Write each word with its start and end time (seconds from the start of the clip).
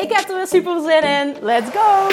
Ik 0.00 0.12
heb 0.12 0.28
er 0.28 0.36
weer 0.36 0.46
super 0.46 0.80
zin 0.80 1.02
in. 1.02 1.36
Let's 1.40 1.70
go! 1.70 2.08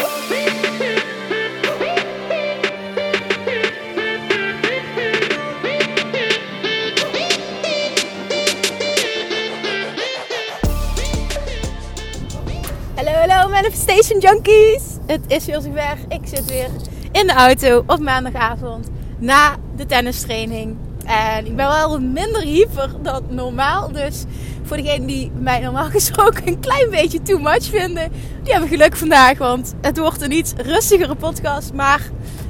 Hallo, 12.96 13.12
hallo 13.12 13.50
Manifestation 13.50 14.20
Junkies! 14.20 14.84
Het 15.06 15.22
is 15.28 15.46
weer 15.46 15.62
zover. 15.62 15.98
Ik 16.08 16.22
zit 16.24 16.46
weer 16.46 16.70
in 17.12 17.28
de 17.28 17.34
auto 17.34 17.84
op 17.86 18.00
maandagavond 18.00 18.88
na 19.20 19.56
de 19.76 19.86
tennistraining. 19.86 20.87
En 21.08 21.46
ik 21.46 21.56
ben 21.56 21.68
wel 21.68 22.00
minder 22.00 22.42
hyper 22.42 22.90
dan 23.02 23.24
normaal. 23.30 23.92
Dus 23.92 24.24
voor 24.64 24.78
degenen 24.78 25.08
die 25.08 25.32
mij 25.40 25.60
normaal 25.60 25.90
gesproken 26.00 26.48
een 26.48 26.60
klein 26.60 26.90
beetje 26.90 27.22
too 27.22 27.40
much 27.40 27.64
vinden, 27.64 28.12
die 28.44 28.52
hebben 28.52 28.70
geluk 28.70 28.96
vandaag. 28.96 29.38
Want 29.38 29.74
het 29.82 29.98
wordt 29.98 30.22
een 30.22 30.32
iets 30.32 30.54
rustigere 30.58 31.16
podcast. 31.16 31.74
Maar 31.74 32.02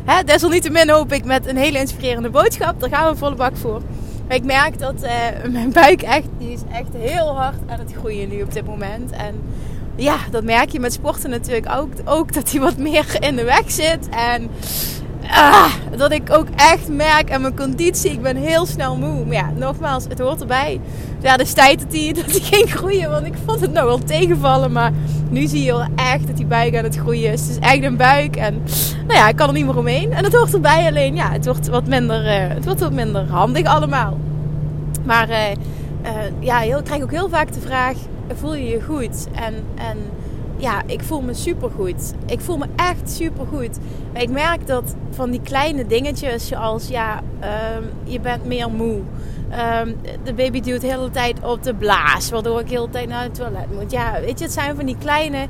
hè, 0.05 0.23
desalniettemin 0.23 0.89
hoop 0.89 1.11
ik 1.11 1.25
met 1.25 1.47
een 1.47 1.58
hele 1.58 1.80
inspirerende 1.80 2.30
boodschap. 2.30 2.80
Daar 2.80 2.89
gaan 2.89 3.11
we 3.11 3.17
volle 3.17 3.36
bak 3.36 3.58
voor. 3.58 3.81
Maar 4.27 4.38
ik 4.38 4.44
merk 4.44 4.80
dat 4.80 5.02
eh, 5.02 5.14
mijn 5.52 5.71
buik 5.71 6.02
echt, 6.02 6.27
die 6.38 6.52
is 6.52 6.61
echt 6.71 6.94
heel 6.97 7.36
hard 7.36 7.58
aan 7.67 7.80
het 7.80 7.94
groeien 7.99 8.30
nu 8.30 8.42
op 8.42 8.53
dit 8.53 8.66
moment. 8.66 9.11
En 9.11 9.42
ja, 9.95 10.17
dat 10.31 10.44
merk 10.44 10.69
je 10.69 10.80
met 10.80 10.94
sporten 10.94 11.30
natuurlijk 11.30 11.69
ook. 11.75 11.92
Ook 12.05 12.33
dat 12.33 12.52
hij 12.52 12.59
wat 12.59 12.77
meer 12.77 13.17
in 13.19 13.36
de 13.36 13.44
weg 13.44 13.71
zit. 13.71 14.09
En 14.09 14.49
ah, 15.31 15.73
dat 15.97 16.11
ik 16.11 16.31
ook 16.31 16.47
echt 16.56 16.88
merk 16.88 17.31
aan 17.31 17.42
mijn 17.42 17.56
conditie. 17.56 18.11
Ik 18.11 18.22
ben 18.22 18.36
heel 18.36 18.66
snel 18.66 18.97
moe. 18.97 19.25
Maar 19.25 19.33
ja, 19.33 19.52
nogmaals, 19.56 20.03
het 20.09 20.20
hoort 20.20 20.42
erbij. 20.42 20.80
Ja, 21.22 21.38
de 21.38 21.53
tijd 21.53 21.80
dat 21.80 21.94
hij, 21.94 22.14
dat 22.25 22.42
ging 22.42 22.72
groeien. 22.72 23.09
Want 23.09 23.25
ik 23.25 23.33
vond 23.45 23.61
het 23.61 23.72
nou 23.73 23.86
wel 23.86 24.00
tegenvallen. 24.03 24.72
Maar 24.72 24.92
nu 25.30 25.48
zie 25.48 25.64
je 25.64 25.72
wel 25.72 25.88
echt 25.95 26.28
dat 26.28 26.38
die 26.38 26.45
buik 26.45 26.78
aan 26.78 26.83
het 26.83 26.98
groeien 26.98 27.31
is. 27.31 27.42
Het 27.42 27.50
is 27.50 27.59
echt 27.59 27.83
een 27.83 27.98
buik. 27.98 28.36
En 28.36 28.64
nou 29.08 29.20
ja, 29.20 29.28
ik 29.28 29.36
kan 29.36 29.48
er 29.48 29.53
niet 29.53 29.66
meer 29.66 29.78
omheen. 29.78 30.14
En 30.14 30.23
het 30.23 30.36
hoort 30.36 30.53
erbij. 30.53 30.86
Alleen 30.88 31.16
ja, 31.16 31.31
het 31.31 31.45
wordt 31.45 31.67
wat 31.67 31.88
minder, 31.88 32.25
uh, 32.25 32.53
het 32.53 32.66
wordt 32.66 32.80
wat 32.80 32.94
minder 32.94 33.25
handig 33.30 33.66
allemaal. 33.66 34.17
Maar 35.05 35.30
uh, 35.30 35.36
uh, 36.03 36.11
ja, 36.39 36.61
ik 36.61 36.83
krijg 36.83 37.03
ook 37.03 37.11
heel 37.11 37.30
vaak 37.30 37.53
de 37.53 37.59
vraag 37.59 37.95
voel 38.36 38.55
je 38.55 38.70
je 38.70 38.81
goed. 38.81 39.28
En, 39.33 39.53
en 39.75 39.98
ja, 40.58 40.81
ik 40.86 41.02
voel 41.02 41.22
me 41.22 41.33
supergoed. 41.33 42.13
Ik 42.25 42.39
voel 42.39 42.58
me 42.58 42.66
echt 42.75 43.11
supergoed. 43.11 43.77
Maar 44.13 44.22
ik 44.22 44.30
merk 44.30 44.67
dat 44.67 44.95
van 45.09 45.31
die 45.31 45.41
kleine 45.41 45.86
dingetjes, 45.86 46.47
zoals 46.47 46.88
ja, 46.88 47.22
um, 47.77 47.89
je 48.03 48.19
bent 48.19 48.45
meer 48.45 48.72
moe. 48.72 49.02
Um, 49.81 49.95
de 50.23 50.33
baby 50.33 50.61
duwt 50.61 50.81
de 50.81 50.88
hele 50.88 51.09
tijd 51.09 51.44
op 51.44 51.64
de 51.64 51.73
blaas, 51.73 52.30
waardoor 52.30 52.59
ik 52.59 52.67
de 52.67 52.73
hele 52.73 52.89
tijd 52.89 53.08
naar 53.08 53.23
het 53.23 53.36
toilet 53.36 53.73
moet. 53.73 53.92
Ja, 53.92 54.20
weet 54.20 54.39
je, 54.39 54.45
het 54.45 54.54
zijn 54.54 54.76
van 54.76 54.86
die 54.86 54.98
kleine 54.98 55.48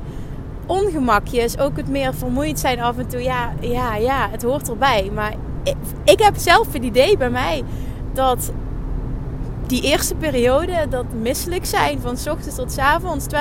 ongemakjes. 0.66 1.58
Ook 1.58 1.76
het 1.76 1.88
meer 1.88 2.14
vermoeid 2.14 2.58
zijn 2.58 2.80
af 2.80 2.98
en 2.98 3.08
toe. 3.08 3.22
Ja, 3.22 3.52
ja, 3.60 3.96
ja, 3.96 4.28
het 4.30 4.42
hoort 4.42 4.68
erbij. 4.68 5.10
Maar 5.14 5.34
ik, 6.04 6.20
heb 6.20 6.36
zelf 6.36 6.72
het 6.72 6.82
idee 6.82 7.16
bij 7.16 7.30
mij 7.30 7.62
dat 8.12 8.52
die 9.66 9.82
eerste 9.82 10.14
periode, 10.14 10.86
dat 10.90 11.04
misselijk 11.20 11.66
zijn 11.66 12.00
van 12.00 12.16
s 12.16 12.26
ochtends 12.26 12.56
tot 12.56 12.78
avonds, 12.78 13.26
24-7, 13.26 13.36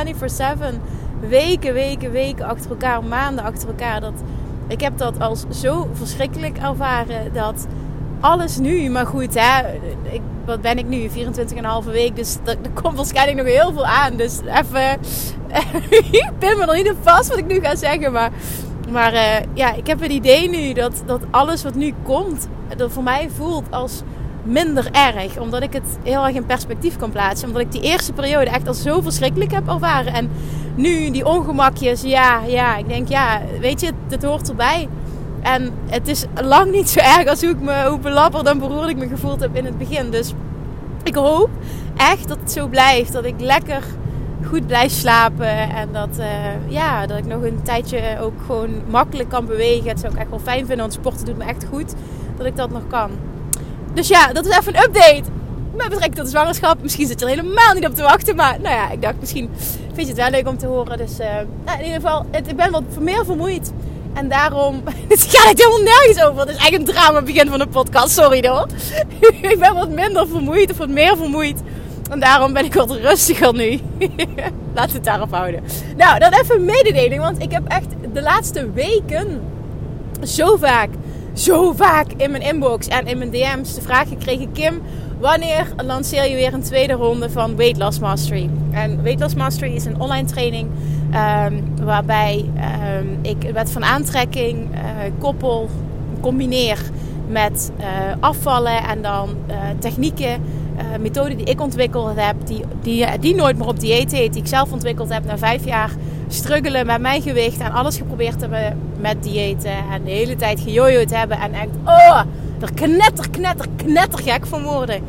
weken, 1.19 1.73
weken, 1.73 2.11
weken 2.11 2.45
achter 2.45 2.69
elkaar, 2.69 3.03
maanden 3.03 3.43
achter 3.43 3.67
elkaar. 3.67 4.01
Dat, 4.01 4.21
ik 4.67 4.81
heb 4.81 4.97
dat 4.97 5.19
als 5.19 5.45
zo 5.49 5.89
verschrikkelijk 5.93 6.57
ervaren 6.57 7.33
dat 7.33 7.67
alles 8.19 8.57
nu, 8.57 8.89
maar 8.89 9.05
goed, 9.05 9.33
hè, 9.33 9.61
ik, 10.11 10.21
wat 10.45 10.61
ben 10.61 10.77
ik 10.77 10.87
nu? 10.87 11.09
24,5 11.09 11.91
week, 11.91 12.15
dus 12.15 12.37
er, 12.45 12.57
komt 12.81 12.95
waarschijnlijk 12.95 13.37
nog 13.37 13.47
heel 13.47 13.73
veel 13.73 13.85
aan. 13.85 14.15
Dus 14.15 14.39
even, 14.39 14.99
ik 16.21 16.31
ben 16.39 16.57
me 16.57 16.65
er 16.65 16.75
niet 16.75 16.91
op 16.91 16.97
vast 17.01 17.29
wat 17.29 17.37
ik 17.37 17.47
nu 17.47 17.59
ga 17.59 17.75
zeggen, 17.75 18.11
maar, 18.11 18.31
maar 18.91 19.13
uh, 19.13 19.35
ja, 19.53 19.73
ik 19.73 19.87
heb 19.87 19.99
het 19.99 20.11
idee 20.11 20.49
nu 20.49 20.73
dat, 20.73 21.03
dat 21.05 21.21
alles 21.31 21.63
wat 21.63 21.75
nu 21.75 21.93
komt, 22.03 22.47
dat 22.77 22.91
voor 22.91 23.03
mij 23.03 23.29
voelt 23.35 23.65
als 23.69 24.01
minder 24.47 24.89
erg. 24.91 25.39
Omdat 25.39 25.61
ik 25.61 25.73
het 25.73 25.97
heel 26.03 26.25
erg 26.25 26.35
in 26.35 26.45
perspectief 26.45 26.97
kan 26.97 27.11
plaatsen. 27.11 27.47
Omdat 27.47 27.61
ik 27.61 27.71
die 27.71 27.81
eerste 27.81 28.13
periode 28.13 28.49
echt 28.49 28.67
al 28.67 28.73
zo 28.73 29.01
verschrikkelijk 29.01 29.51
heb 29.51 29.67
ervaren. 29.67 30.13
En 30.13 30.29
nu 30.75 31.11
die 31.11 31.25
ongemakjes, 31.25 32.01
ja, 32.01 32.41
ja. 32.47 32.77
Ik 32.77 32.87
denk, 32.87 33.07
ja, 33.07 33.41
weet 33.59 33.81
je, 33.81 33.91
het 34.09 34.23
hoort 34.23 34.49
erbij. 34.49 34.87
En 35.41 35.73
het 35.85 36.07
is 36.07 36.25
lang 36.41 36.71
niet 36.71 36.89
zo 36.89 36.99
erg 36.99 37.27
als 37.27 37.41
hoe, 37.41 37.49
ik 37.49 37.59
me, 37.59 37.85
hoe 37.89 37.99
belabberd 37.99 38.47
en 38.47 38.59
beroerd 38.59 38.89
ik 38.89 38.97
me 38.97 39.07
gevoeld 39.07 39.39
heb 39.39 39.55
in 39.55 39.65
het 39.65 39.77
begin. 39.77 40.11
Dus 40.11 40.33
ik 41.03 41.15
hoop 41.15 41.49
echt 41.97 42.27
dat 42.27 42.37
het 42.39 42.51
zo 42.51 42.67
blijft. 42.67 43.13
Dat 43.13 43.25
ik 43.25 43.39
lekker 43.39 43.83
goed 44.47 44.67
blijf 44.67 44.91
slapen. 44.91 45.69
En 45.69 45.89
dat, 45.91 46.19
uh, 46.19 46.25
ja, 46.67 47.05
dat 47.05 47.17
ik 47.17 47.25
nog 47.25 47.41
een 47.41 47.61
tijdje 47.63 48.01
ook 48.21 48.33
gewoon 48.45 48.69
makkelijk 48.89 49.29
kan 49.29 49.45
bewegen. 49.45 49.89
Het 49.89 49.99
zou 49.99 50.13
ik 50.13 50.19
echt 50.19 50.29
wel 50.29 50.39
fijn 50.39 50.65
vinden, 50.65 50.77
want 50.77 50.93
sporten 50.93 51.25
doet 51.25 51.37
me 51.37 51.43
echt 51.43 51.65
goed. 51.69 51.93
Dat 52.37 52.45
ik 52.45 52.55
dat 52.55 52.69
nog 52.69 52.87
kan. 52.87 53.11
Dus 53.97 54.07
ja, 54.07 54.33
dat 54.33 54.45
is 54.45 54.57
even 54.57 54.75
een 54.75 54.83
update. 54.83 55.23
Met 55.75 55.89
betrekking 55.89 56.15
tot 56.15 56.29
zwangerschap. 56.29 56.81
Misschien 56.81 57.07
zit 57.07 57.19
je 57.19 57.25
er 57.25 57.31
helemaal 57.31 57.73
niet 57.73 57.85
op 57.85 57.95
te 57.95 58.01
wachten. 58.01 58.35
Maar 58.35 58.57
nou 58.61 58.75
ja, 58.75 58.89
ik 58.89 59.01
dacht 59.01 59.15
misschien 59.19 59.49
vind 59.93 60.07
je 60.07 60.13
het 60.13 60.15
wel 60.15 60.29
leuk 60.29 60.47
om 60.47 60.57
te 60.57 60.67
horen. 60.67 60.97
Dus 60.97 61.19
uh, 61.19 61.27
nou, 61.65 61.79
in 61.79 61.85
ieder 61.85 62.01
geval, 62.01 62.25
ik 62.31 62.55
ben 62.55 62.71
wat 62.71 62.83
meer 62.99 63.25
vermoeid. 63.25 63.71
En 64.13 64.29
daarom, 64.29 64.83
het 65.07 65.27
gaat 65.29 65.57
helemaal 65.57 65.81
nergens 65.81 66.23
over. 66.23 66.39
Het 66.39 66.49
is 66.49 66.55
eigenlijk 66.55 66.89
een 66.89 66.95
drama 66.95 67.21
begin 67.21 67.49
van 67.49 67.59
de 67.59 67.67
podcast. 67.67 68.09
Sorry 68.09 68.47
hoor. 68.47 68.67
ik 69.51 69.59
ben 69.59 69.73
wat 69.73 69.89
minder 69.89 70.27
vermoeid 70.27 70.71
of 70.71 70.77
wat 70.77 70.89
meer 70.89 71.17
vermoeid. 71.17 71.61
En 72.09 72.19
daarom 72.19 72.53
ben 72.53 72.65
ik 72.65 72.73
wat 72.73 72.91
rustiger 72.91 73.53
nu. 73.53 73.79
Laat 74.75 74.91
het 74.91 75.03
daarop 75.03 75.31
houden. 75.31 75.63
Nou, 75.97 76.19
dan 76.19 76.33
even 76.33 76.55
een 76.55 76.65
mededeling. 76.65 77.21
Want 77.21 77.41
ik 77.41 77.51
heb 77.51 77.67
echt 77.67 77.87
de 78.13 78.21
laatste 78.21 78.71
weken 78.71 79.41
zo 80.23 80.55
vaak 80.55 80.89
zo 81.37 81.71
vaak 81.73 82.11
in 82.17 82.31
mijn 82.31 82.43
inbox 82.43 82.87
en 82.87 83.07
in 83.07 83.17
mijn 83.17 83.29
DM's 83.29 83.75
de 83.75 83.81
vraag 83.81 84.07
gekregen: 84.07 84.51
Kim, 84.51 84.81
wanneer 85.19 85.73
lanceer 85.85 86.29
je 86.29 86.35
weer 86.35 86.53
een 86.53 86.61
tweede 86.61 86.93
ronde 86.93 87.29
van 87.29 87.55
Weight 87.55 87.77
Loss 87.77 87.99
Mastery? 87.99 88.49
En 88.71 89.03
Weight 89.03 89.19
Loss 89.19 89.35
Mastery 89.35 89.75
is 89.75 89.85
een 89.85 89.99
online 89.99 90.27
training 90.27 90.69
um, 91.13 91.85
waarbij 91.85 92.45
um, 92.99 93.19
ik 93.21 93.51
wet 93.53 93.71
van 93.71 93.83
aantrekking 93.83 94.73
uh, 94.73 94.79
koppel, 95.19 95.69
combineer 96.21 96.79
met 97.27 97.71
uh, 97.79 97.85
afvallen 98.19 98.83
en 98.83 99.01
dan 99.01 99.29
uh, 99.49 99.55
technieken. 99.79 100.41
Uh, 100.77 100.83
methoden 100.99 101.37
die 101.37 101.45
ik 101.45 101.61
ontwikkeld 101.61 102.11
heb, 102.15 102.35
die, 102.45 102.63
die, 102.81 103.19
die 103.19 103.35
nooit 103.35 103.57
meer 103.57 103.67
op 103.67 103.79
dieet 103.79 104.11
heet, 104.11 104.33
die 104.33 104.41
ik 104.41 104.47
zelf 104.47 104.71
ontwikkeld 104.71 105.13
heb 105.13 105.25
na 105.25 105.37
vijf 105.37 105.65
jaar 105.65 105.91
struggelen 106.27 106.85
met 106.85 107.01
mijn 107.01 107.21
gewicht 107.21 107.59
en 107.59 107.71
alles 107.71 107.97
geprobeerd 107.97 108.41
hebben 108.41 108.77
met 108.99 109.23
diëten 109.23 109.77
en 109.91 110.03
de 110.03 110.11
hele 110.11 110.35
tijd 110.35 110.59
gejojoed 110.59 111.15
hebben 111.15 111.39
en 111.39 111.53
echt, 111.53 111.69
oh, 111.85 112.21
er 112.59 112.73
knetter, 112.73 113.29
knetter, 113.29 113.65
knetter 113.75 114.19
gek 114.19 114.45
van 114.45 114.63
worden. 114.63 115.01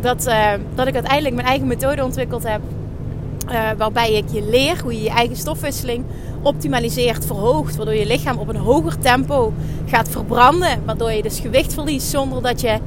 Dat, 0.00 0.26
uh, 0.26 0.50
dat 0.74 0.86
ik 0.86 0.94
uiteindelijk 0.94 1.34
mijn 1.34 1.46
eigen 1.46 1.66
methode 1.66 2.04
ontwikkeld 2.04 2.48
heb. 2.48 2.60
Uh, 3.50 3.70
waarbij 3.78 4.12
ik 4.12 4.24
je 4.32 4.48
leer 4.50 4.80
hoe 4.82 4.92
je 4.92 5.02
je 5.02 5.10
eigen 5.10 5.36
stofwisseling 5.36 6.04
optimaliseert, 6.42 7.26
verhoogt. 7.26 7.76
Waardoor 7.76 7.94
je 7.94 8.06
lichaam 8.06 8.38
op 8.38 8.48
een 8.48 8.56
hoger 8.56 8.98
tempo 8.98 9.52
gaat 9.86 10.08
verbranden. 10.08 10.82
Waardoor 10.84 11.12
je 11.12 11.22
dus 11.22 11.40
gewicht 11.40 11.74
verliest 11.74 12.08
zonder 12.08 12.42
dat 12.42 12.60
je 12.60 12.78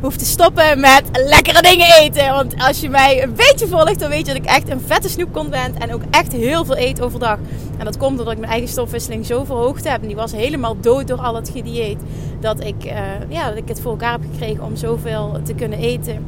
hoeft 0.00 0.18
te 0.18 0.24
stoppen 0.24 0.80
met 0.80 1.02
lekkere 1.12 1.62
dingen 1.62 1.86
eten. 2.00 2.32
Want 2.32 2.54
als 2.58 2.80
je 2.80 2.88
mij 2.88 3.22
een 3.22 3.34
beetje 3.34 3.66
volgt, 3.66 3.98
dan 4.00 4.10
weet 4.10 4.26
je 4.26 4.32
dat 4.32 4.42
ik 4.42 4.48
echt 4.48 4.70
een 4.70 4.80
vette 4.86 5.08
snoepkont 5.08 5.50
ben. 5.50 5.78
En 5.78 5.94
ook 5.94 6.02
echt 6.10 6.32
heel 6.32 6.64
veel 6.64 6.78
eet 6.78 7.00
overdag. 7.00 7.38
En 7.78 7.84
dat 7.84 7.96
komt 7.96 8.16
doordat 8.16 8.32
ik 8.32 8.40
mijn 8.40 8.52
eigen 8.52 8.68
stofwisseling 8.68 9.26
zo 9.26 9.44
verhoogd 9.44 9.88
heb. 9.88 10.00
En 10.00 10.06
die 10.06 10.16
was 10.16 10.32
helemaal 10.32 10.80
dood 10.80 11.08
door 11.08 11.20
al 11.20 11.34
het 11.34 11.50
gedieet. 11.54 11.98
Dat 12.40 12.64
ik, 12.64 12.84
uh, 12.84 12.92
ja, 13.28 13.48
dat 13.48 13.56
ik 13.56 13.68
het 13.68 13.80
voor 13.80 13.90
elkaar 13.90 14.12
heb 14.12 14.22
gekregen 14.32 14.64
om 14.64 14.76
zoveel 14.76 15.40
te 15.44 15.54
kunnen 15.54 15.78
eten. 15.78 16.24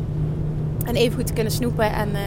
En 0.84 0.94
even 0.94 1.16
goed 1.16 1.26
te 1.26 1.32
kunnen 1.32 1.52
snoepen 1.52 1.92
en 1.92 2.08
uh, 2.08 2.19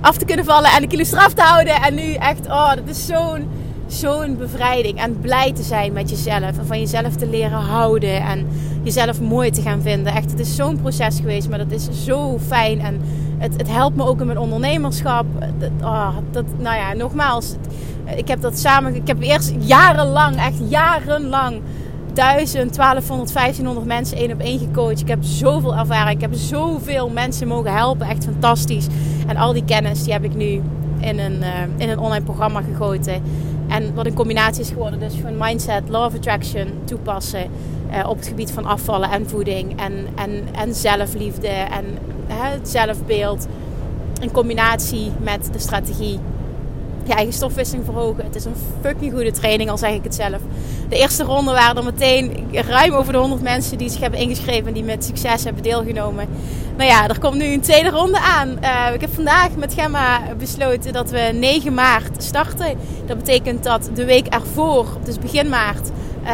af 0.00 0.16
te 0.16 0.24
kunnen 0.24 0.44
vallen 0.44 0.70
en 0.70 0.80
de 0.80 0.86
kilo's 0.88 1.12
eraf 1.12 1.32
te 1.32 1.42
houden. 1.42 1.74
En 1.74 1.94
nu 1.94 2.14
echt, 2.14 2.46
oh, 2.46 2.74
dat 2.74 2.88
is 2.88 3.06
zo'n 3.06 3.48
zo'n 3.92 4.36
bevrijding. 4.36 4.98
En 4.98 5.20
blij 5.20 5.52
te 5.52 5.62
zijn 5.62 5.92
met 5.92 6.10
jezelf. 6.10 6.58
En 6.58 6.66
van 6.66 6.78
jezelf 6.78 7.16
te 7.16 7.26
leren 7.26 7.58
houden. 7.58 8.22
En 8.22 8.46
jezelf 8.82 9.20
mooi 9.20 9.50
te 9.50 9.62
gaan 9.62 9.82
vinden. 9.82 10.12
Echt, 10.12 10.30
het 10.30 10.40
is 10.40 10.56
zo'n 10.56 10.80
proces 10.80 11.16
geweest. 11.16 11.48
Maar 11.48 11.58
dat 11.58 11.70
is 11.70 11.88
zo 12.04 12.38
fijn. 12.38 12.80
En 12.80 13.00
het, 13.38 13.56
het 13.56 13.68
helpt 13.68 13.96
me 13.96 14.04
ook 14.04 14.20
in 14.20 14.26
mijn 14.26 14.38
ondernemerschap. 14.38 15.26
Dat, 15.58 15.70
oh, 15.80 16.16
dat, 16.30 16.44
nou 16.58 16.76
ja, 16.76 16.92
nogmaals. 16.92 17.54
Ik 18.16 18.28
heb 18.28 18.40
dat 18.40 18.58
samen, 18.58 18.94
ik 18.94 19.06
heb 19.06 19.20
eerst 19.20 19.52
jarenlang, 19.58 20.36
echt 20.36 20.58
jarenlang 20.68 21.60
1000, 22.12 22.74
1200, 22.74 23.32
1500 23.32 23.86
mensen 23.86 24.16
één 24.16 24.32
op 24.32 24.40
één 24.40 24.58
gecoacht. 24.58 25.00
Ik 25.00 25.08
heb 25.08 25.22
zoveel 25.22 25.76
ervaring. 25.76 26.14
Ik 26.14 26.20
heb 26.20 26.34
zoveel 26.34 27.08
mensen 27.08 27.48
mogen 27.48 27.74
helpen. 27.74 28.08
Echt 28.08 28.24
fantastisch. 28.24 28.86
En 29.26 29.36
al 29.36 29.52
die 29.52 29.64
kennis 29.64 30.04
die 30.04 30.12
heb 30.12 30.24
ik 30.24 30.34
nu 30.34 30.62
in 31.00 31.18
een, 31.18 31.40
uh, 31.40 31.48
in 31.76 31.88
een 31.88 31.98
online 31.98 32.24
programma 32.24 32.62
gegoten. 32.72 33.22
En 33.72 33.94
wat 33.94 34.06
een 34.06 34.14
combinatie 34.14 34.62
is 34.62 34.68
geworden. 34.68 34.98
Dus 34.98 35.14
van 35.14 35.36
mindset, 35.38 35.82
law 35.88 36.04
of 36.04 36.14
attraction 36.14 36.66
toepassen. 36.84 37.50
Uh, 37.90 38.08
op 38.08 38.16
het 38.16 38.26
gebied 38.26 38.50
van 38.50 38.64
afvallen 38.64 39.10
en 39.10 39.28
voeding. 39.28 39.80
En, 39.80 40.06
en, 40.14 40.44
en 40.52 40.74
zelfliefde 40.74 41.48
en 41.48 41.84
het 42.26 42.68
zelfbeeld. 42.68 43.46
In 44.20 44.30
combinatie 44.30 45.12
met 45.20 45.48
de 45.52 45.58
strategie 45.58 46.18
je 47.06 47.14
eigen 47.14 47.34
stofwisseling 47.34 47.84
verhogen. 47.84 48.24
Het 48.24 48.34
is 48.34 48.44
een 48.44 48.56
fucking 48.80 49.12
goede 49.12 49.30
training, 49.30 49.70
al 49.70 49.78
zeg 49.78 49.92
ik 49.92 50.04
het 50.04 50.14
zelf. 50.14 50.40
De 50.88 50.96
eerste 50.96 51.22
ronde 51.22 51.52
waren 51.52 51.76
er 51.76 51.84
meteen 51.84 52.46
ruim 52.52 52.92
over 52.92 53.12
de 53.12 53.18
100 53.18 53.42
mensen 53.42 53.78
die 53.78 53.90
zich 53.90 54.00
hebben 54.00 54.20
ingeschreven 54.20 54.66
en 54.66 54.72
die 54.72 54.84
met 54.84 55.04
succes 55.04 55.44
hebben 55.44 55.62
deelgenomen. 55.62 56.28
Nou 56.76 56.90
ja, 56.90 57.08
er 57.08 57.18
komt 57.18 57.36
nu 57.36 57.44
een 57.44 57.60
tweede 57.60 57.90
ronde 57.90 58.18
aan. 58.18 58.48
Uh, 58.62 58.94
ik 58.94 59.00
heb 59.00 59.14
vandaag 59.14 59.48
met 59.56 59.74
Gemma 59.74 60.20
besloten 60.38 60.92
dat 60.92 61.10
we 61.10 61.30
9 61.34 61.74
maart 61.74 62.22
starten. 62.22 62.76
Dat 63.06 63.16
betekent 63.16 63.64
dat 63.64 63.90
de 63.94 64.04
week 64.04 64.26
ervoor, 64.26 64.86
dus 65.04 65.18
begin 65.18 65.48
maart, 65.48 65.90
uh, 66.24 66.30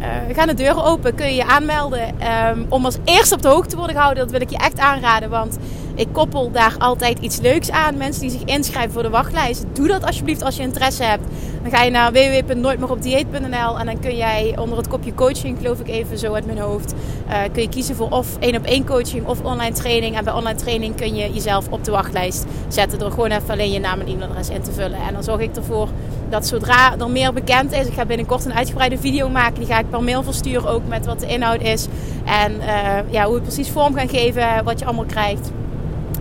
uh, 0.00 0.34
gaan 0.36 0.46
de 0.46 0.54
deuren 0.54 0.84
open. 0.84 1.14
Kun 1.14 1.26
je 1.26 1.34
je 1.34 1.46
aanmelden 1.46 2.14
um, 2.48 2.66
om 2.68 2.84
als 2.84 2.96
eerste 3.04 3.34
op 3.34 3.42
de 3.42 3.48
hoogte 3.48 3.68
te 3.68 3.76
worden 3.76 3.94
gehouden. 3.94 4.22
Dat 4.22 4.32
wil 4.32 4.40
ik 4.40 4.50
je 4.50 4.56
echt 4.56 4.78
aanraden, 4.78 5.30
want 5.30 5.58
ik 5.94 6.08
koppel 6.12 6.50
daar 6.50 6.74
altijd 6.78 7.18
iets 7.18 7.40
leuks 7.40 7.70
aan. 7.70 7.96
Mensen 7.96 8.20
die 8.20 8.30
zich 8.30 8.44
inschrijven 8.44 8.92
voor 8.92 9.02
de 9.02 9.10
wachtlijst. 9.10 9.64
Doe 9.72 9.88
dat 9.88 10.04
alsjeblieft 10.04 10.42
als 10.42 10.56
je 10.56 10.62
interesse 10.62 11.02
hebt. 11.02 11.24
Dan 11.62 11.70
ga 11.70 11.82
je 11.82 11.90
naar 11.90 12.12
www.nooitmeeropdieet.nl 12.12 13.78
en 13.78 13.86
dan 13.86 14.00
kun 14.00 14.16
jij 14.16 14.54
onder 14.58 14.76
het 14.78 14.88
kopje 14.88 15.14
coaching, 15.14 15.58
geloof 15.58 15.80
ik 15.80 15.88
even 15.88 16.18
zo 16.18 16.32
uit 16.32 16.46
mijn 16.46 16.58
hoofd, 16.58 16.94
uh, 17.28 17.36
kun 17.52 17.62
je 17.62 17.68
kiezen 17.68 17.96
voor 17.96 18.08
of 18.10 18.36
één 18.38 18.56
op 18.56 18.64
één 18.64 18.86
coaching 18.86 19.26
of 19.26 19.42
online 19.42 19.74
training. 19.74 20.16
En 20.16 20.24
bij 20.24 20.32
online 20.32 20.58
training 20.58 20.96
kun 20.96 21.14
je 21.14 21.32
jezelf 21.32 21.68
op 21.70 21.84
de 21.84 21.90
wachtlijst 21.90 22.44
zetten 22.68 22.98
door 22.98 23.10
gewoon 23.10 23.30
even 23.30 23.50
alleen 23.50 23.70
je 23.70 23.80
naam 23.80 24.00
en 24.00 24.06
e-mailadres 24.06 24.48
in 24.48 24.62
te 24.62 24.72
vullen. 24.72 24.98
En 25.06 25.12
dan 25.12 25.22
zorg 25.22 25.40
ik 25.40 25.56
ervoor 25.56 25.88
dat 26.28 26.46
zodra 26.46 26.98
er 26.98 27.10
meer 27.10 27.32
bekend 27.32 27.72
is, 27.72 27.86
ik 27.86 27.92
ga 27.92 28.04
binnenkort 28.04 28.44
een 28.44 28.54
uitgebreide 28.54 28.98
video 28.98 29.28
maken. 29.28 29.54
Die 29.54 29.66
ga 29.66 29.78
ik 29.78 29.90
per 29.90 30.02
mail 30.02 30.22
versturen 30.22 30.68
ook 30.68 30.86
met 30.88 31.06
wat 31.06 31.20
de 31.20 31.26
inhoud 31.26 31.60
is. 31.60 31.86
En 32.24 32.52
uh, 32.52 33.10
ja, 33.10 33.24
hoe 33.24 33.34
we 33.34 33.40
precies 33.40 33.70
vorm 33.70 33.94
gaan 33.94 34.08
geven, 34.08 34.64
wat 34.64 34.78
je 34.78 34.84
allemaal 34.84 35.04
krijgt. 35.04 35.50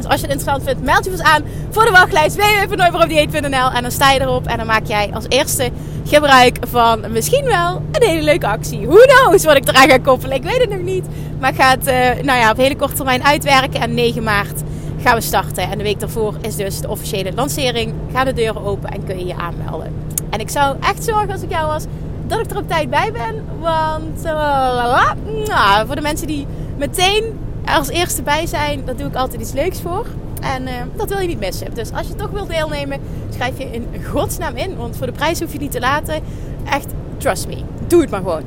Dus 0.01 0.11
als 0.11 0.21
je 0.21 0.27
het 0.27 0.35
interessant 0.35 0.63
vindt, 0.63 0.85
meld 0.91 1.05
je 1.05 1.11
ons 1.11 1.21
aan 1.21 1.43
voor 1.69 1.85
de 1.85 1.91
wachtlijst 1.91 2.35
www.nooitmeeropdieet.nl 2.35 3.71
en 3.71 3.81
dan 3.81 3.91
sta 3.91 4.11
je 4.11 4.21
erop 4.21 4.47
en 4.47 4.57
dan 4.57 4.65
maak 4.65 4.85
jij 4.85 5.09
als 5.13 5.25
eerste 5.27 5.69
gebruik 6.05 6.57
van 6.67 7.11
misschien 7.11 7.45
wel 7.45 7.81
een 7.91 8.07
hele 8.07 8.21
leuke 8.21 8.47
actie. 8.47 8.87
Who 8.87 8.97
knows 8.97 9.43
wat 9.43 9.55
ik 9.55 9.67
eraan 9.67 9.89
ga 9.89 9.97
koppelen, 9.97 10.37
ik 10.37 10.43
weet 10.43 10.57
het 10.57 10.69
nog 10.69 10.81
niet. 10.81 11.05
Maar 11.39 11.53
gaat 11.53 11.87
uh, 11.87 12.23
nou 12.23 12.39
ja, 12.39 12.51
op 12.51 12.57
hele 12.57 12.75
korte 12.75 12.95
termijn 12.95 13.23
uitwerken 13.23 13.81
en 13.81 13.93
9 13.93 14.23
maart 14.23 14.61
gaan 15.03 15.15
we 15.15 15.21
starten. 15.21 15.63
En 15.63 15.77
de 15.77 15.83
week 15.83 15.99
daarvoor 15.99 16.35
is 16.41 16.55
dus 16.55 16.79
de 16.79 16.89
officiële 16.89 17.33
lancering. 17.33 17.93
Gaan 18.13 18.25
de 18.25 18.33
deuren 18.33 18.63
open 18.63 18.89
en 18.89 19.03
kun 19.03 19.19
je 19.19 19.25
je 19.25 19.35
aanmelden. 19.35 19.93
En 20.29 20.39
ik 20.39 20.49
zou 20.49 20.75
echt 20.79 21.03
zorgen 21.03 21.31
als 21.31 21.41
ik 21.41 21.51
jou 21.51 21.67
was 21.67 21.83
dat 22.27 22.39
ik 22.39 22.51
er 22.51 22.57
op 22.57 22.67
tijd 22.67 22.89
bij 22.89 23.11
ben. 23.11 23.45
Want 23.59 24.25
uh, 24.25 25.11
nou, 25.47 25.85
voor 25.85 25.95
de 25.95 26.01
mensen 26.01 26.27
die 26.27 26.47
meteen 26.77 27.39
als 27.65 27.89
eerste 27.89 28.21
bij 28.21 28.45
zijn, 28.45 28.85
daar 28.85 28.95
doe 28.95 29.07
ik 29.07 29.15
altijd 29.15 29.41
iets 29.41 29.51
leuks 29.51 29.81
voor. 29.81 30.05
En 30.41 30.63
uh, 30.63 30.69
dat 30.95 31.09
wil 31.09 31.19
je 31.19 31.27
niet 31.27 31.39
missen. 31.39 31.73
Dus 31.73 31.91
als 31.91 32.07
je 32.07 32.15
toch 32.15 32.29
wilt 32.29 32.49
deelnemen, 32.49 32.99
schrijf 33.29 33.57
je 33.57 33.71
in 33.71 33.87
godsnaam 34.11 34.55
in. 34.55 34.77
Want 34.77 34.97
voor 34.97 35.05
de 35.05 35.11
prijs 35.11 35.39
hoef 35.39 35.53
je 35.53 35.59
niet 35.59 35.71
te 35.71 35.79
laten. 35.79 36.21
Echt, 36.65 36.87
trust 37.17 37.47
me. 37.47 37.57
Doe 37.87 38.01
het 38.01 38.09
maar 38.09 38.19
gewoon. 38.19 38.43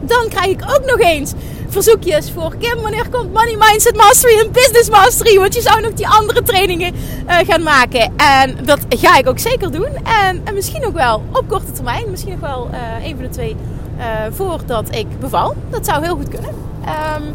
Dan 0.00 0.28
krijg 0.28 0.46
ik 0.46 0.62
ook 0.62 0.84
nog 0.84 0.98
eens 0.98 1.32
verzoekjes 1.68 2.30
voor 2.30 2.56
Kim. 2.58 2.80
Wanneer 2.82 3.08
komt 3.08 3.32
Money 3.32 3.56
Mindset 3.58 3.96
Mastery 3.96 4.38
en 4.38 4.52
Business 4.52 4.90
Mastery? 4.90 5.38
Want 5.38 5.54
je 5.54 5.60
zou 5.60 5.80
nog 5.80 5.92
die 5.92 6.08
andere 6.08 6.42
trainingen 6.42 6.94
uh, 6.94 7.36
gaan 7.46 7.62
maken. 7.62 8.12
En 8.16 8.56
dat 8.64 8.78
ga 8.88 9.18
ik 9.18 9.28
ook 9.28 9.38
zeker 9.38 9.70
doen. 9.70 9.88
En, 10.22 10.40
en 10.44 10.54
misschien 10.54 10.86
ook 10.86 10.94
wel 10.94 11.22
op 11.32 11.44
korte 11.48 11.72
termijn. 11.72 12.10
Misschien 12.10 12.30
nog 12.30 12.40
wel 12.40 12.68
uh, 12.72 13.06
een 13.06 13.14
van 13.14 13.24
de 13.24 13.30
twee 13.30 13.56
voordat 14.30 14.94
ik 14.94 15.20
beval. 15.20 15.54
Dat 15.70 15.86
zou 15.86 16.04
heel 16.04 16.16
goed 16.16 16.28
kunnen. 16.28 16.50
Um, 17.16 17.34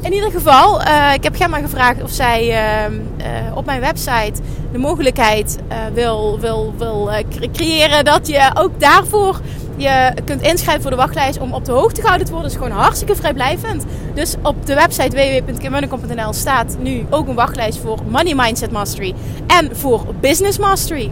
in 0.00 0.12
ieder 0.12 0.30
geval, 0.30 0.80
uh, 0.80 1.14
ik 1.14 1.22
heb 1.22 1.36
Gemma 1.36 1.58
gevraagd 1.58 2.02
of 2.02 2.10
zij 2.10 2.46
uh, 2.48 2.94
uh, 2.94 3.56
op 3.56 3.64
mijn 3.64 3.80
website 3.80 4.42
de 4.72 4.78
mogelijkheid 4.78 5.58
wil, 5.94 6.40
wil, 6.40 6.74
wil 6.78 7.10
creëren 7.52 8.04
dat 8.04 8.26
je 8.26 8.50
ook 8.54 8.80
daarvoor 8.80 9.40
je 9.80 10.12
kunt 10.24 10.42
inschrijven 10.42 10.82
voor 10.82 10.90
de 10.90 10.96
wachtlijst 10.96 11.38
om 11.38 11.52
op 11.52 11.64
de 11.64 11.72
hoogte 11.72 12.00
gehouden 12.00 12.26
te 12.26 12.32
worden. 12.32 12.50
Dat 12.50 12.60
is 12.60 12.66
gewoon 12.66 12.82
hartstikke 12.82 13.16
vrijblijvend. 13.16 13.84
Dus 14.14 14.34
op 14.42 14.66
de 14.66 14.74
website 14.74 15.16
www.kimmunnekom.nl 15.16 16.32
staat 16.32 16.76
nu 16.80 17.06
ook 17.10 17.28
een 17.28 17.34
wachtlijst 17.34 17.78
voor 17.78 17.98
Money 18.08 18.34
Mindset 18.34 18.70
Mastery 18.70 19.14
en 19.46 19.76
voor 19.76 20.06
Business 20.20 20.58
Mastery. 20.58 21.10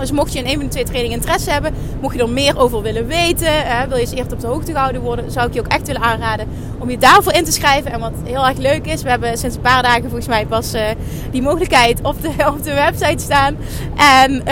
Dus 0.00 0.12
mocht 0.12 0.32
je 0.32 0.38
in 0.38 0.46
een 0.46 0.54
van 0.54 0.62
de 0.64 0.68
twee 0.68 0.84
trainingen 0.84 1.16
interesse 1.16 1.50
hebben, 1.50 1.74
mocht 2.00 2.14
je 2.14 2.22
er 2.22 2.28
meer 2.28 2.58
over 2.58 2.82
willen 2.82 3.06
weten, 3.06 3.66
hè, 3.66 3.88
wil 3.88 3.96
je 3.96 4.02
eens 4.02 4.12
eerst 4.12 4.32
op 4.32 4.40
de 4.40 4.46
hoogte 4.46 4.72
gehouden 4.72 5.00
worden, 5.00 5.30
zou 5.30 5.46
ik 5.46 5.54
je 5.54 5.60
ook 5.60 5.66
echt 5.66 5.86
willen 5.86 6.02
aanraden 6.02 6.48
om 6.78 6.90
je 6.90 6.98
daarvoor 6.98 7.32
in 7.32 7.44
te 7.44 7.52
schrijven. 7.52 7.92
En 7.92 8.00
wat 8.00 8.12
heel 8.24 8.46
erg 8.46 8.58
leuk 8.58 8.86
is, 8.86 9.02
we 9.02 9.08
hebben 9.08 9.38
sinds 9.38 9.56
een 9.56 9.62
paar 9.62 9.82
dagen 9.82 10.02
volgens 10.02 10.26
mij 10.26 10.46
pas 10.46 10.74
uh, 10.74 10.82
die 11.30 11.42
mogelijkheid 11.42 11.98
op 12.02 12.22
de, 12.22 12.28
op 12.54 12.62
de 12.62 12.74
website 12.74 13.22
staan. 13.22 13.56
En 13.96 14.42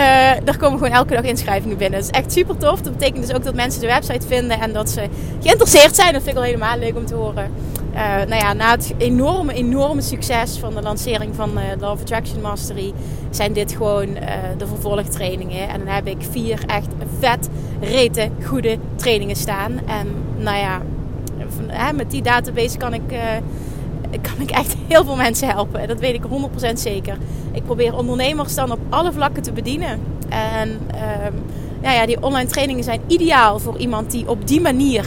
daar 0.43 0.57
komen 0.57 0.77
gewoon 0.77 0.93
elke 0.93 1.13
dag 1.13 1.23
inschrijvingen 1.23 1.77
binnen. 1.77 1.99
Dat 1.99 2.09
is 2.09 2.19
echt 2.19 2.31
super 2.31 2.57
tof. 2.57 2.81
Dat 2.81 2.97
betekent 2.97 3.27
dus 3.27 3.35
ook 3.35 3.43
dat 3.43 3.55
mensen 3.55 3.81
de 3.81 3.87
website 3.87 4.27
vinden 4.27 4.59
en 4.59 4.73
dat 4.73 4.89
ze 4.89 5.01
geïnteresseerd 5.41 5.95
zijn. 5.95 6.13
Dat 6.13 6.23
vind 6.23 6.35
ik 6.35 6.41
al 6.41 6.47
helemaal 6.47 6.77
leuk 6.77 6.95
om 6.95 7.05
te 7.05 7.15
horen. 7.15 7.51
Uh, 7.99 8.15
nou 8.15 8.35
ja, 8.35 8.53
na 8.53 8.71
het 8.71 8.93
enorme, 8.97 9.53
enorme 9.53 10.01
succes 10.01 10.57
van 10.57 10.73
de 10.73 10.81
lancering 10.81 11.35
van 11.35 11.49
uh, 11.57 11.63
Love 11.79 12.01
Attraction 12.01 12.41
Mastery 12.41 12.93
zijn 13.29 13.53
dit 13.53 13.71
gewoon 13.71 14.07
uh, 14.07 14.21
de 14.57 14.67
vervolgtrainingen. 14.67 15.69
En 15.69 15.77
dan 15.77 15.93
heb 15.93 16.07
ik 16.07 16.17
vier 16.31 16.63
echt 16.67 16.87
vet, 17.19 17.49
rete, 17.81 18.29
goede 18.45 18.77
trainingen 18.95 19.35
staan. 19.35 19.71
En 19.85 20.07
nou 20.37 20.57
ja, 20.57 20.81
van, 21.47 21.95
met 21.95 22.11
die 22.11 22.21
database 22.21 22.77
kan 22.77 22.93
ik, 22.93 23.01
kan 24.21 24.39
ik 24.39 24.51
echt 24.51 24.75
heel 24.87 25.03
veel 25.03 25.15
mensen 25.15 25.47
helpen. 25.47 25.87
Dat 25.87 25.99
weet 25.99 26.13
ik 26.13 26.23
100% 26.69 26.73
zeker. 26.73 27.17
Ik 27.51 27.63
probeer 27.63 27.95
ondernemers 27.97 28.55
dan 28.55 28.71
op 28.71 28.79
alle 28.89 29.11
vlakken 29.11 29.43
te 29.43 29.51
bedienen. 29.51 29.99
En 30.29 30.79
ehm, 30.91 31.33
nou 31.81 31.95
ja, 31.95 32.05
die 32.05 32.23
online 32.23 32.49
trainingen 32.49 32.83
zijn 32.83 33.01
ideaal 33.07 33.59
voor 33.59 33.77
iemand 33.77 34.11
die 34.11 34.29
op 34.29 34.47
die 34.47 34.61
manier 34.61 35.05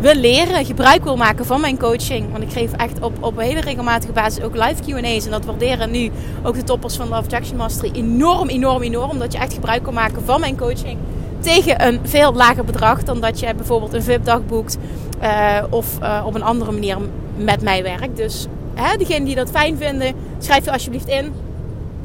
wil 0.00 0.14
leren, 0.14 0.64
gebruik 0.64 1.04
wil 1.04 1.16
maken 1.16 1.46
van 1.46 1.60
mijn 1.60 1.78
coaching. 1.78 2.30
Want 2.30 2.42
ik 2.42 2.52
geef 2.52 2.72
echt 2.72 3.00
op, 3.00 3.12
op 3.20 3.36
een 3.36 3.44
hele 3.44 3.60
regelmatige 3.60 4.12
basis 4.12 4.44
ook 4.44 4.54
live 4.54 4.82
QA's. 4.86 5.24
En 5.24 5.30
dat 5.30 5.44
waarderen 5.44 5.90
nu 5.90 6.10
ook 6.42 6.54
de 6.54 6.64
toppers 6.64 6.96
van 6.96 7.08
Love 7.08 7.28
Jackson 7.28 7.56
Mastery 7.56 7.90
enorm, 7.94 8.48
enorm, 8.48 8.82
enorm. 8.82 9.18
Dat 9.18 9.32
je 9.32 9.38
echt 9.38 9.52
gebruik 9.52 9.82
kan 9.82 9.94
maken 9.94 10.24
van 10.24 10.40
mijn 10.40 10.56
coaching. 10.56 10.98
Tegen 11.40 11.86
een 11.86 12.00
veel 12.02 12.32
lager 12.32 12.64
bedrag 12.64 13.02
dan 13.02 13.20
dat 13.20 13.40
je 13.40 13.54
bijvoorbeeld 13.54 13.92
een 13.92 14.02
VIP-dag 14.02 14.46
boekt. 14.46 14.78
Uh, 15.22 15.62
of 15.70 15.98
uh, 16.02 16.22
op 16.26 16.34
een 16.34 16.42
andere 16.42 16.72
manier 16.72 16.96
met 17.36 17.62
mij 17.62 17.82
werkt. 17.82 18.16
Dus 18.16 18.46
hè, 18.74 18.96
degenen 18.96 19.24
die 19.24 19.34
dat 19.34 19.50
fijn 19.50 19.76
vinden, 19.76 20.14
schrijf 20.38 20.64
je 20.64 20.72
alsjeblieft 20.72 21.08
in. 21.08 21.32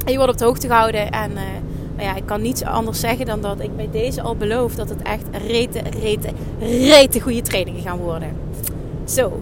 En 0.04 0.12
je 0.12 0.16
wordt 0.16 0.32
op 0.32 0.38
de 0.38 0.44
hoogte 0.44 0.66
gehouden. 0.66 1.10
En 1.10 1.30
uh, 1.30 1.40
nou 1.96 2.08
ja, 2.08 2.14
ik 2.14 2.26
kan 2.26 2.42
niets 2.42 2.62
anders 2.62 3.00
zeggen 3.00 3.26
dan 3.26 3.40
dat 3.40 3.60
ik 3.60 3.76
bij 3.76 3.88
deze 3.92 4.22
al 4.22 4.36
beloof 4.36 4.74
dat 4.74 4.88
het 4.88 5.02
echt 5.02 5.24
rete, 5.46 5.80
rete, 6.00 6.28
rete 6.60 7.20
goede 7.20 7.42
trainingen 7.42 7.82
gaan 7.82 7.98
worden. 7.98 8.36
Zo, 9.04 9.40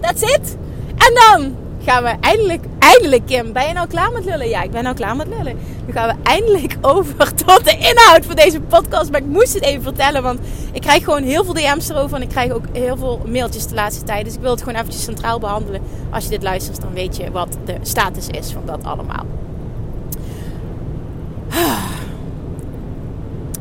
that's 0.00 0.22
it. 0.22 0.56
En 0.96 1.14
dan 1.14 1.56
gaan 1.84 2.02
we 2.02 2.14
eindelijk, 2.20 2.64
eindelijk 2.78 3.26
Kim, 3.26 3.52
ben 3.52 3.66
je 3.66 3.72
nou 3.72 3.88
klaar 3.88 4.12
met 4.12 4.24
lullen? 4.24 4.48
Ja, 4.48 4.62
ik 4.62 4.70
ben 4.70 4.82
nou 4.82 4.94
klaar 4.94 5.16
met 5.16 5.26
lullen. 5.26 5.58
Nu 5.86 5.92
gaan 5.92 6.08
we 6.08 6.22
eindelijk 6.22 6.76
over 6.96 7.34
tot 7.34 7.64
de 7.64 7.76
inhoud 7.78 8.26
van 8.26 8.36
deze 8.36 8.60
podcast. 8.60 9.10
Maar 9.10 9.20
ik 9.20 9.26
moest 9.26 9.54
het 9.54 9.62
even 9.62 9.82
vertellen, 9.82 10.22
want 10.22 10.40
ik 10.72 10.80
krijg 10.80 11.04
gewoon 11.04 11.22
heel 11.22 11.44
veel 11.44 11.54
DM's 11.54 11.88
erover. 11.88 12.16
En 12.16 12.22
ik 12.22 12.28
krijg 12.28 12.52
ook 12.52 12.64
heel 12.72 12.96
veel 12.96 13.20
mailtjes 13.26 13.66
de 13.66 13.74
laatste 13.74 14.04
tijd. 14.04 14.24
Dus 14.24 14.34
ik 14.34 14.40
wil 14.40 14.50
het 14.50 14.62
gewoon 14.62 14.78
eventjes 14.78 15.04
centraal 15.04 15.38
behandelen. 15.38 15.80
Als 16.10 16.24
je 16.24 16.30
dit 16.30 16.42
luistert, 16.42 16.80
dan 16.80 16.92
weet 16.92 17.16
je 17.16 17.30
wat 17.30 17.56
de 17.64 17.76
status 17.82 18.26
is 18.26 18.52
van 18.52 18.62
dat 18.64 18.84
allemaal. 18.84 19.24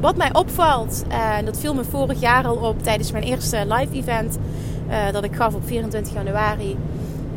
Wat 0.06 0.18
mij 0.18 0.34
opvalt, 0.34 1.04
en 1.08 1.46
dat 1.46 1.60
viel 1.60 1.74
me 1.74 1.84
vorig 1.84 2.20
jaar 2.20 2.48
al 2.48 2.56
op 2.56 2.84
tijdens 2.84 3.12
mijn 3.12 3.24
eerste 3.24 3.66
live 3.68 3.94
event 3.94 4.38
uh, 4.90 5.12
dat 5.12 5.24
ik 5.24 5.36
gaf 5.36 5.54
op 5.54 5.62
24 5.66 6.14
januari, 6.14 6.78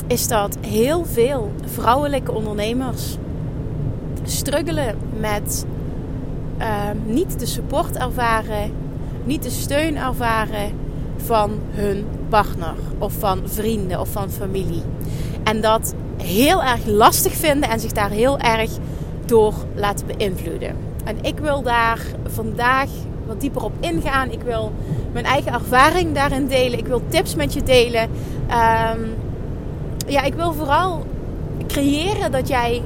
is 0.07 0.29
dat 0.29 0.59
heel 0.67 1.05
veel 1.05 1.53
vrouwelijke 1.65 2.33
ondernemers 2.33 3.17
struggelen 4.23 4.99
met 5.21 5.67
uh, 6.59 6.67
niet 7.07 7.39
de 7.39 7.47
support 7.47 7.97
ervaren, 7.97 8.73
niet 9.25 9.43
de 9.43 9.51
steun 9.51 9.97
ervaren 9.97 10.73
van 11.17 11.51
hun 11.71 12.07
partner 12.29 12.75
of 12.99 13.13
van 13.13 13.41
vrienden 13.45 14.01
of 14.01 14.09
van 14.09 14.31
familie. 14.31 14.83
En 15.45 15.61
dat 15.61 15.95
heel 16.17 16.63
erg 16.63 16.87
lastig 16.87 17.33
vinden 17.33 17.71
en 17.71 17.81
zich 17.81 17.93
daar 17.93 18.11
heel 18.11 18.39
erg 18.39 18.71
door 19.27 19.55
laten 19.75 20.07
beïnvloeden. 20.07 20.88
En 21.09 21.17
ik 21.23 21.39
wil 21.39 21.63
daar 21.63 22.01
vandaag 22.27 22.89
wat 23.27 23.41
dieper 23.41 23.63
op 23.63 23.73
ingaan. 23.81 24.31
Ik 24.31 24.43
wil 24.43 24.73
mijn 25.13 25.25
eigen 25.25 25.53
ervaring 25.53 26.15
daarin 26.15 26.47
delen. 26.47 26.79
Ik 26.79 26.87
wil 26.87 27.03
tips 27.09 27.35
met 27.35 27.53
je 27.53 27.63
delen. 27.63 28.03
Um, 28.03 29.15
ja, 30.07 30.23
ik 30.23 30.35
wil 30.35 30.53
vooral 30.53 31.07
creëren 31.67 32.33
dat 32.33 32.49
jij 32.49 32.83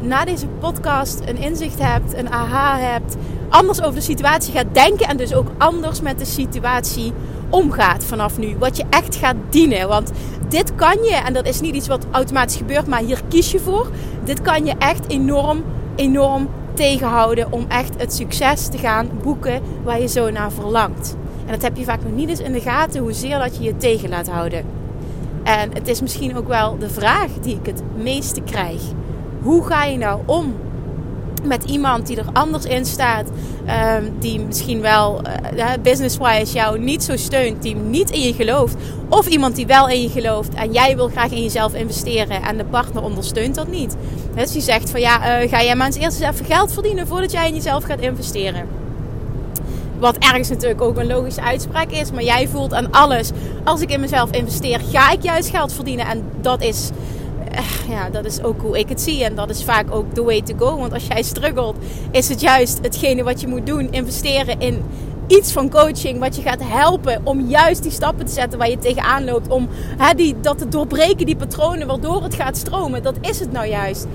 na 0.00 0.24
deze 0.24 0.46
podcast 0.46 1.20
een 1.26 1.36
inzicht 1.36 1.78
hebt, 1.78 2.14
een 2.14 2.30
aha 2.30 2.78
hebt, 2.78 3.16
anders 3.48 3.82
over 3.82 3.94
de 3.94 4.00
situatie 4.00 4.52
gaat 4.52 4.74
denken 4.74 5.06
en 5.06 5.16
dus 5.16 5.34
ook 5.34 5.48
anders 5.58 6.00
met 6.00 6.18
de 6.18 6.24
situatie 6.24 7.12
omgaat 7.48 8.04
vanaf 8.04 8.38
nu. 8.38 8.56
Wat 8.58 8.76
je 8.76 8.84
echt 8.90 9.16
gaat 9.16 9.36
dienen. 9.50 9.88
Want 9.88 10.10
dit 10.48 10.74
kan 10.74 11.02
je, 11.02 11.20
en 11.26 11.32
dat 11.32 11.46
is 11.46 11.60
niet 11.60 11.74
iets 11.74 11.88
wat 11.88 12.06
automatisch 12.10 12.56
gebeurt, 12.56 12.86
maar 12.86 13.00
hier 13.00 13.20
kies 13.28 13.50
je 13.52 13.60
voor. 13.60 13.90
Dit 14.24 14.40
kan 14.42 14.64
je 14.64 14.74
echt 14.78 15.08
enorm, 15.08 15.64
enorm 15.96 16.48
tegenhouden 16.74 17.52
om 17.52 17.64
echt 17.68 17.94
het 17.98 18.14
succes 18.14 18.68
te 18.68 18.78
gaan 18.78 19.10
boeken 19.22 19.62
waar 19.82 20.00
je 20.00 20.08
zo 20.08 20.30
naar 20.30 20.52
verlangt. 20.52 21.16
En 21.46 21.52
dat 21.52 21.62
heb 21.62 21.76
je 21.76 21.84
vaak 21.84 22.02
nog 22.02 22.12
niet 22.12 22.28
eens 22.28 22.40
in 22.40 22.52
de 22.52 22.60
gaten 22.60 23.00
hoezeer 23.00 23.38
dat 23.38 23.56
je 23.56 23.62
je 23.62 23.76
tegen 23.76 24.08
laat 24.08 24.28
houden. 24.28 24.64
En 25.42 25.74
het 25.74 25.88
is 25.88 26.00
misschien 26.00 26.36
ook 26.36 26.48
wel 26.48 26.78
de 26.78 26.90
vraag 26.90 27.32
die 27.40 27.54
ik 27.54 27.66
het 27.66 27.82
meeste 27.96 28.40
krijg. 28.40 28.82
Hoe 29.42 29.66
ga 29.66 29.84
je 29.84 29.98
nou 29.98 30.20
om 30.26 30.54
met 31.44 31.64
iemand 31.64 32.06
die 32.06 32.16
er 32.16 32.26
anders 32.32 32.64
in 32.64 32.84
staat, 32.84 33.28
um, 33.98 34.12
die 34.18 34.40
misschien 34.40 34.80
wel 34.80 35.20
uh, 35.56 35.66
business-wise 35.82 36.54
jou 36.54 36.78
niet 36.78 37.04
zo 37.04 37.16
steunt, 37.16 37.62
die 37.62 37.76
niet 37.76 38.10
in 38.10 38.20
je 38.20 38.34
gelooft, 38.34 38.76
of 39.08 39.26
iemand 39.26 39.56
die 39.56 39.66
wel 39.66 39.88
in 39.88 40.02
je 40.02 40.08
gelooft 40.08 40.54
en 40.54 40.72
jij 40.72 40.96
wil 40.96 41.08
graag 41.08 41.30
in 41.30 41.42
jezelf 41.42 41.74
investeren 41.74 42.42
en 42.42 42.56
de 42.56 42.64
partner 42.64 43.02
ondersteunt 43.02 43.54
dat 43.54 43.68
niet. 43.68 43.96
Dus 44.34 44.52
die 44.52 44.62
zegt 44.62 44.90
van 44.90 45.00
ja, 45.00 45.42
uh, 45.42 45.48
ga 45.50 45.62
jij 45.62 45.76
maar 45.76 45.86
eens 45.86 45.96
eerst 45.96 46.20
eens 46.20 46.30
even 46.30 46.46
geld 46.46 46.72
verdienen 46.72 47.06
voordat 47.06 47.32
jij 47.32 47.48
in 47.48 47.54
jezelf 47.54 47.84
gaat 47.84 48.00
investeren. 48.00 48.82
Wat 49.98 50.16
ergens 50.18 50.48
natuurlijk 50.48 50.80
ook 50.80 50.96
een 50.96 51.06
logische 51.06 51.42
uitspraak 51.42 51.90
is. 51.90 52.10
Maar 52.10 52.22
jij 52.22 52.48
voelt 52.48 52.74
aan 52.74 52.92
alles. 52.92 53.30
Als 53.64 53.80
ik 53.80 53.90
in 53.90 54.00
mezelf 54.00 54.30
investeer, 54.30 54.80
ga 54.90 55.10
ik 55.10 55.22
juist 55.22 55.48
geld 55.48 55.72
verdienen. 55.72 56.06
En 56.06 56.22
dat 56.40 56.62
is, 56.62 56.90
eh, 56.90 57.23
ja, 57.88 58.10
dat 58.10 58.24
is 58.24 58.42
ook 58.42 58.60
hoe 58.60 58.78
ik 58.78 58.88
het 58.88 59.00
zie. 59.00 59.24
En 59.24 59.34
dat 59.34 59.50
is 59.50 59.64
vaak 59.64 59.94
ook 59.94 60.14
the 60.14 60.24
way 60.24 60.42
to 60.42 60.54
go. 60.58 60.76
Want 60.78 60.92
als 60.92 61.06
jij 61.06 61.22
struggelt, 61.22 61.76
is 62.10 62.28
het 62.28 62.40
juist 62.40 62.78
hetgene 62.82 63.22
wat 63.22 63.40
je 63.40 63.46
moet 63.46 63.66
doen. 63.66 63.92
Investeren 63.92 64.60
in 64.60 64.82
iets 65.26 65.52
van 65.52 65.70
coaching 65.70 66.18
wat 66.18 66.36
je 66.36 66.42
gaat 66.42 66.62
helpen 66.62 67.20
om 67.24 67.40
juist 67.40 67.82
die 67.82 67.92
stappen 67.92 68.26
te 68.26 68.32
zetten 68.32 68.58
waar 68.58 68.70
je 68.70 68.78
tegenaan 68.78 69.24
loopt. 69.24 69.48
Om 69.48 69.68
hè, 69.96 70.14
die, 70.14 70.34
dat 70.40 70.58
te 70.58 70.68
doorbreken, 70.68 71.26
die 71.26 71.36
patronen 71.36 71.86
waardoor 71.86 72.22
het 72.22 72.34
gaat 72.34 72.56
stromen. 72.56 73.02
Dat 73.02 73.16
is 73.20 73.40
het 73.40 73.52
nou 73.52 73.66
juist. 73.66 74.06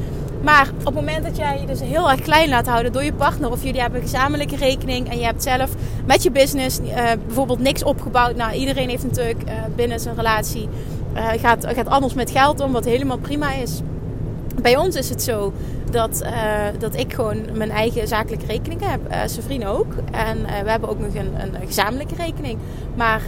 Maar 0.44 0.70
op 0.80 0.86
het 0.86 0.96
moment 0.96 1.24
dat 1.24 1.38
jij 1.38 1.60
je 1.60 1.66
dus 1.66 1.82
heel 1.82 2.10
erg 2.10 2.22
klein 2.22 2.50
laat 2.50 2.68
houden 2.68 2.92
door 2.92 3.04
je 3.04 3.14
partner, 3.14 3.52
of 3.52 3.64
jullie 3.64 3.82
hebben 3.82 4.00
een 4.00 4.08
gezamenlijke 4.08 4.56
rekening 4.56 5.10
en 5.10 5.18
je 5.18 5.26
hebt 5.26 5.44
zelf 5.44 5.70
met 6.06 6.24
je 6.24 6.32
business 6.32 6.80
uh, 6.80 7.04
bijvoorbeeld 7.26 7.60
niks 7.60 7.84
opgebouwd. 7.84 8.36
Nou, 8.36 8.54
iedereen 8.54 8.90
heeft 8.90 9.04
natuurlijk 9.04 9.44
uh, 9.46 9.52
binnen 9.76 10.00
zijn 10.00 10.16
relatie 10.16 10.70
uh, 11.16 11.28
gaat, 11.38 11.66
gaat 11.68 11.88
anders 11.88 12.14
met 12.14 12.32
geld 12.32 12.60
om, 12.60 12.72
wat 12.72 12.86
helemaal 12.86 13.18
prima 13.18 13.54
is. 13.54 13.82
Bij 14.62 14.78
ons 14.78 14.96
is 14.96 15.10
het 15.10 15.24
zo 15.24 15.54
dat, 15.92 16.24
dat 16.80 16.96
ik 16.96 17.14
gewoon 17.14 17.38
mijn 17.54 17.72
eigen 17.72 18.08
zakelijke 18.08 18.46
rekening 18.46 18.82
heb. 18.86 19.00
vrienden 19.46 19.68
ook. 19.68 19.94
En 20.12 20.38
we 20.64 20.70
hebben 20.70 20.90
ook 20.90 21.00
nog 21.00 21.16
een, 21.16 21.34
een 21.42 21.68
gezamenlijke 21.68 22.16
rekening. 22.16 22.58
Maar 22.96 23.22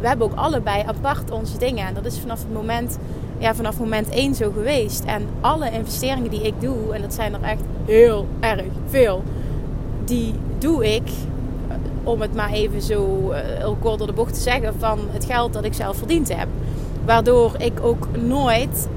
we 0.00 0.08
hebben 0.08 0.26
ook 0.26 0.36
allebei 0.36 0.82
apart 0.86 1.30
onze 1.30 1.58
dingen. 1.58 1.86
En 1.86 1.94
dat 1.94 2.04
is 2.04 2.18
vanaf 2.18 2.38
het 2.38 2.52
moment 2.52 2.98
ja, 3.40 3.54
vanaf 3.54 3.78
moment 3.78 4.08
1 4.08 4.34
zo 4.34 4.50
geweest. 4.50 5.04
En 5.04 5.28
alle 5.40 5.70
investeringen 5.70 6.30
die 6.30 6.42
ik 6.42 6.54
doe, 6.58 6.92
en 6.92 7.00
dat 7.00 7.14
zijn 7.14 7.34
er 7.34 7.42
echt 7.42 7.62
heel 7.84 8.26
erg 8.40 8.64
veel, 8.86 9.22
die 10.04 10.34
doe 10.58 10.94
ik, 10.94 11.08
eh, 11.68 11.74
om 12.02 12.20
het 12.20 12.34
maar 12.34 12.52
even 12.52 12.82
zo 12.82 13.30
uh, 13.30 13.36
heel 13.36 13.76
kort 13.80 13.98
door 13.98 14.06
de 14.06 14.12
bocht 14.12 14.34
te 14.34 14.40
zeggen, 14.40 14.74
van 14.78 14.98
het 15.10 15.24
geld 15.24 15.52
dat 15.52 15.64
ik 15.64 15.74
zelf 15.74 15.96
verdiend 15.96 16.28
heb. 16.36 16.48
Waardoor 17.10 17.52
ik 17.58 17.72
ook 17.82 18.08
nooit 18.16 18.88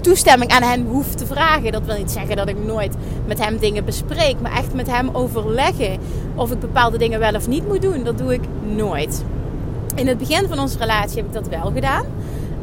toestemming 0.00 0.50
aan 0.50 0.62
hem 0.62 0.86
hoef 0.86 1.14
te 1.14 1.26
vragen. 1.26 1.72
Dat 1.72 1.86
wil 1.86 1.96
niet 1.96 2.10
zeggen 2.10 2.36
dat 2.36 2.48
ik 2.48 2.64
nooit 2.64 2.94
met 3.26 3.44
hem 3.44 3.58
dingen 3.58 3.84
bespreek, 3.84 4.40
maar 4.40 4.52
echt 4.52 4.74
met 4.74 4.90
hem 4.90 5.08
overleggen 5.12 5.98
of 6.34 6.50
ik 6.50 6.60
bepaalde 6.60 6.98
dingen 6.98 7.18
wel 7.18 7.34
of 7.34 7.48
niet 7.48 7.68
moet 7.68 7.82
doen. 7.82 8.04
Dat 8.04 8.18
doe 8.18 8.32
ik 8.34 8.40
nooit. 8.62 9.24
In 9.94 10.06
het 10.06 10.18
begin 10.18 10.48
van 10.48 10.58
onze 10.58 10.78
relatie 10.78 11.16
heb 11.16 11.26
ik 11.26 11.32
dat 11.32 11.48
wel 11.48 11.70
gedaan. 11.74 12.04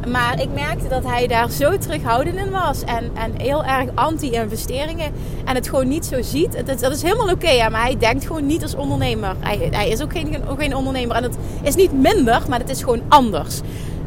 Maar 0.08 0.40
ik 0.40 0.48
merkte 0.54 0.88
dat 0.88 1.04
hij 1.04 1.26
daar 1.26 1.50
zo 1.50 1.78
terughoudend 1.78 2.36
in 2.36 2.50
was. 2.50 2.84
En, 2.84 3.10
en 3.14 3.32
heel 3.36 3.64
erg 3.64 3.88
anti-investeringen. 3.94 5.12
En 5.44 5.54
het 5.54 5.68
gewoon 5.68 5.88
niet 5.88 6.06
zo 6.06 6.22
ziet. 6.22 6.66
Dat, 6.66 6.80
dat 6.80 6.92
is 6.92 7.02
helemaal 7.02 7.30
oké. 7.30 7.68
Maar 7.70 7.82
hij 7.82 7.96
denkt 7.98 8.26
gewoon 8.26 8.46
niet 8.46 8.62
als 8.62 8.74
ondernemer. 8.74 9.36
Hij, 9.38 9.68
hij 9.70 9.88
is 9.88 10.02
ook 10.02 10.12
geen, 10.12 10.48
ook 10.48 10.60
geen 10.60 10.76
ondernemer. 10.76 11.16
En 11.16 11.22
het 11.22 11.36
is 11.62 11.74
niet 11.74 11.92
minder, 11.92 12.42
maar 12.48 12.58
het 12.58 12.70
is 12.70 12.82
gewoon 12.82 13.02
anders. 13.08 13.60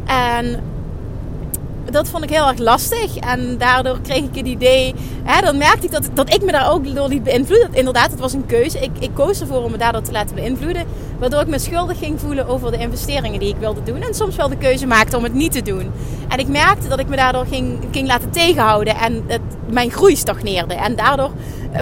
En 0.05 0.59
dat 1.91 2.09
vond 2.09 2.23
ik 2.23 2.29
heel 2.29 2.47
erg 2.47 2.57
lastig. 2.57 3.17
En 3.17 3.57
daardoor 3.57 4.01
kreeg 4.01 4.23
ik 4.23 4.35
het 4.35 4.45
idee. 4.45 4.95
Hè, 5.23 5.41
dan 5.41 5.57
merkte 5.57 5.85
ik 5.85 5.91
dat, 5.91 6.09
dat 6.13 6.33
ik 6.33 6.43
me 6.43 6.51
daar 6.51 6.71
ook 6.71 6.95
door 6.95 7.07
liet 7.07 7.23
beïnvloeden. 7.23 7.69
Inderdaad, 7.71 8.11
het 8.11 8.19
was 8.19 8.33
een 8.33 8.45
keuze. 8.45 8.79
Ik, 8.79 8.91
ik 8.99 9.09
koos 9.13 9.41
ervoor 9.41 9.63
om 9.63 9.71
me 9.71 9.77
daardoor 9.77 10.01
te 10.01 10.11
laten 10.11 10.35
beïnvloeden. 10.35 10.85
Waardoor 11.19 11.41
ik 11.41 11.47
me 11.47 11.59
schuldig 11.59 11.97
ging 11.97 12.19
voelen 12.19 12.47
over 12.47 12.71
de 12.71 12.77
investeringen 12.77 13.39
die 13.39 13.49
ik 13.49 13.59
wilde 13.59 13.83
doen. 13.83 14.01
En 14.01 14.13
soms 14.13 14.35
wel 14.35 14.49
de 14.49 14.57
keuze 14.57 14.87
maakte 14.87 15.17
om 15.17 15.23
het 15.23 15.33
niet 15.33 15.51
te 15.51 15.61
doen. 15.61 15.91
En 16.27 16.39
ik 16.39 16.47
merkte 16.47 16.87
dat 16.87 16.99
ik 16.99 17.07
me 17.07 17.15
daardoor 17.15 17.45
ging, 17.45 17.79
ging 17.91 18.07
laten 18.07 18.29
tegenhouden. 18.29 18.95
En 18.95 19.23
het, 19.27 19.41
mijn 19.69 19.91
groei 19.91 20.15
stagneerde. 20.15 20.73
En 20.73 20.95
daardoor 20.95 21.31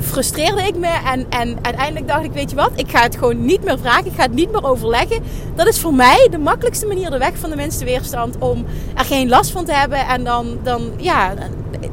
frustreerde 0.01 0.61
ik 0.61 0.75
me. 0.75 0.99
En, 1.05 1.25
en 1.29 1.57
uiteindelijk 1.61 2.07
dacht 2.07 2.23
ik, 2.23 2.31
weet 2.31 2.49
je 2.49 2.55
wat? 2.55 2.71
Ik 2.75 2.89
ga 2.89 3.01
het 3.01 3.17
gewoon 3.17 3.45
niet 3.45 3.63
meer 3.63 3.79
vragen. 3.79 4.05
Ik 4.05 4.13
ga 4.15 4.21
het 4.21 4.33
niet 4.33 4.51
meer 4.51 4.63
overleggen. 4.63 5.23
Dat 5.55 5.67
is 5.67 5.79
voor 5.79 5.93
mij 5.93 6.27
de 6.31 6.37
makkelijkste 6.37 6.85
manier, 6.85 7.09
de 7.09 7.17
weg 7.17 7.37
van 7.37 7.49
de 7.49 7.55
minste 7.55 7.85
weerstand. 7.85 8.37
Om 8.37 8.65
er 8.95 9.05
geen 9.05 9.29
last 9.29 9.51
van 9.51 9.65
te 9.65 9.73
hebben. 9.73 10.07
En 10.07 10.23
dan, 10.23 10.57
dan 10.63 10.91
ja, 10.97 11.33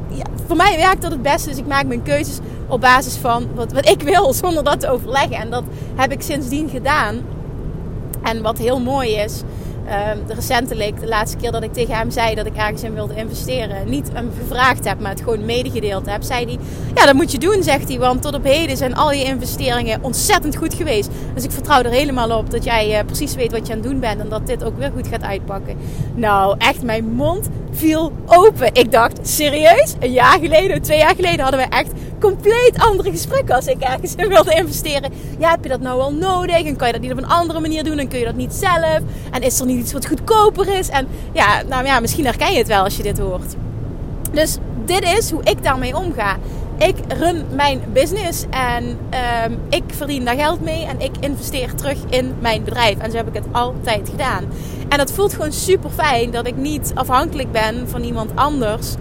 ja 0.09 0.25
voor 0.47 0.57
mij 0.57 0.76
werkt 0.76 1.02
dat 1.02 1.11
het 1.11 1.23
beste. 1.23 1.49
Dus 1.49 1.59
ik 1.59 1.66
maak 1.66 1.87
mijn 1.87 2.02
keuzes 2.02 2.38
op 2.69 2.80
basis 2.80 3.16
van 3.16 3.49
wat, 3.54 3.73
wat 3.73 3.88
ik 3.88 4.02
wil, 4.02 4.33
zonder 4.42 4.64
dat 4.64 4.80
te 4.80 4.90
overleggen. 4.90 5.37
En 5.37 5.50
dat 5.50 5.64
heb 5.95 6.12
ik 6.12 6.23
sindsdien 6.23 6.69
gedaan. 6.69 7.21
En 8.23 8.42
wat 8.42 8.59
heel 8.59 8.80
mooi 8.80 9.14
is, 9.14 9.42
uh, 9.91 10.11
recentelijk, 10.29 11.01
de 11.01 11.07
laatste 11.07 11.37
keer 11.37 11.53
dat 11.53 11.63
ik 11.63 11.73
tegen 11.73 11.95
hem 11.95 12.11
zei 12.11 12.35
dat 12.35 12.47
ik 12.47 12.57
ergens 12.57 12.83
in 12.83 12.95
wilde 12.95 13.15
investeren, 13.15 13.91
niet 13.91 14.11
hem 14.13 14.31
gevraagd 14.39 14.85
heb, 14.85 15.01
maar 15.01 15.11
het 15.11 15.21
gewoon 15.21 15.45
medegedeeld 15.45 16.07
heb, 16.07 16.23
zei 16.23 16.45
hij: 16.45 16.59
Ja, 16.95 17.07
dat 17.07 17.15
moet 17.15 17.33
je 17.33 17.39
doen, 17.39 17.63
zegt 17.63 17.89
hij. 17.89 17.99
Want 17.99 18.23
tot 18.23 18.35
op 18.35 18.45
heden 18.45 18.77
zijn 18.77 18.95
al 18.95 19.13
je 19.13 19.25
investeringen 19.25 20.03
ontzettend 20.03 20.57
goed 20.57 20.75
geweest. 20.75 21.11
Dus 21.35 21.45
ik 21.45 21.51
vertrouw 21.51 21.83
er 21.83 21.91
helemaal 21.91 22.39
op 22.39 22.51
dat 22.51 22.65
jij 22.65 22.99
uh, 22.99 23.05
precies 23.07 23.35
weet 23.35 23.53
wat 23.53 23.67
je 23.67 23.73
aan 23.73 23.79
het 23.79 23.89
doen 23.89 24.01
bent 24.01 24.21
en 24.21 24.29
dat 24.29 24.47
dit 24.47 24.65
ook 24.65 24.79
weer 24.79 24.91
goed 24.95 25.07
gaat 25.07 25.23
uitpakken. 25.23 25.77
Nou, 26.15 26.55
echt, 26.59 26.83
mijn 26.83 27.05
mond 27.05 27.49
viel 27.73 28.13
open. 28.27 28.75
Ik 28.75 28.93
dacht: 28.93 29.29
Serieus? 29.29 29.95
Een 30.01 30.13
jaar 30.13 30.39
geleden, 30.39 30.83
twee 30.83 30.99
jaar 30.99 31.15
geleden 31.15 31.41
hadden 31.41 31.61
we 31.61 31.67
echt 31.77 31.93
compleet 32.21 32.73
andere 32.79 33.11
gesprekken 33.11 33.55
als 33.55 33.67
ik 33.67 33.81
ergens 33.81 34.15
in 34.15 34.29
wilde 34.29 34.55
investeren. 34.55 35.12
Ja, 35.39 35.50
heb 35.50 35.62
je 35.62 35.69
dat 35.69 35.81
nou 35.81 35.97
wel 35.97 36.12
nodig? 36.12 36.65
En 36.65 36.77
kan 36.77 36.87
je 36.87 36.93
dat 36.93 37.03
niet 37.03 37.12
op 37.12 37.19
een 37.19 37.29
andere 37.29 37.61
manier 37.61 37.85
doen? 37.85 37.99
En 37.99 38.09
kun 38.09 38.19
je 38.19 38.25
dat 38.25 38.35
niet 38.35 38.53
zelf? 38.53 39.00
En 39.31 39.43
is 39.43 39.61
er 39.61 39.67
niet 39.67 39.81
iets 39.81 39.93
wat 39.93 40.07
goedkoper 40.07 40.79
is? 40.79 40.89
En 40.89 41.09
ja, 41.33 41.62
nou 41.69 41.85
ja, 41.85 42.00
misschien 42.00 42.25
herken 42.25 42.53
je 42.53 42.59
het 42.59 42.69
wel 42.69 42.85
als 42.85 42.97
je 42.97 43.03
dit 43.03 43.19
hoort. 43.19 43.55
Dus 44.33 44.57
dit 44.85 45.03
is 45.03 45.31
hoe 45.31 45.43
ik 45.45 45.62
daarmee 45.62 45.97
omga. 45.97 46.37
Ik 46.79 46.97
run 47.09 47.45
mijn 47.55 47.81
business 47.93 48.45
en 48.50 48.85
um, 49.45 49.59
ik 49.69 49.83
verdien 49.87 50.25
daar 50.25 50.37
geld 50.37 50.61
mee 50.61 50.87
en 50.87 51.00
ik 51.00 51.11
investeer 51.21 51.75
terug 51.75 51.99
in 52.09 52.35
mijn 52.41 52.65
bedrijf. 52.65 52.99
En 52.99 53.11
zo 53.11 53.17
heb 53.17 53.29
ik 53.29 53.35
het 53.35 53.47
altijd 53.53 54.09
gedaan. 54.09 54.45
En 54.89 54.99
dat 54.99 55.12
voelt 55.12 55.33
gewoon 55.33 55.53
super 55.53 55.91
fijn 55.91 56.31
dat 56.31 56.47
ik 56.47 56.57
niet 56.57 56.93
afhankelijk 56.95 57.53
ben 57.53 57.89
van 57.89 58.03
iemand 58.03 58.31
anders 58.35 58.95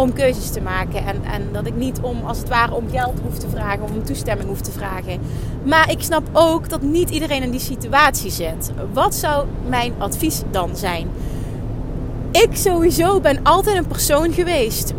om 0.00 0.12
keuzes 0.12 0.50
te 0.50 0.60
maken. 0.60 1.06
En, 1.06 1.24
en 1.24 1.48
dat 1.52 1.66
ik 1.66 1.74
niet 1.74 2.00
om, 2.00 2.24
als 2.26 2.38
het 2.38 2.48
ware, 2.48 2.74
om 2.74 2.90
geld 2.90 3.20
hoef 3.22 3.38
te 3.38 3.48
vragen, 3.48 3.82
om 3.82 4.04
toestemming 4.04 4.48
hoef 4.48 4.60
te 4.60 4.70
vragen. 4.70 5.20
Maar 5.62 5.90
ik 5.90 6.02
snap 6.02 6.28
ook 6.32 6.68
dat 6.68 6.82
niet 6.82 7.10
iedereen 7.10 7.42
in 7.42 7.50
die 7.50 7.60
situatie 7.60 8.30
zit. 8.30 8.70
Wat 8.92 9.14
zou 9.14 9.46
mijn 9.68 9.92
advies 9.98 10.42
dan 10.50 10.76
zijn? 10.76 11.08
Ik 12.30 12.56
sowieso 12.56 13.20
ben 13.20 13.42
altijd 13.42 13.76
een 13.76 13.86
persoon 13.86 14.32
geweest 14.32 14.92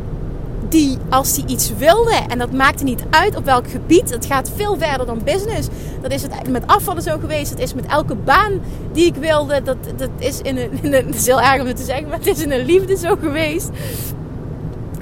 die 0.70 0.98
als 1.10 1.34
die 1.34 1.46
iets 1.46 1.72
wilde, 1.78 2.16
en 2.28 2.38
dat 2.38 2.52
maakte 2.52 2.84
niet 2.84 3.04
uit 3.10 3.36
op 3.36 3.46
welk 3.46 3.70
gebied, 3.70 4.10
het 4.10 4.26
gaat 4.26 4.52
veel 4.56 4.78
verder 4.78 5.06
dan 5.06 5.22
business. 5.24 5.68
Dat 6.02 6.12
is 6.12 6.22
het 6.22 6.50
met 6.50 6.68
afvallen 6.68 7.02
zo 7.02 7.18
geweest, 7.20 7.50
het 7.50 7.60
is 7.60 7.74
met 7.74 7.86
elke 7.86 8.16
baan 8.16 8.62
die 8.92 9.06
ik 9.06 9.16
wilde, 9.16 9.62
dat, 9.64 9.78
dat 9.98 10.10
is 10.18 10.42
in 10.42 10.58
een, 10.58 10.94
in 10.94 11.14
is 11.14 11.26
heel 11.26 11.42
erg 11.42 11.62
om 11.62 11.68
het 11.68 11.78
te 11.78 11.84
zeggen, 11.84 12.08
maar 12.08 12.18
het 12.18 12.28
is 12.28 12.42
in 12.44 12.52
een 12.52 12.66
liefde 12.66 12.98
zo 12.98 13.16
geweest 13.22 13.70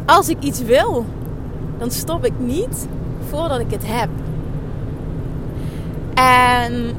als 0.10 0.30
ik 0.30 0.38
iets 0.40 0.62
wil, 0.62 1.06
dan 1.78 1.92
stop 1.92 2.26
ik 2.26 2.34
niet 2.38 2.88
voordat 3.30 3.60
ik 3.60 3.72
het 3.72 3.84
heb. 3.86 4.10
En 6.14 6.96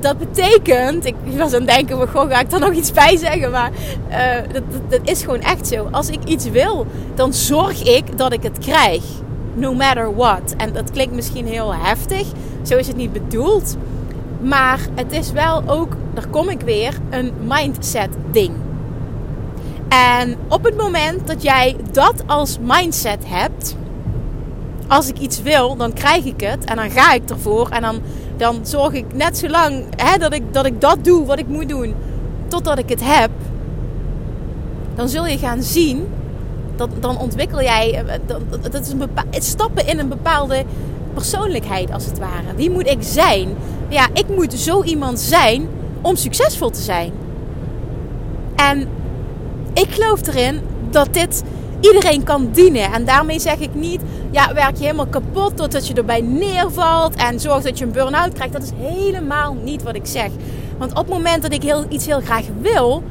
dat 0.00 0.18
betekent, 0.18 1.04
ik 1.04 1.14
was 1.36 1.52
aan 1.52 1.60
het 1.60 1.70
denken, 1.70 2.08
goh, 2.08 2.30
ga 2.30 2.40
ik 2.40 2.50
daar 2.50 2.60
nog 2.60 2.72
iets 2.72 2.92
bij 2.92 3.16
zeggen? 3.16 3.50
Maar 3.50 3.70
uh, 4.10 4.52
dat, 4.52 4.62
dat, 4.88 5.00
is 5.04 5.22
gewoon 5.22 5.40
echt 5.40 5.66
zo. 5.66 5.88
Als 5.90 6.08
ik 6.08 6.24
iets 6.24 6.50
wil, 6.50 6.86
dan 7.14 7.32
zorg 7.34 7.82
ik 7.82 8.18
dat 8.18 8.32
ik 8.32 8.42
het 8.42 8.58
krijg. 8.58 9.02
no 9.54 9.74
matter 9.74 10.14
what. 10.14 10.54
En 10.56 10.72
dat 10.72 10.90
klinkt 10.90 11.14
misschien 11.14 11.46
heel 11.46 11.74
heftig, 11.74 12.26
zo 12.62 12.76
is 12.76 12.86
het 12.86 12.96
niet 12.96 13.12
bedoeld. 13.12 13.76
Maar 14.40 14.80
het 14.94 15.12
is 15.12 15.32
wel 15.32 15.62
ook, 15.66 15.96
daar 16.14 16.26
kom 16.26 16.48
ik 16.48 16.60
weer, 16.60 16.94
een 17.10 17.32
mindset 17.48 18.08
ding. 18.30 18.52
En 19.90 20.36
op 20.48 20.64
het 20.64 20.76
moment 20.76 21.26
dat 21.26 21.42
jij 21.42 21.76
dat 21.92 22.14
als 22.26 22.58
mindset 22.60 23.22
hebt, 23.26 23.76
als 24.88 25.08
ik 25.08 25.18
iets 25.18 25.42
wil, 25.42 25.76
dan 25.76 25.92
krijg 25.92 26.24
ik 26.24 26.40
het 26.40 26.64
en 26.64 26.76
dan 26.76 26.90
ga 26.90 27.12
ik 27.12 27.30
ervoor 27.30 27.68
en 27.68 27.82
dan, 27.82 28.00
dan 28.36 28.58
zorg 28.62 28.92
ik 28.92 29.04
net 29.14 29.38
zo 29.38 29.48
lang 29.48 29.84
hè, 29.96 30.18
dat, 30.18 30.34
ik, 30.34 30.52
dat 30.52 30.66
ik 30.66 30.80
dat 30.80 31.04
doe 31.04 31.26
wat 31.26 31.38
ik 31.38 31.48
moet 31.48 31.68
doen, 31.68 31.94
totdat 32.48 32.78
ik 32.78 32.88
het 32.88 33.00
heb. 33.04 33.30
Dan 34.94 35.08
zul 35.08 35.26
je 35.26 35.38
gaan 35.38 35.62
zien, 35.62 36.08
dat, 36.76 36.88
dan 37.00 37.18
ontwikkel 37.18 37.62
jij, 37.62 37.94
eh, 37.94 38.18
dat, 38.26 38.72
dat 38.72 38.82
is 38.82 38.88
een 38.88 38.98
bepaal, 38.98 39.24
stappen 39.30 39.86
in 39.86 39.98
een 39.98 40.08
bepaalde 40.08 40.64
persoonlijkheid 41.14 41.92
als 41.92 42.06
het 42.06 42.18
ware. 42.18 42.54
Wie 42.56 42.70
moet 42.70 42.86
ik 42.86 42.98
zijn? 43.00 43.48
Ja, 43.88 44.08
ik 44.12 44.28
moet 44.28 44.52
zo 44.52 44.82
iemand 44.82 45.20
zijn 45.20 45.68
om 46.00 46.16
succesvol 46.16 46.70
te 46.70 46.80
zijn. 46.80 47.12
En 48.56 48.88
ik 49.74 49.86
geloof 49.90 50.26
erin 50.26 50.60
dat 50.90 51.14
dit 51.14 51.42
iedereen 51.80 52.24
kan 52.24 52.48
dienen. 52.52 52.92
En 52.92 53.04
daarmee 53.04 53.38
zeg 53.38 53.58
ik 53.58 53.74
niet, 53.74 54.00
ja, 54.30 54.54
werk 54.54 54.76
je 54.76 54.82
helemaal 54.82 55.06
kapot 55.06 55.56
totdat 55.56 55.86
je 55.86 55.94
erbij 55.94 56.20
neervalt 56.20 57.14
en 57.14 57.40
zorg 57.40 57.62
dat 57.62 57.78
je 57.78 57.84
een 57.84 57.92
burn-out 57.92 58.32
krijgt. 58.32 58.52
Dat 58.52 58.62
is 58.62 58.72
helemaal 58.76 59.56
niet 59.64 59.82
wat 59.82 59.94
ik 59.94 60.06
zeg. 60.06 60.30
Want 60.78 60.90
op 60.90 60.98
het 60.98 61.08
moment 61.08 61.42
dat 61.42 61.52
ik 61.52 61.62
heel, 61.62 61.84
iets 61.88 62.06
heel 62.06 62.20
graag 62.20 62.44
wil, 62.60 63.02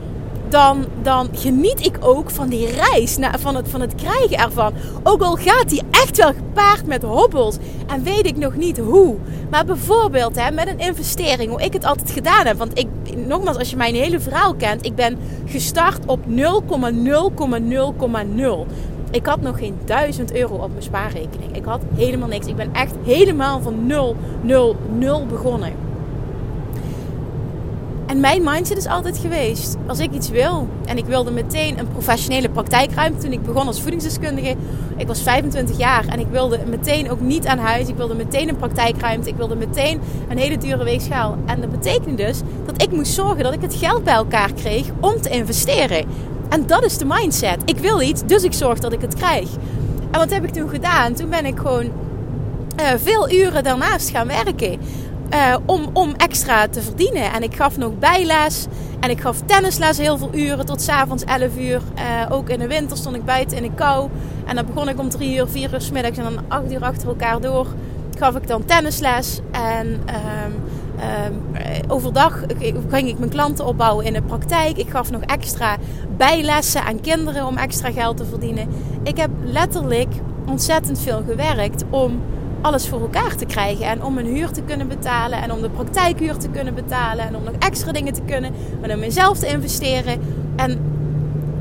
dan, 0.49 0.85
dan 1.01 1.29
geniet 1.31 1.85
ik 1.85 1.97
ook 1.99 2.29
van 2.29 2.49
die 2.49 2.67
reis, 2.71 3.17
van 3.39 3.55
het, 3.55 3.69
van 3.69 3.81
het 3.81 3.95
krijgen 3.95 4.37
ervan. 4.37 4.73
Ook 5.03 5.21
al 5.21 5.35
gaat 5.35 5.69
die 5.69 5.81
echt 5.91 6.17
wel 6.17 6.33
gepaard 6.33 6.85
met 6.85 7.03
hobbels 7.03 7.57
en 7.87 8.03
weet 8.03 8.25
ik 8.25 8.37
nog 8.37 8.55
niet 8.55 8.77
hoe. 8.77 9.15
Maar 9.49 9.65
bijvoorbeeld 9.65 10.35
hè, 10.35 10.51
met 10.51 10.67
een 10.67 10.79
investering, 10.79 11.49
hoe 11.49 11.61
ik 11.61 11.73
het 11.73 11.85
altijd 11.85 12.11
gedaan 12.11 12.45
heb. 12.45 12.57
Want 12.57 12.79
ik, 12.79 12.87
nogmaals, 13.15 13.57
als 13.57 13.69
je 13.69 13.75
mijn 13.75 13.95
hele 13.95 14.19
verhaal 14.19 14.55
kent, 14.55 14.85
ik 14.85 14.95
ben 14.95 15.17
gestart 15.45 16.05
op 16.05 16.19
0,0,0,0. 16.27 16.35
Ik 19.11 19.25
had 19.25 19.41
nog 19.41 19.57
geen 19.57 19.77
1000 19.85 20.33
euro 20.33 20.55
op 20.55 20.69
mijn 20.69 20.83
spaarrekening. 20.83 21.55
Ik 21.55 21.65
had 21.65 21.81
helemaal 21.95 22.27
niks. 22.27 22.47
Ik 22.47 22.55
ben 22.55 22.73
echt 22.73 22.95
helemaal 23.03 23.61
van 23.61 23.85
0, 23.85 24.15
0, 24.41 24.75
0 24.97 25.25
begonnen. 25.25 25.88
En 28.09 28.19
mijn 28.19 28.43
mindset 28.43 28.77
is 28.77 28.87
altijd 28.87 29.17
geweest, 29.17 29.77
als 29.87 29.99
ik 29.99 30.11
iets 30.11 30.29
wil 30.29 30.67
en 30.85 30.97
ik 30.97 31.05
wilde 31.05 31.31
meteen 31.31 31.79
een 31.79 31.87
professionele 31.87 32.49
praktijkruimte 32.49 33.21
toen 33.21 33.31
ik 33.31 33.43
begon 33.43 33.67
als 33.67 33.81
voedingsdeskundige. 33.81 34.55
Ik 34.97 35.07
was 35.07 35.21
25 35.21 35.77
jaar 35.77 36.07
en 36.07 36.19
ik 36.19 36.27
wilde 36.31 36.59
meteen 36.65 37.11
ook 37.11 37.21
niet 37.21 37.45
aan 37.45 37.57
huis. 37.57 37.87
Ik 37.87 37.95
wilde 37.95 38.15
meteen 38.15 38.49
een 38.49 38.57
praktijkruimte. 38.57 39.29
Ik 39.29 39.35
wilde 39.35 39.55
meteen 39.55 40.01
een 40.29 40.37
hele 40.37 40.57
dure 40.57 40.83
weegschaal. 40.83 41.37
En 41.45 41.61
dat 41.61 41.71
betekende 41.71 42.23
dus 42.23 42.41
dat 42.65 42.81
ik 42.81 42.91
moest 42.91 43.13
zorgen 43.13 43.43
dat 43.43 43.53
ik 43.53 43.61
het 43.61 43.75
geld 43.75 44.03
bij 44.03 44.13
elkaar 44.13 44.53
kreeg 44.53 44.85
om 44.99 45.21
te 45.21 45.29
investeren. 45.29 46.05
En 46.49 46.67
dat 46.67 46.85
is 46.85 46.97
de 46.97 47.05
mindset. 47.05 47.61
Ik 47.65 47.77
wil 47.77 48.01
iets, 48.01 48.21
dus 48.25 48.43
ik 48.43 48.53
zorg 48.53 48.79
dat 48.79 48.93
ik 48.93 49.01
het 49.01 49.15
krijg. 49.15 49.49
En 50.11 50.19
wat 50.19 50.29
heb 50.29 50.43
ik 50.43 50.53
toen 50.53 50.69
gedaan? 50.69 51.13
Toen 51.13 51.29
ben 51.29 51.45
ik 51.45 51.57
gewoon 51.57 51.85
uh, 52.79 52.87
veel 52.97 53.31
uren 53.31 53.63
daarnaast 53.63 54.09
gaan 54.09 54.27
werken. 54.27 54.79
Uh, 55.33 55.55
om, 55.65 55.89
om 55.93 56.13
extra 56.17 56.67
te 56.67 56.81
verdienen. 56.81 57.33
En 57.33 57.43
ik 57.43 57.55
gaf 57.55 57.77
nog 57.77 58.00
bijles. 58.00 58.65
En 59.00 59.09
ik 59.09 59.21
gaf 59.21 59.41
tennisles 59.45 59.98
heel 59.98 60.17
veel 60.17 60.29
uren 60.33 60.65
tot 60.65 60.81
s'avonds 60.81 61.23
11 61.23 61.58
uur. 61.58 61.82
Uh, 61.95 62.32
ook 62.32 62.49
in 62.49 62.60
de 62.60 62.67
winter 62.67 62.97
stond 62.97 63.15
ik 63.15 63.25
buiten 63.25 63.58
in 63.58 63.63
de 63.63 63.71
kou. 63.75 64.10
En 64.45 64.56
dan 64.56 64.65
begon 64.65 64.89
ik 64.89 64.99
om 64.99 65.10
3 65.10 65.38
uur, 65.38 65.47
4 65.47 65.73
uur 65.73 65.82
s 65.82 65.91
middags 65.91 66.17
en 66.17 66.23
dan 66.23 66.39
8 66.47 66.71
uur 66.71 66.84
achter 66.84 67.08
elkaar 67.08 67.41
door. 67.41 67.67
Gaf 68.17 68.36
ik 68.36 68.47
dan 68.47 68.65
tennisles. 68.65 69.39
En 69.51 69.88
um, 69.88 70.53
um, 71.25 71.91
overdag 71.91 72.43
ging 72.89 73.08
ik 73.08 73.19
mijn 73.19 73.32
klanten 73.32 73.65
opbouwen 73.65 74.06
in 74.06 74.13
de 74.13 74.21
praktijk. 74.21 74.77
Ik 74.77 74.89
gaf 74.89 75.12
nog 75.12 75.21
extra 75.21 75.77
bijlessen 76.17 76.84
aan 76.84 77.01
kinderen 77.01 77.45
om 77.45 77.58
extra 77.58 77.91
geld 77.91 78.17
te 78.17 78.25
verdienen. 78.25 78.67
Ik 79.03 79.17
heb 79.17 79.30
letterlijk 79.43 80.13
ontzettend 80.45 80.99
veel 80.99 81.23
gewerkt 81.27 81.84
om 81.89 82.21
alles 82.62 82.88
voor 82.88 83.02
elkaar 83.02 83.36
te 83.36 83.45
krijgen. 83.45 83.86
En 83.86 84.04
om 84.04 84.17
een 84.17 84.26
huur 84.26 84.52
te 84.52 84.62
kunnen 84.62 84.88
betalen. 84.88 85.41
En 85.41 85.52
om 85.52 85.62
de 85.62 85.69
praktijkhuur 85.69 86.38
te 86.38 86.50
kunnen 86.50 86.76
betalen. 86.76 87.28
En 87.28 87.36
om 87.36 87.43
nog 87.43 87.54
extra 87.60 87.91
dingen 87.91 88.13
te 88.13 88.22
kunnen. 88.22 88.54
En 88.82 88.91
om 88.91 89.00
mezelf 89.00 89.38
te 89.38 89.48
investeren. 89.48 90.19
En 90.56 90.80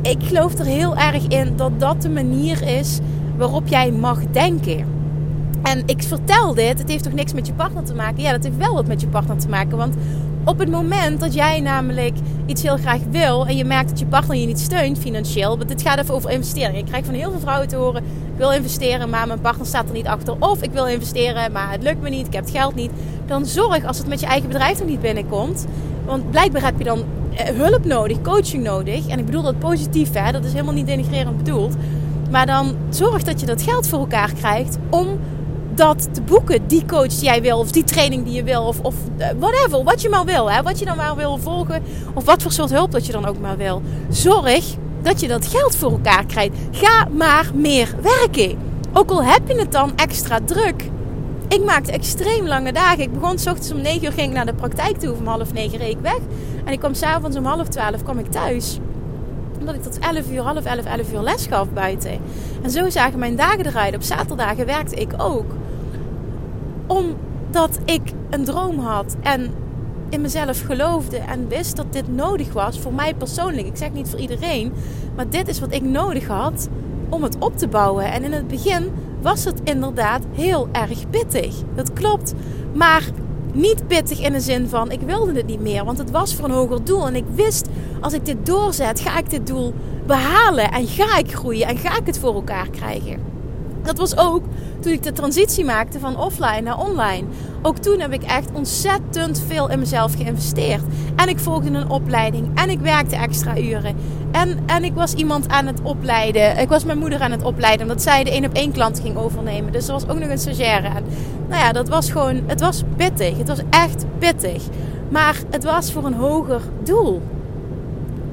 ik 0.03 0.23
geloof 0.23 0.59
er 0.59 0.65
heel 0.65 0.97
erg 0.97 1.27
in 1.27 1.57
dat 1.57 1.81
dat 1.81 2.03
de 2.03 2.09
manier 2.09 2.63
is 2.63 2.99
waarop 3.37 3.69
jij 3.69 3.91
mag 3.91 4.21
denken. 4.31 4.97
En 5.63 5.83
ik 5.87 6.03
vertel 6.03 6.55
dit, 6.55 6.79
het 6.79 6.89
heeft 6.89 7.05
toch 7.05 7.13
niks 7.13 7.33
met 7.33 7.47
je 7.47 7.53
partner 7.53 7.85
te 7.85 7.95
maken? 7.95 8.23
Ja, 8.23 8.33
dat 8.33 8.45
heeft 8.45 8.57
wel 8.57 8.75
wat 8.75 8.87
met 8.87 9.01
je 9.01 9.07
partner 9.07 9.39
te 9.39 9.49
maken. 9.49 9.77
Want 9.77 9.95
op 10.45 10.59
het 10.59 10.71
moment 10.71 11.21
dat 11.21 11.35
jij 11.35 11.61
namelijk 11.61 12.17
iets 12.47 12.63
heel 12.63 12.77
graag 12.77 13.01
wil 13.11 13.47
en 13.47 13.57
je 13.57 13.65
merkt 13.65 13.89
dat 13.89 13.99
je 13.99 14.07
partner 14.07 14.37
je 14.37 14.47
niet 14.47 14.61
steunt 14.61 14.99
financieel, 14.99 15.57
want 15.57 15.69
dit 15.69 15.83
gaat 15.83 15.99
even 15.99 16.15
over 16.15 16.31
investeringen. 16.31 16.81
Ik 16.81 16.87
krijg 16.87 17.05
van 17.05 17.15
heel 17.15 17.31
veel 17.31 17.41
vrouwen 17.41 17.69
te 17.69 17.77
horen: 17.77 18.05
wil 18.39 18.53
investeren, 18.53 19.11
maar 19.11 19.27
mijn 19.27 19.41
partner 19.41 19.67
staat 19.67 19.87
er 19.87 19.93
niet 19.93 20.07
achter. 20.07 20.35
Of 20.39 20.63
ik 20.63 20.71
wil 20.71 20.87
investeren, 20.87 21.53
maar 21.53 21.71
het 21.71 21.83
lukt 21.83 22.03
me 22.03 22.09
niet, 22.09 22.27
ik 22.27 22.33
heb 22.33 22.45
het 22.45 22.55
geld 22.55 22.75
niet. 22.75 22.91
Dan 23.27 23.47
zorg 23.47 23.85
als 23.85 23.99
het 23.99 24.07
met 24.07 24.21
je 24.21 24.27
eigen 24.27 24.49
bedrijf 24.49 24.79
nog 24.79 24.89
niet 24.89 25.01
binnenkomt. 25.01 25.67
Want 26.07 26.31
blijkbaar 26.31 26.63
heb 26.63 26.79
je 26.79 26.85
dan 26.85 27.05
eh, 27.37 27.47
hulp 27.47 27.85
nodig, 27.85 28.21
coaching 28.23 28.63
nodig. 28.63 29.07
En 29.07 29.19
ik 29.19 29.25
bedoel 29.25 29.43
dat 29.43 29.59
positief, 29.59 30.13
hè? 30.13 30.33
dat 30.33 30.45
is 30.45 30.53
helemaal 30.53 30.75
niet 30.75 30.87
denigrerend 30.87 31.37
bedoeld. 31.37 31.75
Maar 32.31 32.47
dan 32.47 32.77
zorg 32.91 33.23
dat 33.23 33.41
je 33.41 33.47
dat 33.47 33.63
geld 33.63 33.89
voor 33.89 33.99
elkaar 33.99 34.33
krijgt 34.33 34.79
om 34.91 35.19
dat 35.75 36.15
te 36.15 36.23
boeken, 36.23 36.67
die 36.67 36.87
coach 36.87 37.07
die 37.07 37.25
jij 37.25 37.43
wil, 37.43 37.59
of 37.59 37.71
die 37.71 37.85
training 37.85 38.25
die 38.25 38.35
je 38.35 38.43
wil, 38.43 38.63
of, 38.63 38.81
of 38.81 38.95
eh, 39.17 39.29
whatever, 39.39 39.85
wat 39.85 40.03
je 40.03 40.09
maar 40.09 40.25
wil, 40.25 40.51
hè, 40.51 40.63
wat 40.63 40.79
je 40.79 40.85
dan 40.85 40.97
maar 40.97 41.17
wil 41.17 41.37
volgen, 41.37 41.83
of 42.15 42.25
wat 42.25 42.43
voor 42.43 42.53
soort 42.53 42.71
hulp 42.71 42.93
dat 42.93 43.07
je 43.07 43.13
dan 43.13 43.27
ook 43.27 43.39
maar 43.39 43.57
wil. 43.57 43.83
Zorg 44.09 44.77
dat 45.09 45.21
je 45.21 45.29
dat 45.29 45.47
geld 45.47 45.77
voor 45.77 45.91
elkaar 45.91 46.27
krijgt. 46.27 46.57
Ga 46.71 47.09
maar 47.11 47.51
meer 47.55 47.95
werken. 48.03 48.59
Ook 48.93 49.11
al 49.11 49.25
heb 49.25 49.49
je 49.49 49.55
het 49.55 49.73
dan 49.73 49.93
extra 49.97 50.39
druk. 50.45 50.91
Ik 51.49 51.65
maakte 51.65 51.93
extreem 51.93 52.47
lange 52.47 52.73
dagen. 52.73 53.01
Ik 53.01 53.13
begon 53.13 53.39
s 53.39 53.47
ochtends 53.47 53.73
om 53.73 53.81
9 53.81 54.05
uur, 54.05 54.13
ging 54.13 54.29
ik 54.29 54.35
naar 54.35 54.47
de 54.47 54.55
praktijk 54.55 54.97
toe. 54.99 55.15
Om 55.15 55.27
half 55.27 55.53
9 55.53 55.79
reed 55.79 55.91
ik 55.91 56.01
weg. 56.03 56.19
En 56.65 56.73
ik 56.73 56.79
kwam 56.79 56.95
s'avonds 56.95 57.37
om 57.37 57.45
half 57.45 57.69
12 57.69 58.03
kwam 58.03 58.19
ik 58.19 58.31
thuis. 58.31 58.79
Omdat 59.59 59.75
ik 59.75 59.83
tot 59.83 59.99
11 59.99 60.31
uur, 60.31 60.41
half 60.41 60.65
11, 60.65 60.85
11 60.85 61.13
uur 61.13 61.21
les 61.21 61.47
gaf 61.47 61.71
buiten. 61.71 62.19
En 62.63 62.71
zo 62.71 62.91
zagen 62.91 63.19
mijn 63.19 63.37
dagen 63.37 63.67
eruit. 63.67 63.95
Op 63.95 64.03
zaterdagen 64.03 64.67
werkte 64.67 64.97
ik 64.97 65.13
ook 65.17 65.53
omdat 66.87 67.79
ik 67.85 68.13
een 68.31 68.45
droom 68.45 68.79
had 68.79 69.17
en 69.23 69.55
in 70.09 70.21
mezelf 70.21 70.61
geloofde 70.61 71.17
en 71.17 71.49
wist 71.49 71.77
dat 71.77 71.93
dit 71.93 72.15
nodig 72.15 72.53
was 72.53 72.79
voor 72.79 72.95
mij 72.95 73.15
persoonlijk. 73.15 73.67
Ik 73.67 73.77
zeg 73.77 73.93
niet 73.93 74.09
voor 74.09 74.19
iedereen, 74.19 74.73
maar 75.17 75.31
dit 75.31 75.49
is 75.49 75.61
wat 75.61 75.75
ik 75.75 75.83
nodig 75.83 76.27
had 76.27 76.69
om 77.09 77.23
het 77.23 77.37
op 77.39 77.57
te 77.57 77.69
bouwen. 77.69 78.13
En 78.13 78.25
in 78.25 78.33
het 78.33 78.49
begin 78.49 78.91
was 79.23 79.45
het 79.45 79.61
inderdaad 79.65 80.25
heel 80.33 80.69
erg 80.73 81.11
pittig. 81.11 81.55
Dat 81.75 81.93
klopt. 81.93 82.35
Maar 82.75 83.03
niet 83.53 83.87
pittig 83.87 84.21
in 84.21 84.33
de 84.33 84.41
zin 84.41 84.69
van 84.69 84.91
ik 84.91 85.01
wilde 85.01 85.33
het 85.33 85.47
niet 85.47 85.61
meer, 85.61 85.85
want 85.85 85.99
het 85.99 86.11
was 86.11 86.35
voor 86.35 86.45
een 86.45 86.51
hoger 86.51 86.85
doel. 86.85 87.07
En 87.07 87.17
ik 87.17 87.25
wist, 87.35 87.69
als 88.01 88.13
ik 88.13 88.27
dit 88.27 88.47
doorzet, 88.47 89.01
ga 89.01 89.19
ik 89.19 89.31
dit 89.31 89.47
doel 89.47 89.75
behalen 90.07 90.71
en 90.71 90.87
ga 90.87 91.19
ik 91.19 91.35
groeien 91.35 91.67
en 91.67 91.77
ga 91.77 91.99
ik 91.99 92.07
het 92.07 92.19
voor 92.19 92.35
elkaar 92.35 92.71
krijgen. 92.71 93.38
Dat 93.89 93.99
was 93.99 94.17
ook 94.17 94.43
toen 94.81 94.93
ik 94.93 95.03
de 95.03 95.13
transitie 95.13 95.65
maakte 95.65 95.99
van 95.99 96.17
offline 96.17 96.61
naar 96.61 96.79
online. 96.79 97.27
Ook 97.63 97.79
toen 97.79 98.01
heb 98.01 98.13
ik 98.13 98.23
echt 98.23 98.49
ontzettend 98.53 99.43
veel 99.47 99.71
in 99.71 99.79
mezelf 99.79 100.15
geïnvesteerd. 100.15 100.83
En 101.17 101.29
ik 101.29 101.39
volgde 101.39 101.71
een 101.71 101.91
opleiding. 101.91 102.51
En 102.55 102.71
ik 102.71 102.81
werkte 102.81 103.17
extra 103.17 103.59
uren. 103.59 103.97
En, 104.33 104.59
en 104.67 104.85
ik 104.85 104.95
was 104.95 105.15
iemand 105.15 105.49
aan 105.49 105.67
het 105.67 105.83
opleiden. 105.83 106.59
Ik 106.59 106.69
was 106.69 106.85
mijn 106.85 106.99
moeder 106.99 107.21
aan 107.21 107.31
het 107.31 107.43
opleiden. 107.43 107.87
Omdat 107.87 108.03
zij 108.03 108.25
de 108.25 108.31
één 108.31 108.45
op 108.45 108.55
één 108.55 108.73
klant 108.73 109.01
ging 109.01 109.17
overnemen. 109.17 109.73
Dus 109.73 109.87
er 109.87 109.93
was 109.93 110.09
ook 110.09 110.19
nog 110.19 110.29
een 110.29 110.39
stagiaire. 110.39 110.89
En 110.89 111.05
nou 111.49 111.63
ja, 111.63 111.73
dat 111.73 111.89
was 111.89 112.11
gewoon... 112.11 112.43
Het 112.47 112.61
was 112.61 112.83
pittig. 112.97 113.39
Het 113.39 113.49
was 113.49 113.61
echt 113.71 114.05
pittig. 114.19 114.63
Maar 115.09 115.37
het 115.51 115.65
was 115.65 115.93
voor 115.93 116.05
een 116.05 116.15
hoger 116.15 116.61
doel. 116.85 117.23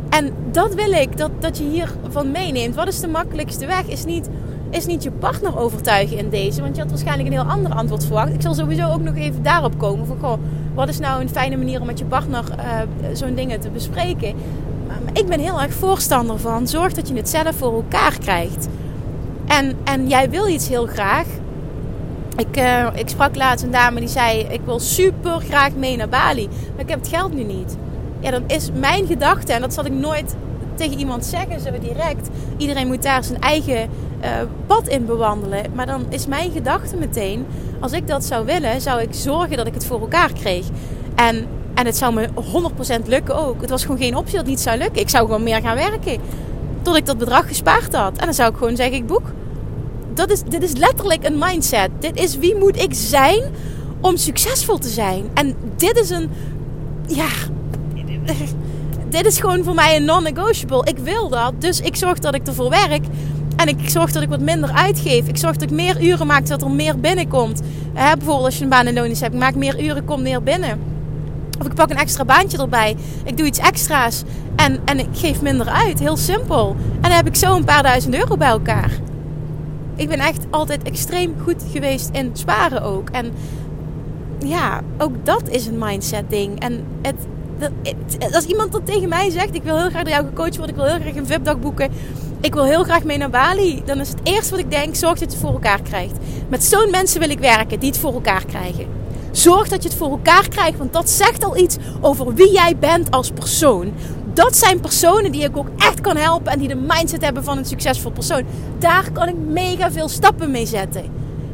En 0.09 0.33
dat 0.51 0.73
wil 0.73 0.91
ik, 0.91 1.17
dat, 1.17 1.31
dat 1.39 1.57
je 1.57 1.63
hiervan 1.63 2.31
meeneemt. 2.31 2.75
Wat 2.75 2.87
is 2.87 2.99
de 2.99 3.07
makkelijkste 3.07 3.65
weg? 3.65 3.87
Is 3.87 4.05
niet 4.05 4.29
is 4.69 4.85
niet 4.85 5.03
je 5.03 5.11
partner 5.11 5.57
overtuigen 5.57 6.17
in 6.17 6.29
deze? 6.29 6.61
Want 6.61 6.75
je 6.75 6.81
had 6.81 6.89
waarschijnlijk 6.89 7.27
een 7.27 7.33
heel 7.33 7.51
ander 7.51 7.71
antwoord 7.71 8.05
verwacht. 8.05 8.33
Ik 8.33 8.41
zal 8.41 8.53
sowieso 8.53 8.91
ook 8.91 9.01
nog 9.01 9.15
even 9.15 9.43
daarop 9.43 9.77
komen. 9.77 10.05
Van, 10.05 10.17
goh, 10.21 10.37
wat 10.73 10.89
is 10.89 10.99
nou 10.99 11.21
een 11.21 11.29
fijne 11.29 11.57
manier 11.57 11.79
om 11.79 11.85
met 11.85 11.99
je 11.99 12.05
partner 12.05 12.43
uh, 12.49 12.79
zo'n 13.13 13.35
dingen 13.35 13.59
te 13.59 13.69
bespreken? 13.69 14.35
Maar 14.87 14.97
ik 15.13 15.27
ben 15.27 15.39
heel 15.39 15.61
erg 15.61 15.73
voorstander 15.73 16.39
van. 16.39 16.67
Zorg 16.67 16.93
dat 16.93 17.07
je 17.07 17.15
het 17.15 17.29
zelf 17.29 17.55
voor 17.55 17.73
elkaar 17.73 18.17
krijgt. 18.19 18.67
En, 19.45 19.73
en 19.83 20.07
jij 20.07 20.29
wil 20.29 20.47
iets 20.47 20.67
heel 20.67 20.85
graag. 20.85 21.25
Ik, 22.35 22.57
uh, 22.57 22.87
ik 22.93 23.09
sprak 23.09 23.35
laatst 23.35 23.65
een 23.65 23.71
dame 23.71 23.99
die 23.99 24.09
zei: 24.09 24.39
Ik 24.39 24.61
wil 24.65 24.79
super 24.79 25.39
graag 25.39 25.75
mee 25.75 25.97
naar 25.97 26.09
Bali. 26.09 26.47
Maar 26.47 26.83
ik 26.83 26.89
heb 26.89 26.99
het 26.99 27.07
geld 27.07 27.33
nu 27.33 27.43
niet. 27.43 27.77
Ja, 28.19 28.31
dan 28.31 28.43
is 28.47 28.71
mijn 28.71 29.05
gedachte, 29.05 29.53
en 29.53 29.61
dat 29.61 29.73
zat 29.73 29.85
ik 29.85 29.91
nooit 29.91 30.35
tegen 30.77 30.99
iemand 30.99 31.25
zeggen, 31.25 31.59
zo 31.59 31.69
direct. 31.79 32.29
Iedereen 32.57 32.87
moet 32.87 33.03
daar 33.03 33.23
zijn 33.23 33.41
eigen 33.41 33.89
uh, 34.23 34.29
pad 34.67 34.87
in 34.87 35.05
bewandelen. 35.05 35.65
Maar 35.73 35.85
dan 35.85 36.05
is 36.09 36.27
mijn 36.27 36.51
gedachte 36.51 36.95
meteen, 36.95 37.45
als 37.79 37.91
ik 37.91 38.07
dat 38.07 38.25
zou 38.25 38.45
willen, 38.45 38.81
zou 38.81 39.01
ik 39.01 39.13
zorgen 39.13 39.57
dat 39.57 39.67
ik 39.67 39.73
het 39.73 39.85
voor 39.85 39.99
elkaar 39.99 40.33
kreeg. 40.33 40.65
En, 41.15 41.45
en 41.73 41.85
het 41.85 41.97
zou 41.97 42.13
me 42.13 42.27
100% 43.03 43.05
lukken 43.05 43.35
ook. 43.35 43.61
Het 43.61 43.69
was 43.69 43.81
gewoon 43.81 43.97
geen 43.97 44.15
optie 44.15 44.31
dat 44.31 44.41
het 44.41 44.49
niet 44.49 44.59
zou 44.59 44.77
lukken. 44.77 45.01
Ik 45.01 45.09
zou 45.09 45.25
gewoon 45.25 45.43
meer 45.43 45.61
gaan 45.61 45.75
werken. 45.75 46.21
Tot 46.81 46.95
ik 46.95 47.05
dat 47.05 47.17
bedrag 47.17 47.47
gespaard 47.47 47.95
had. 47.95 48.17
En 48.17 48.25
dan 48.25 48.33
zou 48.33 48.51
ik 48.51 48.57
gewoon 48.57 48.75
zeggen, 48.75 48.95
ik 48.95 49.07
boek. 49.07 49.31
Dat 50.13 50.31
is, 50.31 50.43
dit 50.43 50.63
is 50.63 50.75
letterlijk 50.75 51.23
een 51.23 51.37
mindset. 51.37 51.89
Dit 51.99 52.19
is 52.19 52.37
wie 52.37 52.55
moet 52.55 52.81
ik 52.81 52.93
zijn 52.93 53.43
om 54.01 54.17
succesvol 54.17 54.77
te 54.77 54.89
zijn. 54.89 55.25
En 55.33 55.55
dit 55.75 55.97
is 55.97 56.09
een... 56.09 56.29
Ja... 57.07 57.27
Dit 59.09 59.25
is 59.25 59.39
gewoon 59.39 59.63
voor 59.63 59.75
mij 59.75 59.95
een 59.95 60.05
non-negotiable. 60.05 60.89
Ik 60.89 60.97
wil 60.97 61.29
dat. 61.29 61.53
Dus 61.61 61.79
ik 61.79 61.95
zorg 61.95 62.19
dat 62.19 62.35
ik 62.35 62.47
ervoor 62.47 62.69
werk. 62.69 63.03
En 63.55 63.67
ik 63.67 63.89
zorg 63.89 64.11
dat 64.11 64.23
ik 64.23 64.29
wat 64.29 64.39
minder 64.39 64.71
uitgeef. 64.71 65.27
Ik 65.27 65.37
zorg 65.37 65.53
dat 65.53 65.69
ik 65.69 65.75
meer 65.75 66.03
uren 66.03 66.27
maak, 66.27 66.47
zodat 66.47 66.61
er 66.61 66.71
meer 66.71 66.99
binnenkomt. 66.99 67.61
Bijvoorbeeld 67.93 68.45
als 68.45 68.57
je 68.57 68.63
een 68.63 68.69
baan 68.69 68.87
in 68.87 68.93
loondienst 68.93 69.21
hebt. 69.21 69.33
Ik 69.33 69.39
maak 69.39 69.55
meer 69.55 69.83
uren, 69.83 70.05
komt 70.05 70.21
meer 70.21 70.43
binnen. 70.43 70.79
Of 71.59 71.65
ik 71.65 71.73
pak 71.73 71.89
een 71.89 71.97
extra 71.97 72.25
baantje 72.25 72.57
erbij. 72.57 72.95
Ik 73.23 73.37
doe 73.37 73.45
iets 73.45 73.59
extra's. 73.59 74.23
En, 74.55 74.79
en 74.85 74.99
ik 74.99 75.07
geef 75.11 75.41
minder 75.41 75.67
uit. 75.67 75.99
Heel 75.99 76.17
simpel. 76.17 76.75
En 76.95 77.01
dan 77.01 77.11
heb 77.11 77.27
ik 77.27 77.35
zo 77.35 77.55
een 77.55 77.63
paar 77.63 77.83
duizend 77.83 78.15
euro 78.15 78.37
bij 78.37 78.47
elkaar. 78.47 78.91
Ik 79.95 80.07
ben 80.07 80.19
echt 80.19 80.45
altijd 80.49 80.83
extreem 80.83 81.35
goed 81.43 81.63
geweest 81.71 82.09
in 82.11 82.29
sparen 82.33 82.81
ook. 82.81 83.09
En 83.09 83.31
ja, 84.39 84.81
ook 84.97 85.25
dat 85.25 85.49
is 85.49 85.65
een 85.65 85.77
mindset 85.77 86.29
ding. 86.29 86.59
En 86.59 86.83
het, 87.01 87.15
als 88.31 88.45
iemand 88.45 88.71
dat 88.71 88.85
tegen 88.85 89.09
mij 89.09 89.29
zegt, 89.29 89.55
ik 89.55 89.63
wil 89.63 89.77
heel 89.77 89.89
graag 89.89 90.03
door 90.03 90.11
jou 90.11 90.25
gecoacht 90.25 90.57
worden, 90.57 90.75
ik 90.75 90.81
wil 90.81 90.91
heel 90.91 90.99
graag 91.01 91.15
een 91.15 91.27
VIP-dag 91.27 91.59
boeken, 91.59 91.91
ik 92.41 92.53
wil 92.53 92.63
heel 92.63 92.83
graag 92.83 93.03
mee 93.03 93.17
naar 93.17 93.29
Bali, 93.29 93.81
dan 93.85 93.99
is 93.99 94.09
het 94.09 94.19
eerste 94.23 94.49
wat 94.49 94.59
ik 94.59 94.71
denk, 94.71 94.95
zorg 94.95 95.19
dat 95.19 95.29
je 95.29 95.35
het 95.37 95.45
voor 95.45 95.53
elkaar 95.53 95.81
krijgt. 95.81 96.17
Met 96.49 96.63
zo'n 96.63 96.89
mensen 96.91 97.19
wil 97.19 97.29
ik 97.29 97.39
werken 97.39 97.79
die 97.79 97.89
het 97.89 97.97
voor 97.97 98.13
elkaar 98.13 98.45
krijgen. 98.45 98.85
Zorg 99.31 99.67
dat 99.67 99.83
je 99.83 99.89
het 99.89 99.97
voor 99.97 100.09
elkaar 100.09 100.49
krijgt, 100.49 100.77
want 100.77 100.93
dat 100.93 101.09
zegt 101.09 101.43
al 101.43 101.57
iets 101.57 101.77
over 102.01 102.33
wie 102.33 102.51
jij 102.51 102.77
bent 102.79 103.11
als 103.11 103.31
persoon. 103.31 103.93
Dat 104.33 104.57
zijn 104.57 104.79
personen 104.79 105.31
die 105.31 105.43
ik 105.43 105.57
ook 105.57 105.67
echt 105.77 106.01
kan 106.01 106.17
helpen 106.17 106.51
en 106.51 106.59
die 106.59 106.67
de 106.67 106.75
mindset 106.75 107.21
hebben 107.21 107.43
van 107.43 107.57
een 107.57 107.65
succesvol 107.65 108.11
persoon. 108.11 108.43
Daar 108.79 109.11
kan 109.11 109.27
ik 109.27 109.35
mega 109.37 109.91
veel 109.91 110.09
stappen 110.09 110.51
mee 110.51 110.65
zetten. 110.65 111.05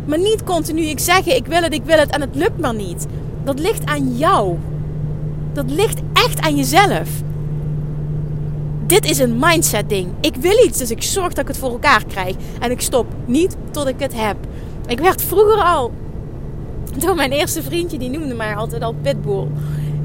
Maar 0.05 0.19
niet 0.19 0.43
continu 0.43 0.81
ik 0.81 0.99
zeggen 0.99 1.35
ik 1.35 1.45
wil 1.45 1.61
het, 1.61 1.73
ik 1.73 1.83
wil 1.83 1.97
het 1.97 2.09
en 2.09 2.21
het 2.21 2.35
lukt 2.35 2.59
maar 2.59 2.75
niet. 2.75 3.05
Dat 3.43 3.59
ligt 3.59 3.85
aan 3.85 4.17
jou. 4.17 4.57
Dat 5.53 5.69
ligt 5.71 6.01
echt 6.13 6.41
aan 6.41 6.55
jezelf. 6.55 7.09
Dit 8.85 9.05
is 9.05 9.19
een 9.19 9.39
mindset 9.39 9.89
ding. 9.89 10.07
Ik 10.21 10.35
wil 10.35 10.65
iets, 10.65 10.77
dus 10.77 10.91
ik 10.91 11.03
zorg 11.03 11.27
dat 11.27 11.39
ik 11.39 11.47
het 11.47 11.57
voor 11.57 11.71
elkaar 11.71 12.03
krijg. 12.05 12.35
En 12.59 12.71
ik 12.71 12.81
stop 12.81 13.05
niet 13.25 13.57
tot 13.71 13.87
ik 13.87 13.99
het 13.99 14.13
heb. 14.15 14.35
Ik 14.87 14.99
werd 14.99 15.21
vroeger 15.21 15.63
al 15.63 15.91
door 16.97 17.15
mijn 17.15 17.31
eerste 17.31 17.63
vriendje, 17.63 17.97
die 17.97 18.09
noemde 18.09 18.33
mij 18.33 18.55
altijd 18.55 18.81
al 18.83 18.95
pitbull. 19.01 19.47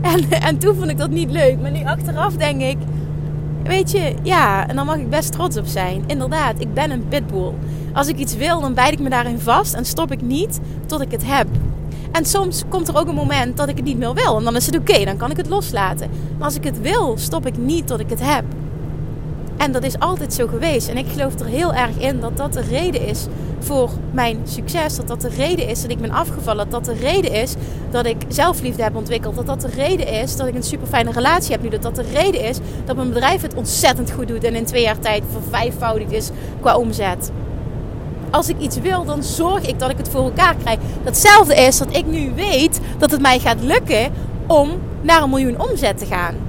En, 0.00 0.30
en 0.30 0.59
toen 0.59 0.74
vond 0.76 0.90
ik 0.90 0.98
dat 0.98 1.11
niet 1.11 1.30
leuk. 1.30 1.61
Maar 1.61 1.70
nu 1.70 1.85
achteraf 1.85 2.35
denk 2.35 2.61
ik, 2.61 2.76
weet 3.62 3.90
je, 3.90 4.14
ja, 4.22 4.68
en 4.68 4.76
dan 4.76 4.87
mag 4.87 4.96
ik 4.96 5.11
best 5.11 5.32
trots 5.32 5.56
op 5.56 5.66
zijn. 5.66 6.04
Inderdaad, 6.06 6.61
ik 6.61 6.74
ben 6.74 6.90
een 6.90 7.09
pitbull. 7.09 7.52
Als 7.92 8.09
ik 8.09 8.16
iets 8.16 8.37
wil, 8.37 8.61
dan 8.61 8.74
bijt 8.74 8.92
ik 8.92 8.98
me 8.98 9.09
daarin 9.09 9.38
vast 9.38 9.74
en 9.74 9.85
stop 9.85 10.12
ik 10.12 10.22
niet 10.22 10.61
tot 10.87 11.00
ik 11.00 11.11
het 11.11 11.22
heb. 11.26 11.46
En 12.16 12.24
soms 12.24 12.62
komt 12.68 12.88
er 12.88 12.96
ook 12.96 13.09
een 13.09 13.14
moment 13.14 13.57
dat 13.57 13.68
ik 13.68 13.76
het 13.76 13.85
niet 13.85 13.98
meer 13.98 14.14
wil. 14.14 14.37
En 14.37 14.44
dan 14.44 14.57
is 14.57 14.66
het 14.66 14.79
oké, 14.79 15.05
dan 15.05 15.16
kan 15.16 15.31
ik 15.31 15.37
het 15.37 15.48
loslaten. 15.48 16.11
Maar 16.37 16.44
als 16.44 16.55
ik 16.55 16.64
het 16.64 16.81
wil, 16.81 17.14
stop 17.18 17.46
ik 17.46 17.57
niet 17.57 17.87
tot 17.87 18.00
ik 18.00 18.11
het 18.11 18.20
heb. 18.22 18.44
En 19.57 19.72
dat 19.72 19.85
is 19.85 19.98
altijd 19.98 20.35
zo 20.35 20.46
geweest. 20.46 20.88
En 20.88 20.96
ik 20.96 21.07
geloof 21.09 21.40
er 21.40 21.46
heel 21.46 21.74
erg 21.74 21.96
in 21.98 22.20
dat 22.20 22.37
dat 22.37 22.52
de 22.52 22.61
reden 22.61 23.07
is 23.07 23.26
voor 23.59 23.90
mijn 24.11 24.38
succes. 24.44 24.96
Dat 24.96 25.09
dat 25.09 25.20
de 25.20 25.29
reden 25.29 25.68
is 25.68 25.83
dat 25.83 25.90
ik 25.90 26.00
ben 26.00 26.11
afgevallen. 26.11 26.70
Dat 26.70 26.85
dat 26.85 26.94
de 26.96 27.00
reden 27.00 27.33
is 27.33 27.55
dat 27.90 28.07
ik 28.07 28.16
zelfliefde 28.29 28.83
heb 28.83 28.96
ontwikkeld. 28.96 29.37
Dat 29.37 29.46
dat 29.46 29.61
de 29.61 29.70
reden 29.76 30.09
is 30.09 30.37
dat 30.37 30.46
ik 30.46 30.55
een 30.55 30.62
super 30.62 30.87
fijne 30.87 31.11
relatie 31.11 31.52
heb 31.52 31.62
nu. 31.62 31.68
Dat 31.68 31.83
dat 31.83 31.96
de 31.96 32.05
reden 32.12 32.44
is 32.44 32.59
dat 32.85 32.96
mijn 32.96 33.09
bedrijf 33.09 33.42
het 33.42 33.55
ontzettend 33.55 34.11
goed 34.11 34.29
doet. 34.29 34.44
En 34.44 34.55
in 34.55 34.64
twee 34.64 34.83
jaar 34.83 34.98
tijd 34.98 35.22
vervijfvoudigd 35.33 36.12
is 36.12 36.31
qua 36.61 36.76
omzet. 36.76 37.31
Als 38.37 38.49
ik 38.49 38.59
iets 38.59 38.79
wil, 38.79 39.05
dan 39.05 39.22
zorg 39.22 39.66
ik 39.66 39.79
dat 39.79 39.90
ik 39.90 39.96
het 39.96 40.09
voor 40.09 40.25
elkaar 40.25 40.55
krijg. 40.55 40.79
Datzelfde 41.05 41.55
is 41.55 41.79
dat 41.79 41.96
ik 41.96 42.07
nu 42.07 42.33
weet 42.35 42.81
dat 42.99 43.11
het 43.11 43.20
mij 43.20 43.38
gaat 43.38 43.62
lukken 43.62 44.12
om 44.46 44.70
naar 45.03 45.22
een 45.22 45.31
miljoen 45.31 45.61
omzet 45.61 45.99
te 45.99 46.07
gaan. 46.07 46.45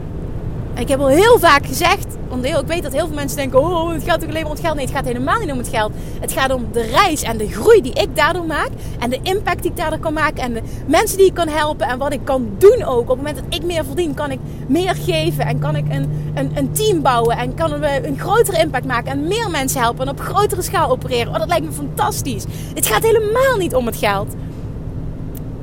Ik 0.78 0.88
heb 0.88 1.00
al 1.00 1.08
heel 1.08 1.40
vaak 1.40 1.66
gezegd, 1.66 2.18
want 2.30 2.46
ik 2.46 2.68
weet 2.68 2.84
dat 2.84 2.94
heel 2.94 3.06
veel 3.06 3.16
mensen 3.16 3.38
denken: 3.38 3.60
oh, 3.60 3.92
het 3.92 4.04
gaat 4.04 4.20
toch 4.20 4.30
alleen 4.30 4.46
om 4.46 4.52
het 4.52 4.60
geld? 4.60 4.76
Nee, 4.76 4.86
het 4.86 4.96
gaat 4.96 5.06
helemaal 5.06 5.40
niet 5.40 5.52
om 5.52 5.58
het 5.58 5.68
geld. 5.68 5.92
Het 6.20 6.32
gaat 6.32 6.54
om 6.54 6.68
de 6.72 6.82
reis 6.82 7.22
en 7.22 7.38
de 7.38 7.48
groei 7.48 7.82
die 7.82 7.94
ik 7.94 8.16
daardoor 8.16 8.46
maak. 8.46 8.70
En 9.00 9.10
de 9.10 9.20
impact 9.22 9.62
die 9.62 9.72
ik 9.72 9.78
daardoor 9.78 10.00
kan 10.00 10.14
maken. 10.14 10.44
En 10.44 10.54
de 10.54 10.62
mensen 10.88 11.18
die 11.18 11.26
ik 11.26 11.34
kan 11.34 11.48
helpen. 11.48 11.88
En 11.88 11.98
wat 11.98 12.14
ik 12.14 12.20
kan 12.24 12.50
doen 12.58 12.84
ook. 12.84 13.02
Op 13.02 13.08
het 13.08 13.18
moment 13.18 13.36
dat 13.36 13.46
ik 13.50 13.64
meer 13.64 13.86
verdien, 13.86 14.14
kan 14.14 14.32
ik 14.32 14.40
meer 14.68 14.96
geven. 14.96 15.46
En 15.46 15.60
kan 15.60 15.76
ik 15.76 15.86
een, 15.90 16.32
een, 16.36 16.52
een 16.56 16.72
team 16.72 17.02
bouwen. 17.02 17.38
En 17.38 17.54
kan 17.54 17.80
we 17.80 18.08
een 18.08 18.20
grotere 18.20 18.60
impact 18.60 18.86
maken. 18.86 19.12
En 19.12 19.28
meer 19.28 19.50
mensen 19.50 19.82
helpen. 19.82 20.06
En 20.06 20.12
op 20.12 20.20
grotere 20.20 20.62
schaal 20.62 20.90
opereren. 20.90 21.34
Oh, 21.34 21.40
dat 21.40 21.48
lijkt 21.48 21.66
me 21.66 21.72
fantastisch. 21.72 22.46
Het 22.74 22.86
gaat 22.86 23.04
helemaal 23.04 23.58
niet 23.58 23.76
om 23.76 23.86
het 23.86 23.96
geld. 23.96 24.36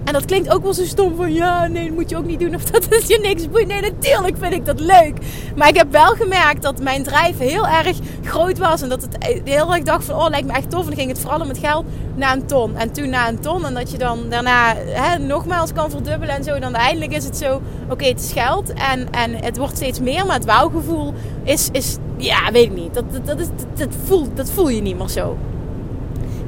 En 0.04 0.12
dat 0.12 0.24
klinkt 0.24 0.54
ook 0.54 0.62
wel 0.62 0.74
zo 0.74 0.84
stom 0.84 1.16
van 1.16 1.32
ja, 1.32 1.66
nee, 1.66 1.86
dat 1.86 1.94
moet 1.94 2.10
je 2.10 2.16
ook 2.16 2.26
niet 2.26 2.40
doen 2.40 2.54
of 2.54 2.64
dat 2.70 2.92
is 2.92 3.06
je 3.06 3.18
niks 3.22 3.48
boeit. 3.48 3.66
Nee, 3.66 3.80
natuurlijk 3.80 4.36
vind 4.38 4.52
ik 4.52 4.66
dat 4.66 4.80
leuk. 4.80 5.14
Maar 5.56 5.68
ik 5.68 5.76
heb 5.76 5.92
wel 5.92 6.14
gemerkt 6.14 6.62
dat 6.62 6.80
mijn 6.80 7.02
drijf 7.02 7.38
heel 7.38 7.66
erg 7.66 7.96
groot 8.22 8.58
was. 8.58 8.82
En 8.82 8.88
dat 8.88 9.02
het 9.02 9.40
heel 9.44 9.74
erg 9.74 9.82
dacht 9.82 10.04
van 10.04 10.14
oh, 10.14 10.28
lijkt 10.28 10.46
me 10.46 10.52
echt 10.52 10.70
tof. 10.70 10.80
En 10.80 10.86
dan 10.86 10.96
ging 10.96 11.08
het 11.08 11.20
vooral 11.20 11.40
om 11.40 11.48
het 11.48 11.58
geld 11.58 11.84
naar 12.14 12.32
een 12.36 12.46
ton. 12.46 12.76
En 12.76 12.92
toen 12.92 13.08
naar 13.08 13.28
een 13.28 13.40
ton. 13.40 13.66
En 13.66 13.74
dat 13.74 13.90
je 13.90 13.98
dan 13.98 14.28
daarna 14.28 14.74
hè, 14.76 15.18
nogmaals 15.18 15.72
kan 15.72 15.90
verdubbelen 15.90 16.34
en 16.34 16.44
zo. 16.44 16.52
Dan 16.52 16.76
uiteindelijk 16.76 17.12
is 17.12 17.24
het 17.24 17.36
zo, 17.36 17.62
oké, 17.88 18.04
het 18.04 18.20
is 18.20 18.32
geld. 18.32 18.72
En, 18.72 19.10
en 19.10 19.34
het 19.34 19.56
wordt 19.56 19.76
steeds 19.76 20.00
meer. 20.00 20.26
Maar 20.26 20.36
het 20.36 20.44
wauwgevoel 20.44 21.14
is, 21.44 21.68
is 21.72 21.96
ja, 22.16 22.52
weet 22.52 22.64
ik 22.64 22.74
niet. 22.74 22.94
Dat, 22.94 23.04
dat, 23.24 23.40
is, 23.40 23.46
dat, 23.74 23.88
voel, 24.04 24.34
dat 24.34 24.50
voel 24.50 24.68
je 24.68 24.82
niet 24.82 24.98
meer 24.98 25.08
zo. 25.08 25.38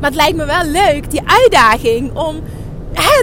Maar 0.01 0.11
het 0.11 0.19
lijkt 0.19 0.37
me 0.37 0.45
wel 0.45 0.65
leuk, 0.65 1.11
die 1.11 1.23
uitdaging 1.25 2.17
om 2.17 2.41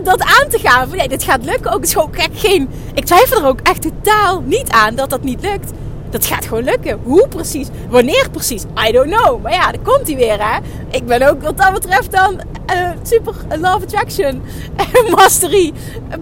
dat 0.03 0.21
aan 0.21 0.49
te 0.49 0.59
gaan. 0.59 0.89
Nee, 0.89 1.07
dit 1.07 1.23
gaat 1.23 1.45
lukken. 1.45 1.71
Ook, 1.71 1.83
is 1.83 1.93
gewoon 1.93 2.13
geen. 2.33 2.69
Ik 2.93 3.05
twijfel 3.05 3.41
er 3.41 3.47
ook 3.47 3.59
echt 3.63 3.81
totaal 3.81 4.41
niet 4.45 4.69
aan 4.69 4.95
dat 4.95 5.09
dat 5.09 5.23
niet 5.23 5.41
lukt. 5.41 5.71
Dat 6.09 6.25
gaat 6.25 6.45
gewoon 6.45 6.63
lukken. 6.63 6.99
Hoe 7.03 7.27
precies? 7.27 7.67
Wanneer 7.89 8.29
precies? 8.31 8.63
I 8.87 8.91
don't 8.91 9.15
know. 9.15 9.41
Maar 9.41 9.51
ja, 9.51 9.71
dan 9.71 9.81
komt 9.81 10.07
hij 10.07 10.15
weer, 10.15 10.47
hè. 10.47 10.59
Ik 10.91 11.05
ben 11.05 11.29
ook 11.29 11.41
wat 11.41 11.57
dat 11.57 11.73
betreft 11.73 12.11
dan 12.11 12.41
uh, 12.73 12.89
super 13.03 13.33
love 13.49 13.83
attraction. 13.83 14.41
mastery. 15.15 15.73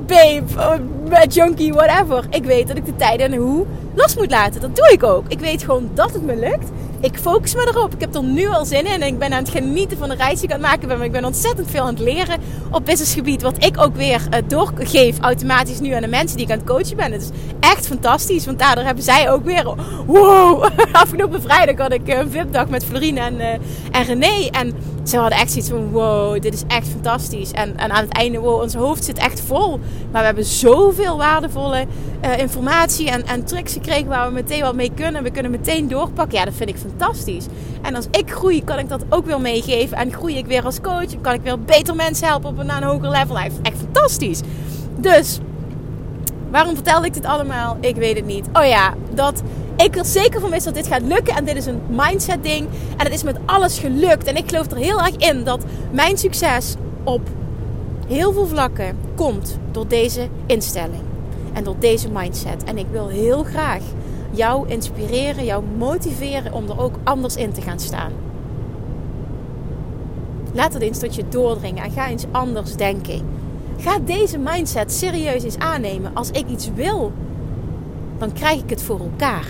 Babe. 0.08 0.44
Junkie, 1.30 1.74
whatever. 1.74 2.26
Ik 2.30 2.44
weet 2.44 2.68
dat 2.68 2.78
ik 2.78 2.86
de 2.86 2.96
tijd 2.96 3.20
en 3.20 3.36
hoe 3.36 3.66
los 3.96 4.16
moet 4.16 4.32
laten. 4.32 4.62
Dat 4.62 4.76
doe 4.76 4.92
ik 4.92 5.04
ook. 5.04 5.24
Ik 5.28 5.40
weet 5.40 5.64
gewoon 5.64 5.90
dat 5.94 6.14
het 6.14 6.26
me 6.26 6.36
lukt 6.36 6.70
ik 7.02 7.18
focus 7.18 7.56
me 7.56 7.68
erop. 7.68 7.94
Ik 7.94 8.00
heb 8.02 8.16
er 8.16 8.24
nu 8.24 8.48
al 8.48 8.66
zin 8.66 8.86
in. 8.86 9.02
En 9.02 9.08
ik 9.08 9.20
ben 9.20 9.34
aan 9.34 9.44
het 9.44 9.50
genieten 9.50 9.98
van 9.98 10.10
de 10.10 10.16
reis 10.16 10.40
die 10.40 10.44
ik 10.44 10.54
aan 10.54 10.62
het 10.62 10.70
maken 10.70 10.88
ben. 10.88 11.02
ik 11.02 11.12
ben 11.12 11.26
ontzettend 11.26 11.70
veel 11.70 11.82
aan 11.82 11.88
het 11.88 12.00
leren 12.00 12.40
op 12.72 12.86
businessgebied. 12.86 13.42
Wat 13.42 13.66
ik 13.66 13.82
ook 13.82 13.96
weer 13.96 14.22
uh, 14.34 14.38
doorgeef 14.48 15.20
automatisch 15.20 15.80
nu 15.80 15.92
aan 15.92 16.02
de 16.02 16.08
mensen 16.08 16.38
die 16.38 16.46
ik 16.46 16.52
aan 16.52 16.58
het 16.58 16.68
coachen 16.68 16.96
ben. 16.96 17.12
Het 17.12 17.22
is 17.22 17.30
echt 17.60 17.88
fantastisch. 17.88 18.46
Want 18.46 18.60
daardoor 18.60 18.84
hebben 18.84 19.04
zij 19.04 19.32
ook 19.32 19.46
weer... 19.46 19.74
Wow! 20.06 20.64
Afgelopen 20.92 21.42
vrijdag 21.42 21.78
had 21.78 21.94
ik 21.94 22.08
een 22.08 22.32
VIP-dag 22.32 22.70
met 22.70 22.86
Florine 22.86 23.20
en, 23.20 23.36
uh, 23.36 23.48
en 23.92 24.04
René. 24.04 24.50
En 24.52 24.74
ze 25.04 25.18
hadden 25.18 25.40
echt 25.40 25.52
zoiets 25.52 25.70
van: 25.70 25.90
wow, 25.90 26.42
dit 26.42 26.54
is 26.54 26.64
echt 26.68 26.88
fantastisch. 26.88 27.52
En, 27.52 27.78
en 27.78 27.92
aan 27.92 28.04
het 28.04 28.14
einde, 28.14 28.40
wow, 28.40 28.62
ons 28.62 28.74
hoofd 28.74 29.04
zit 29.04 29.18
echt 29.18 29.42
vol. 29.48 29.80
Maar 30.12 30.20
we 30.20 30.26
hebben 30.26 30.46
zoveel 30.46 31.01
waardevolle 31.10 31.86
uh, 32.26 32.38
informatie 32.38 33.10
en, 33.10 33.26
en 33.26 33.46
tricks 33.46 33.74
gekregen 33.74 34.08
waar 34.08 34.28
we 34.28 34.34
meteen 34.34 34.62
wat 34.62 34.76
mee 34.76 34.92
kunnen. 34.96 35.24
We 35.24 35.32
kunnen 35.32 35.52
meteen 35.52 35.88
doorpakken. 35.88 36.38
Ja, 36.38 36.46
dat 36.46 36.54
vind 36.54 36.70
ik 36.70 36.78
fantastisch. 36.78 37.46
En 37.82 37.96
als 37.96 38.08
ik 38.12 38.32
groei, 38.32 38.64
kan 38.64 38.80
ik 38.80 38.90
dat 38.90 39.04
ook 39.10 39.26
weer 39.26 39.42
meegeven. 39.42 39.98
En 39.98 40.14
groei 40.14 40.38
ik 40.38 40.46
weer 40.46 40.66
als 40.66 40.82
coach. 40.82 41.22
Kan 41.22 41.34
ik 41.34 41.42
weer 41.42 41.60
beter 41.60 41.96
mensen 41.96 42.28
helpen 42.28 42.50
op 42.50 42.58
een, 42.58 42.84
hoger 42.84 43.10
level. 43.10 43.38
Echt, 43.38 43.56
echt 43.62 43.78
fantastisch. 43.78 44.42
Dus, 44.98 45.40
waarom 46.52 46.76
vertelde 46.76 47.06
ik 47.06 47.14
dit 47.14 47.26
allemaal? 47.26 47.78
Ik 47.80 47.96
weet 47.96 48.16
het 48.16 48.26
niet. 48.26 48.48
Oh 48.54 48.66
ja, 48.66 48.94
dat 49.14 49.42
ik 49.78 49.98
er 49.98 50.06
zeker 50.06 50.40
van 50.40 50.50
wist 50.50 50.66
dat 50.66 50.76
dit 50.76 50.88
gaat 50.88 51.02
lukken. 51.02 51.36
En 51.36 51.46
dit 51.46 51.56
is 51.56 51.66
een 51.66 51.82
mindset 51.90 52.44
ding. 52.44 52.68
En 52.98 53.06
het 53.06 53.14
is 53.14 53.24
met 53.24 53.38
alles 53.46 53.80
gelukt. 53.80 54.28
En 54.28 54.36
ik 54.36 54.50
geloof 54.50 54.72
er 54.72 54.78
heel 54.78 55.00
erg 55.00 55.16
in 55.16 55.44
dat 55.44 55.64
mijn 55.92 56.18
succes 56.18 56.76
op 57.04 57.22
heel 58.12 58.34
veel 58.34 58.48
vlakken 58.48 58.98
komt 59.16 59.58
door 59.72 59.88
deze 59.88 60.28
instelling. 60.46 61.02
En 61.54 61.64
door 61.64 61.76
deze 61.80 62.10
mindset. 62.10 62.64
En 62.64 62.78
ik 62.78 62.86
wil 62.92 63.08
heel 63.08 63.44
graag 63.44 63.82
jou 64.32 64.70
inspireren, 64.70 65.46
jou 65.46 65.64
motiveren 65.78 66.54
om 66.54 66.70
er 66.70 66.80
ook 66.80 66.96
anders 67.04 67.36
in 67.36 67.52
te 67.52 67.62
gaan 67.62 67.80
staan. 67.80 68.12
Laat 70.54 70.74
het 70.74 70.82
eens 70.82 71.00
tot 71.00 71.16
je 71.16 71.24
doordringen 71.30 71.84
en 71.84 71.92
ga 71.92 72.10
eens 72.10 72.26
anders 72.32 72.76
denken. 72.76 73.22
Ga 73.78 74.00
deze 74.00 74.38
mindset 74.38 74.94
serieus 74.94 75.44
eens 75.44 75.58
aannemen. 75.58 76.12
Als 76.14 76.30
ik 76.32 76.48
iets 76.48 76.70
wil, 76.76 77.12
dan 78.18 78.34
krijg 78.34 78.62
ik 78.62 78.70
het 78.70 78.84
voor 78.84 79.00
elkaar. 79.00 79.48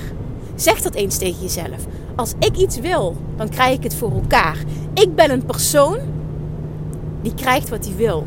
Zeg 0.56 0.82
dat 0.82 0.94
eens 0.94 1.18
tegen 1.18 1.42
jezelf. 1.42 1.86
Als 2.16 2.34
ik 2.40 2.58
iets 2.58 2.80
wil, 2.80 3.16
dan 3.36 3.50
krijg 3.50 3.78
ik 3.78 3.84
het 3.84 3.96
voor 3.96 4.12
elkaar. 4.12 4.58
Ik 4.94 5.16
ben 5.16 5.32
een 5.32 5.46
persoon 5.46 5.98
die 7.22 7.34
krijgt 7.34 7.70
wat 7.70 7.86
hij 7.86 7.96
wil. 7.96 8.26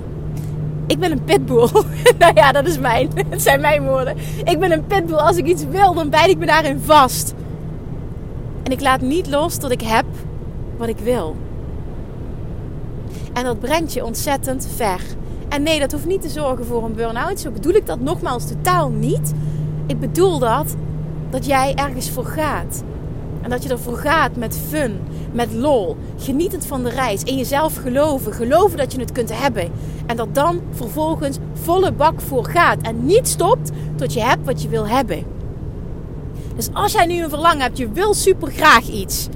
Ik 0.86 0.98
ben 0.98 1.12
een 1.12 1.24
pitbull. 1.24 1.68
nou 2.18 2.34
ja, 2.34 2.52
dat 2.52 2.66
is 2.66 2.78
mijn. 2.78 3.10
Het 3.30 3.42
zijn 3.42 3.60
mijn 3.60 3.84
woorden. 3.84 4.16
Ik 4.44 4.58
ben 4.58 4.72
een 4.72 4.86
pitbull. 4.86 5.16
Als 5.16 5.36
ik 5.36 5.46
iets 5.46 5.64
wil, 5.64 5.94
dan 5.94 6.10
bijt 6.10 6.28
ik 6.28 6.38
me 6.38 6.46
daarin 6.46 6.80
vast. 6.80 7.34
En 8.62 8.72
ik 8.72 8.80
laat 8.80 9.00
niet 9.00 9.28
los 9.28 9.56
tot 9.56 9.70
ik 9.70 9.80
heb 9.80 10.04
wat 10.76 10.88
ik 10.88 10.98
wil. 10.98 11.36
En 13.32 13.44
dat 13.44 13.60
brengt 13.60 13.92
je 13.92 14.04
ontzettend 14.04 14.68
ver. 14.76 15.00
En 15.48 15.62
nee, 15.62 15.80
dat 15.80 15.92
hoeft 15.92 16.06
niet 16.06 16.22
te 16.22 16.28
zorgen 16.28 16.66
voor 16.66 16.84
een 16.84 16.94
burn-out. 16.94 17.40
Zo 17.40 17.50
bedoel 17.50 17.74
ik 17.74 17.86
dat 17.86 18.00
nogmaals 18.00 18.46
totaal 18.46 18.90
niet. 18.90 19.32
Ik 19.86 20.00
bedoel 20.00 20.38
dat 20.38 20.74
dat 21.30 21.46
jij 21.46 21.74
ergens 21.74 22.10
voor 22.10 22.24
gaat. 22.24 22.82
En 23.44 23.50
dat 23.50 23.62
je 23.62 23.68
ervoor 23.68 23.96
gaat 23.96 24.36
met 24.36 24.58
fun, 24.68 25.00
met 25.32 25.52
lol. 25.52 25.96
Genietend 26.18 26.66
van 26.66 26.82
de 26.82 26.90
reis. 26.90 27.22
In 27.22 27.36
jezelf 27.36 27.76
geloven. 27.76 28.32
Geloven 28.32 28.78
dat 28.78 28.92
je 28.92 29.00
het 29.00 29.12
kunt 29.12 29.40
hebben. 29.40 29.70
En 30.06 30.16
dat 30.16 30.34
dan 30.34 30.60
vervolgens 30.70 31.38
volle 31.52 31.92
bak 31.92 32.20
voor 32.20 32.44
gaat. 32.44 32.80
En 32.82 33.04
niet 33.04 33.28
stopt 33.28 33.70
tot 33.96 34.12
je 34.12 34.22
hebt 34.22 34.44
wat 34.44 34.62
je 34.62 34.68
wil 34.68 34.88
hebben. 34.88 35.24
Dus 36.56 36.68
als 36.72 36.92
jij 36.92 37.06
nu 37.06 37.22
een 37.22 37.28
verlangen 37.28 37.60
hebt, 37.60 37.78
je 37.78 37.90
wil 37.90 38.14
super 38.14 38.50
graag 38.50 38.88
iets. 38.88 39.28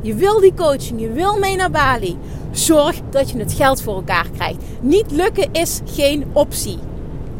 Je 0.00 0.14
wil 0.14 0.40
die 0.40 0.54
coaching, 0.54 1.00
je 1.00 1.12
wil 1.12 1.38
mee 1.38 1.56
naar 1.56 1.70
Bali. 1.70 2.16
Zorg 2.50 3.00
dat 3.10 3.30
je 3.30 3.38
het 3.38 3.52
geld 3.52 3.82
voor 3.82 3.94
elkaar 3.94 4.26
krijgt. 4.34 4.58
Niet 4.80 5.10
lukken 5.10 5.48
is 5.52 5.80
geen 5.84 6.24
optie. 6.32 6.78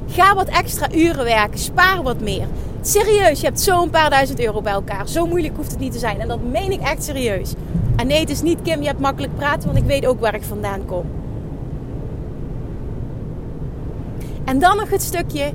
Ga 0.08 0.34
wat 0.34 0.48
extra 0.48 0.92
uren 0.92 1.24
werken, 1.24 1.58
spaar 1.58 2.02
wat 2.02 2.20
meer. 2.20 2.46
Serieus, 2.86 3.40
je 3.40 3.46
hebt 3.46 3.60
zo'n 3.60 3.90
paar 3.90 4.10
duizend 4.10 4.40
euro 4.40 4.60
bij 4.60 4.72
elkaar. 4.72 5.08
Zo 5.08 5.26
moeilijk 5.26 5.56
hoeft 5.56 5.70
het 5.70 5.80
niet 5.80 5.92
te 5.92 5.98
zijn. 5.98 6.20
En 6.20 6.28
dat 6.28 6.42
meen 6.42 6.72
ik 6.72 6.80
echt 6.80 7.04
serieus. 7.04 7.54
En 7.96 8.06
nee, 8.06 8.20
het 8.20 8.30
is 8.30 8.42
niet 8.42 8.62
Kim, 8.62 8.80
je 8.80 8.86
hebt 8.86 9.00
makkelijk 9.00 9.36
praten, 9.36 9.66
want 9.66 9.78
ik 9.78 9.84
weet 9.84 10.06
ook 10.06 10.20
waar 10.20 10.34
ik 10.34 10.42
vandaan 10.42 10.84
kom. 10.84 11.04
En 14.44 14.58
dan 14.58 14.76
nog 14.76 14.90
het 14.90 15.02
stukje, 15.02 15.52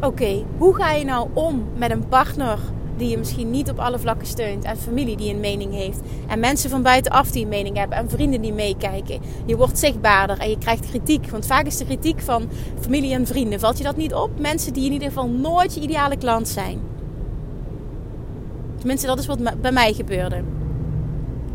oké, 0.00 0.44
hoe 0.58 0.74
ga 0.74 0.92
je 0.92 1.04
nou 1.04 1.28
om 1.32 1.68
met 1.76 1.90
een 1.90 2.08
partner 2.08 2.58
die 2.98 3.08
je 3.08 3.18
misschien 3.18 3.50
niet 3.50 3.70
op 3.70 3.78
alle 3.78 3.98
vlakken 3.98 4.26
steunt. 4.26 4.64
En 4.64 4.76
familie 4.76 5.16
die 5.16 5.34
een 5.34 5.40
mening 5.40 5.74
heeft. 5.74 6.00
En 6.26 6.40
mensen 6.40 6.70
van 6.70 6.82
buitenaf 6.82 7.30
die 7.30 7.42
een 7.42 7.48
mening 7.48 7.76
hebben. 7.76 7.98
En 7.98 8.10
vrienden 8.10 8.40
die 8.40 8.52
meekijken. 8.52 9.20
Je 9.46 9.56
wordt 9.56 9.78
zichtbaarder 9.78 10.38
en 10.38 10.50
je 10.50 10.58
krijgt 10.58 10.88
kritiek. 10.90 11.30
Want 11.30 11.46
vaak 11.46 11.66
is 11.66 11.76
de 11.76 11.84
kritiek 11.84 12.20
van 12.20 12.48
familie 12.80 13.14
en 13.14 13.26
vrienden. 13.26 13.60
Valt 13.60 13.78
je 13.78 13.84
dat 13.84 13.96
niet 13.96 14.14
op? 14.14 14.30
Mensen 14.40 14.72
die 14.72 14.86
in 14.86 14.92
ieder 14.92 15.08
geval 15.08 15.28
nooit 15.28 15.74
je 15.74 15.80
ideale 15.80 16.16
klant 16.16 16.48
zijn. 16.48 16.80
Tenminste, 18.78 19.06
dat 19.06 19.18
is 19.18 19.26
wat 19.26 19.60
bij 19.60 19.72
mij 19.72 19.92
gebeurde. 19.92 20.42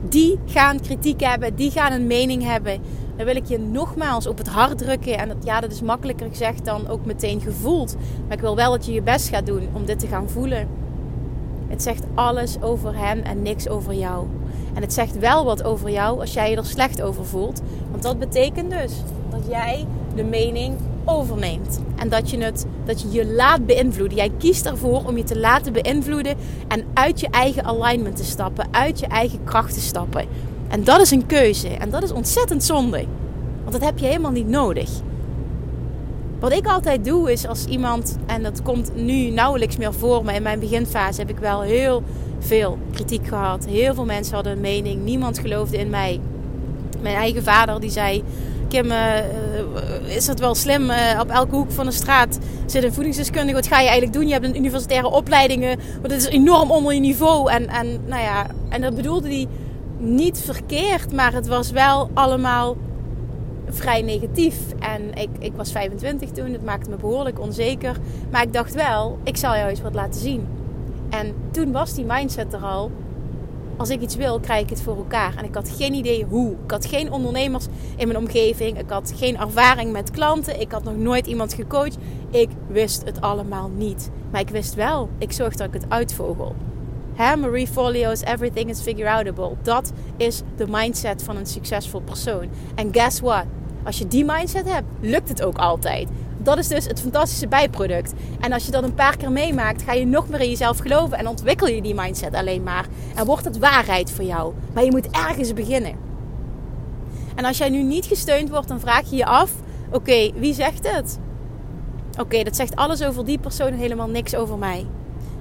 Die 0.10 0.40
gaan 0.46 0.80
kritiek 0.80 1.22
hebben, 1.22 1.56
die 1.56 1.72
gaan 1.72 1.92
een 1.92 2.08
mening 2.08 2.44
hebben. 2.44 2.82
Dan 3.16 3.26
wil 3.26 3.36
ik 3.36 3.46
je 3.46 3.60
nogmaals 3.60 4.28
op 4.28 4.38
het 4.38 4.48
hart 4.48 4.78
drukken. 4.78 5.18
En 5.18 5.28
dat, 5.28 5.38
ja, 5.44 5.60
dat 5.60 5.72
is 5.72 5.82
makkelijker 5.82 6.28
gezegd 6.30 6.66
dan 6.66 6.88
ook 6.88 7.06
meteen 7.06 7.42
gevoeld. 7.42 7.96
Maar 8.28 8.36
ik 8.36 8.44
wil 8.44 8.56
wel 8.56 8.72
dat 8.72 8.86
je 8.86 8.94
je 8.94 9.02
best 9.02 9.30
gaat 9.30 9.46
doen 9.46 9.68
om 9.74 9.86
dit 9.86 10.00
te 10.00 10.08
gaan 10.08 10.30
voelen. 10.30 10.68
Het 11.74 11.84
zegt 11.84 12.04
alles 12.16 12.62
over 12.62 12.98
hen 12.98 13.24
en 13.24 13.42
niks 13.42 13.70
over 13.70 13.94
jou. 13.94 14.28
En 14.74 14.82
het 14.82 14.94
zegt 14.94 15.20
wel 15.20 15.46
wat 15.46 15.64
over 15.64 15.90
jou 15.92 16.20
als 16.20 16.34
jij 16.34 16.50
je 16.50 16.56
er 16.56 16.66
slecht 16.66 17.02
over 17.02 17.26
voelt. 17.26 17.62
Want 17.92 18.04
dat 18.04 18.20
betekent 18.20 18.70
dus 18.72 18.94
dat 19.30 19.42
jij 19.50 19.86
de 20.16 20.24
mening 20.24 20.76
overneemt. 21.06 21.80
En 21.96 22.10
dat 22.10 22.30
je, 22.30 22.38
het, 22.38 22.66
dat 22.86 23.02
je 23.02 23.12
je 23.12 23.26
laat 23.26 23.66
beïnvloeden. 23.66 24.18
Jij 24.18 24.32
kiest 24.38 24.66
ervoor 24.66 25.04
om 25.06 25.18
je 25.18 25.24
te 25.24 25.40
laten 25.40 25.74
beïnvloeden 25.74 26.36
en 26.68 26.84
uit 26.94 27.20
je 27.20 27.28
eigen 27.28 27.64
alignment 27.64 28.16
te 28.16 28.24
stappen, 28.24 28.68
uit 28.72 29.00
je 29.00 29.08
eigen 29.08 29.44
kracht 29.44 29.74
te 29.74 29.82
stappen. 29.82 30.26
En 30.68 30.84
dat 30.84 31.02
is 31.02 31.12
een 31.12 31.26
keuze. 31.26 31.68
En 31.68 31.90
dat 31.90 32.04
is 32.04 32.12
ontzettend 32.12 32.64
zonde. 32.64 33.06
Want 33.62 33.72
dat 33.72 33.84
heb 33.84 33.98
je 34.00 34.06
helemaal 34.06 34.32
niet 34.32 34.48
nodig. 34.48 34.90
Wat 36.44 36.54
ik 36.54 36.68
altijd 36.68 37.06
doe 37.06 37.32
is 37.32 37.48
als 37.48 37.66
iemand, 37.66 38.18
en 38.26 38.44
dat 38.44 38.62
komt 38.62 38.96
nu 38.96 39.30
nauwelijks 39.30 39.78
meer 39.78 39.94
voor, 39.94 40.26
maar 40.26 40.36
in 40.36 40.44
mijn 40.44 40.60
beginfase 40.60 41.20
heb 41.20 41.30
ik 41.30 41.38
wel 41.38 41.62
heel 41.62 42.04
veel 42.40 42.78
kritiek 42.92 43.28
gehad. 43.28 43.66
Heel 43.66 43.94
veel 43.94 44.06
mensen 44.06 44.36
hadden 44.36 44.54
een 44.54 44.62
mening, 44.62 45.04
niemand 45.04 45.40
geloofde 45.40 45.78
in 45.78 45.90
mij. 45.90 46.20
Mijn 47.02 47.16
eigen 47.16 47.44
vader 47.44 47.80
die 47.80 47.90
zei: 47.90 48.24
Kim, 48.68 48.92
uh, 48.92 49.18
is 50.06 50.26
dat 50.26 50.40
wel 50.40 50.56
slim? 50.56 50.90
Uh, 50.90 51.20
op 51.20 51.30
elke 51.30 51.56
hoek 51.56 51.72
van 51.72 51.86
de 51.86 51.92
straat 51.92 52.40
zit 52.66 52.84
een 52.84 52.94
voedingsdeskundige. 52.94 53.56
Wat 53.56 53.68
ga 53.68 53.80
je 53.80 53.88
eigenlijk 53.88 54.14
doen? 54.14 54.28
Je 54.28 54.34
hebt 54.34 54.46
een 54.46 54.58
universitaire 54.58 55.10
opleidingen. 55.10 55.78
Maar 55.78 56.10
dat 56.10 56.18
is 56.18 56.28
enorm 56.28 56.72
onder 56.72 56.94
je 56.94 57.00
niveau. 57.00 57.52
En, 57.52 57.68
en, 57.68 58.00
nou 58.06 58.22
ja, 58.22 58.48
en 58.70 58.82
dat 58.82 58.96
bedoelde 58.96 59.28
hij 59.28 59.48
niet 59.98 60.42
verkeerd, 60.46 61.14
maar 61.14 61.34
het 61.34 61.48
was 61.48 61.72
wel 61.72 62.10
allemaal 62.14 62.76
vrij 63.74 64.02
negatief. 64.02 64.58
En 64.80 65.14
ik, 65.14 65.30
ik 65.40 65.54
was 65.56 65.72
25 65.72 66.30
toen, 66.30 66.52
het 66.52 66.64
maakte 66.64 66.90
me 66.90 66.96
behoorlijk 66.96 67.40
onzeker. 67.40 67.98
Maar 68.32 68.42
ik 68.42 68.54
dacht 68.54 68.74
wel, 68.74 69.18
ik 69.24 69.38
zal 69.38 69.56
jou 69.56 69.70
eens 69.70 69.82
wat 69.82 69.94
laten 69.94 70.22
zien. 70.22 70.48
En 71.10 71.34
toen 71.52 71.72
was 71.72 71.94
die 71.94 72.06
mindset 72.06 72.54
er 72.54 72.64
al. 72.64 72.92
Als 73.78 73.90
ik 73.90 74.02
iets 74.02 74.16
wil, 74.16 74.40
krijg 74.40 74.64
ik 74.64 74.70
het 74.70 74.82
voor 74.82 74.98
elkaar. 74.98 75.36
En 75.38 75.46
ik 75.46 75.56
had 75.56 75.70
geen 75.70 75.94
idee 75.94 76.26
hoe. 76.30 76.52
Ik 76.52 76.72
had 76.72 76.86
geen 76.86 77.12
ondernemers 77.12 77.66
in 77.96 78.08
mijn 78.08 78.20
omgeving. 78.20 78.80
Ik 78.80 78.90
had 78.90 79.14
geen 79.16 79.38
ervaring 79.38 79.92
met 79.92 80.12
klanten. 80.12 80.60
Ik 80.60 80.72
had 80.72 80.84
nog 80.84 80.98
nooit 80.98 81.28
iemand 81.28 81.54
gecoacht. 81.54 81.98
Ik 82.30 82.50
wist 82.68 83.04
het 83.06 83.22
allemaal 83.22 83.70
niet. 83.76 84.10
Maar 84.32 84.42
ik 84.42 84.50
wist 84.50 84.74
wel, 84.76 85.10
ik 85.18 85.32
zorg 85.32 85.56
dat 85.56 85.68
ik 85.68 85.74
het 85.74 85.86
uitvogel. 85.90 86.56
Hè, 87.14 87.68
Forleo's 87.68 88.22
Everything 88.22 88.70
is 88.70 88.82
Figure 88.82 89.10
Outable. 89.10 89.52
Dat 89.62 89.92
is 90.18 90.42
de 90.56 90.66
mindset 90.70 91.24
van 91.24 91.38
een 91.38 91.46
succesvol 91.46 92.02
persoon. 92.02 92.50
En 92.76 92.94
guess 92.94 93.20
what? 93.20 93.46
Als 93.84 93.98
je 93.98 94.08
die 94.08 94.26
mindset 94.26 94.72
hebt, 94.72 94.88
lukt 95.00 95.30
het 95.30 95.44
ook 95.44 95.58
altijd. 95.58 96.10
Dat 96.38 96.58
is 96.58 96.68
dus 96.68 96.86
het 96.86 97.02
fantastische 97.02 97.48
bijproduct. 97.48 98.14
En 98.40 98.52
als 98.52 98.66
je 98.66 98.72
dat 98.72 98.84
een 98.84 98.94
paar 98.94 99.18
keer 99.18 99.32
meemaakt, 99.32 99.82
ga 99.82 99.94
je 99.94 100.06
nog 100.06 100.30
meer 100.30 100.42
in 100.42 100.50
jezelf 100.50 100.78
geloven 100.78 101.18
en 101.18 101.28
ontwikkel 101.28 101.68
je 101.68 101.82
die 101.82 101.96
mindset 101.96 102.34
alleen 102.34 102.64
maar. 102.64 102.86
En 103.16 103.26
wordt 103.26 103.46
het 103.46 103.58
waarheid 103.58 104.12
voor 104.12 104.26
jou. 104.26 104.54
Maar 104.74 104.84
je 104.84 104.92
moet 104.92 105.10
ergens 105.12 105.54
beginnen. 105.54 105.96
En 107.36 107.46
als 107.46 107.58
jij 107.58 107.70
nu 107.70 107.84
niet 107.84 108.06
gesteund 108.06 108.50
wordt, 108.50 108.68
dan 108.68 108.80
vraag 108.80 109.10
je 109.10 109.16
je 109.16 109.26
af: 109.26 109.52
oké, 109.92 110.32
wie 110.36 110.54
zegt 110.54 110.92
het? 110.96 111.20
Oké, 112.20 112.44
dat 112.44 112.56
zegt 112.56 112.76
alles 112.76 113.04
over 113.04 113.26
die 113.26 113.40
persoon 113.40 113.68
en 113.68 113.78
helemaal 113.78 114.10
niks 114.10 114.36
over 114.36 114.58
mij. 114.58 114.86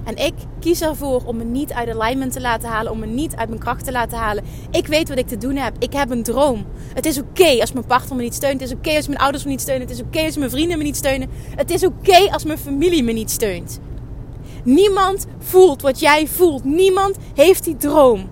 En 0.03 0.15
ik 0.15 0.33
kies 0.59 0.81
ervoor 0.81 1.21
om 1.25 1.37
me 1.37 1.43
niet 1.43 1.73
uit 1.73 1.89
alignment 1.89 2.31
te 2.31 2.41
laten 2.41 2.69
halen, 2.69 2.91
om 2.91 2.99
me 2.99 3.05
niet 3.05 3.35
uit 3.35 3.49
mijn 3.49 3.61
kracht 3.61 3.85
te 3.85 3.91
laten 3.91 4.17
halen. 4.17 4.43
Ik 4.71 4.87
weet 4.87 5.09
wat 5.09 5.17
ik 5.17 5.27
te 5.27 5.37
doen 5.37 5.55
heb. 5.55 5.75
Ik 5.79 5.93
heb 5.93 6.09
een 6.09 6.23
droom. 6.23 6.65
Het 6.93 7.05
is 7.05 7.19
oké 7.19 7.59
als 7.59 7.71
mijn 7.71 7.85
partner 7.85 8.15
me 8.15 8.23
niet 8.23 8.33
steunt. 8.33 8.61
Het 8.61 8.69
is 8.69 8.75
oké 8.75 8.95
als 8.95 9.07
mijn 9.07 9.19
ouders 9.19 9.43
me 9.43 9.49
niet 9.49 9.61
steunen. 9.61 9.87
Het 9.87 9.97
is 9.97 10.03
oké 10.03 10.25
als 10.25 10.37
mijn 10.37 10.49
vrienden 10.49 10.77
me 10.77 10.83
niet 10.83 10.95
steunen. 10.95 11.29
Het 11.55 11.71
is 11.71 11.85
oké 11.85 12.31
als 12.31 12.43
mijn 12.43 12.57
familie 12.57 13.03
me 13.03 13.11
niet 13.11 13.31
steunt. 13.31 13.79
Niemand 14.63 15.25
voelt 15.39 15.81
wat 15.81 15.99
jij 15.99 16.27
voelt. 16.27 16.63
Niemand 16.63 17.17
heeft 17.33 17.63
die 17.63 17.77
droom. 17.77 18.29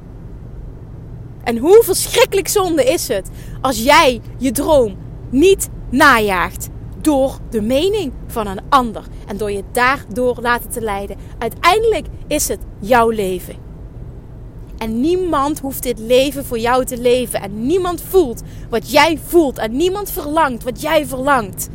En 1.43 1.57
hoe 1.57 1.81
verschrikkelijk 1.83 2.47
zonde 2.47 2.83
is 2.83 3.07
het 3.07 3.29
als 3.61 3.83
jij 3.83 4.21
je 4.37 4.51
droom 4.51 4.95
niet 5.29 5.69
najaagt 5.89 6.69
door 7.01 7.37
de 7.49 7.61
mening 7.61 8.13
van 8.27 8.47
een 8.47 8.61
ander 8.69 9.03
en 9.27 9.37
door 9.37 9.51
je 9.51 9.63
daardoor 9.71 10.37
laten 10.41 10.69
te 10.69 10.81
leiden. 10.81 11.17
Uiteindelijk 11.37 12.07
is 12.27 12.47
het 12.47 12.59
jouw 12.79 13.09
leven. 13.09 13.55
En 14.77 14.99
niemand 15.01 15.59
hoeft 15.59 15.83
dit 15.83 15.99
leven 15.99 16.45
voor 16.45 16.59
jou 16.59 16.85
te 16.85 16.97
leven. 16.97 17.41
En 17.41 17.65
niemand 17.65 18.01
voelt 18.01 18.41
wat 18.69 18.91
jij 18.91 19.19
voelt. 19.25 19.57
En 19.57 19.75
niemand 19.75 20.11
verlangt 20.11 20.63
wat 20.63 20.81
jij 20.81 21.05
verlangt. 21.05 21.69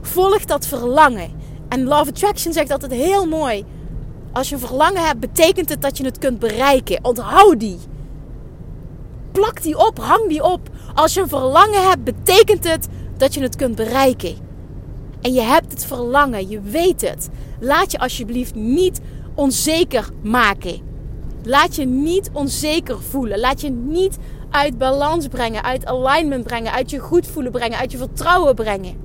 Volg 0.00 0.44
dat 0.44 0.66
verlangen. 0.66 1.30
En 1.68 1.84
Love 1.84 2.10
Attraction 2.10 2.52
zegt 2.52 2.70
altijd 2.70 2.92
heel 2.92 3.26
mooi. 3.26 3.64
Als 4.32 4.48
je 4.48 4.58
verlangen 4.58 5.06
hebt, 5.06 5.20
betekent 5.20 5.68
het 5.68 5.82
dat 5.82 5.98
je 5.98 6.04
het 6.04 6.18
kunt 6.18 6.38
bereiken. 6.38 7.04
Onthoud 7.04 7.60
die. 7.60 7.78
Plak 9.32 9.62
die 9.62 9.78
op, 9.86 9.98
hang 9.98 10.28
die 10.28 10.44
op. 10.44 10.68
Als 10.94 11.14
je 11.14 11.20
een 11.20 11.28
verlangen 11.28 11.88
hebt, 11.88 12.04
betekent 12.04 12.64
het 12.64 12.88
dat 13.16 13.34
je 13.34 13.40
het 13.40 13.56
kunt 13.56 13.74
bereiken. 13.74 14.36
En 15.22 15.32
je 15.32 15.40
hebt 15.40 15.72
het 15.72 15.84
verlangen, 15.84 16.48
je 16.48 16.60
weet 16.60 17.00
het. 17.00 17.28
Laat 17.60 17.92
je 17.92 17.98
alsjeblieft 17.98 18.54
niet 18.54 19.00
onzeker 19.34 20.10
maken. 20.22 20.80
Laat 21.44 21.76
je 21.76 21.84
niet 21.84 22.30
onzeker 22.32 23.00
voelen. 23.00 23.40
Laat 23.40 23.60
je 23.60 23.70
niet 23.70 24.18
uit 24.50 24.78
balans 24.78 25.28
brengen, 25.28 25.62
uit 25.62 25.86
alignment 25.86 26.44
brengen, 26.44 26.72
uit 26.72 26.90
je 26.90 26.98
goed 26.98 27.26
voelen 27.26 27.52
brengen, 27.52 27.78
uit 27.78 27.92
je 27.92 27.98
vertrouwen 27.98 28.54
brengen. 28.54 28.96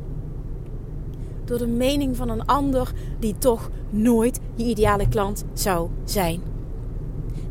Door 1.45 1.57
de 1.57 1.67
mening 1.67 2.15
van 2.15 2.29
een 2.29 2.45
ander 2.45 2.91
die 3.19 3.37
toch 3.37 3.69
nooit 3.89 4.39
je 4.55 4.63
ideale 4.63 5.07
klant 5.07 5.43
zou 5.53 5.89
zijn. 6.05 6.41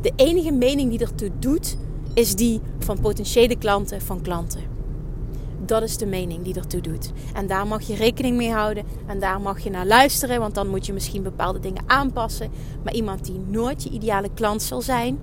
De 0.00 0.12
enige 0.16 0.52
mening 0.52 0.90
die 0.90 1.00
ertoe 1.00 1.30
doet, 1.38 1.76
is 2.14 2.34
die 2.34 2.60
van 2.78 3.00
potentiële 3.00 3.56
klanten 3.58 4.00
van 4.00 4.22
klanten 4.22 4.75
Dat 5.66 5.82
is 5.82 5.96
de 5.96 6.06
mening 6.06 6.44
die 6.44 6.54
ertoe 6.54 6.80
doet. 6.80 7.12
En 7.34 7.46
daar 7.46 7.66
mag 7.66 7.82
je 7.82 7.94
rekening 7.94 8.36
mee 8.36 8.52
houden. 8.52 8.84
En 9.06 9.20
daar 9.20 9.40
mag 9.40 9.60
je 9.60 9.70
naar 9.70 9.86
luisteren. 9.86 10.40
Want 10.40 10.54
dan 10.54 10.68
moet 10.68 10.86
je 10.86 10.92
misschien 10.92 11.22
bepaalde 11.22 11.58
dingen 11.58 11.82
aanpassen. 11.86 12.50
Maar 12.84 12.94
iemand 12.94 13.24
die 13.24 13.40
nooit 13.46 13.82
je 13.82 13.90
ideale 13.90 14.30
klant 14.34 14.62
zal 14.62 14.82
zijn, 14.82 15.18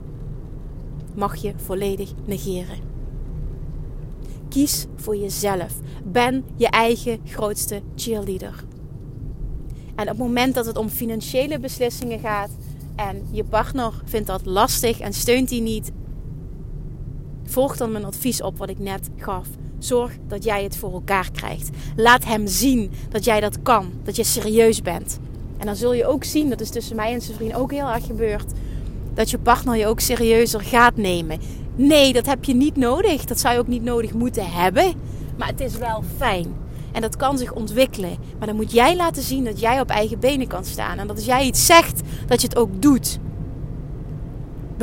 mag 1.15 1.35
je 1.35 1.53
volledig 1.55 2.11
negeren. 2.25 2.77
Kies 4.49 4.85
voor 4.95 5.15
jezelf. 5.15 5.73
Ben 6.03 6.45
je 6.55 6.67
eigen 6.67 7.19
grootste 7.25 7.81
cheerleader. 7.95 8.63
En 9.95 10.03
op 10.03 10.07
het 10.07 10.17
moment 10.17 10.53
dat 10.55 10.65
het 10.65 10.77
om 10.77 10.89
financiële 10.89 11.59
beslissingen 11.59 12.19
gaat 12.19 12.49
en 12.95 13.27
je 13.31 13.43
partner 13.43 13.93
vindt 14.05 14.27
dat 14.27 14.45
lastig 14.45 14.99
en 14.99 15.13
steunt 15.13 15.49
die 15.49 15.61
niet, 15.61 15.91
volg 17.43 17.77
dan 17.77 17.91
mijn 17.91 18.05
advies 18.05 18.41
op 18.41 18.57
wat 18.57 18.69
ik 18.69 18.79
net 18.79 19.09
gaf. 19.17 19.47
Zorg 19.83 20.11
dat 20.27 20.43
jij 20.43 20.63
het 20.63 20.75
voor 20.75 20.93
elkaar 20.93 21.31
krijgt. 21.31 21.69
Laat 21.95 22.25
hem 22.25 22.47
zien 22.47 22.91
dat 23.09 23.23
jij 23.25 23.39
dat 23.39 23.61
kan, 23.61 23.91
dat 24.03 24.15
je 24.15 24.23
serieus 24.23 24.81
bent. 24.81 25.19
En 25.57 25.65
dan 25.65 25.75
zul 25.75 25.93
je 25.93 26.05
ook 26.05 26.23
zien, 26.23 26.49
dat 26.49 26.61
is 26.61 26.69
tussen 26.69 26.95
mij 26.95 27.13
en 27.13 27.21
zijn 27.21 27.37
vriend 27.37 27.55
ook 27.55 27.71
heel 27.71 27.89
erg 27.89 28.05
gebeurd, 28.05 28.51
dat 29.13 29.29
je 29.29 29.37
partner 29.37 29.75
je 29.75 29.87
ook 29.87 29.99
serieuzer 29.99 30.61
gaat 30.61 30.95
nemen. 30.95 31.39
Nee, 31.75 32.13
dat 32.13 32.25
heb 32.25 32.43
je 32.43 32.55
niet 32.55 32.75
nodig. 32.75 33.25
Dat 33.25 33.39
zou 33.39 33.53
je 33.53 33.59
ook 33.59 33.67
niet 33.67 33.83
nodig 33.83 34.13
moeten 34.13 34.51
hebben. 34.51 34.93
Maar 35.37 35.47
het 35.47 35.59
is 35.59 35.77
wel 35.77 36.03
fijn. 36.17 36.55
En 36.91 37.01
dat 37.01 37.15
kan 37.15 37.37
zich 37.37 37.53
ontwikkelen. 37.53 38.17
Maar 38.37 38.47
dan 38.47 38.55
moet 38.55 38.71
jij 38.71 38.95
laten 38.95 39.23
zien 39.23 39.43
dat 39.43 39.59
jij 39.59 39.79
op 39.79 39.89
eigen 39.89 40.19
benen 40.19 40.47
kan 40.47 40.65
staan. 40.65 40.97
En 40.97 41.07
dat 41.07 41.15
als 41.15 41.25
jij 41.25 41.45
iets 41.45 41.65
zegt, 41.65 42.01
dat 42.27 42.41
je 42.41 42.47
het 42.47 42.57
ook 42.57 42.81
doet. 42.81 43.19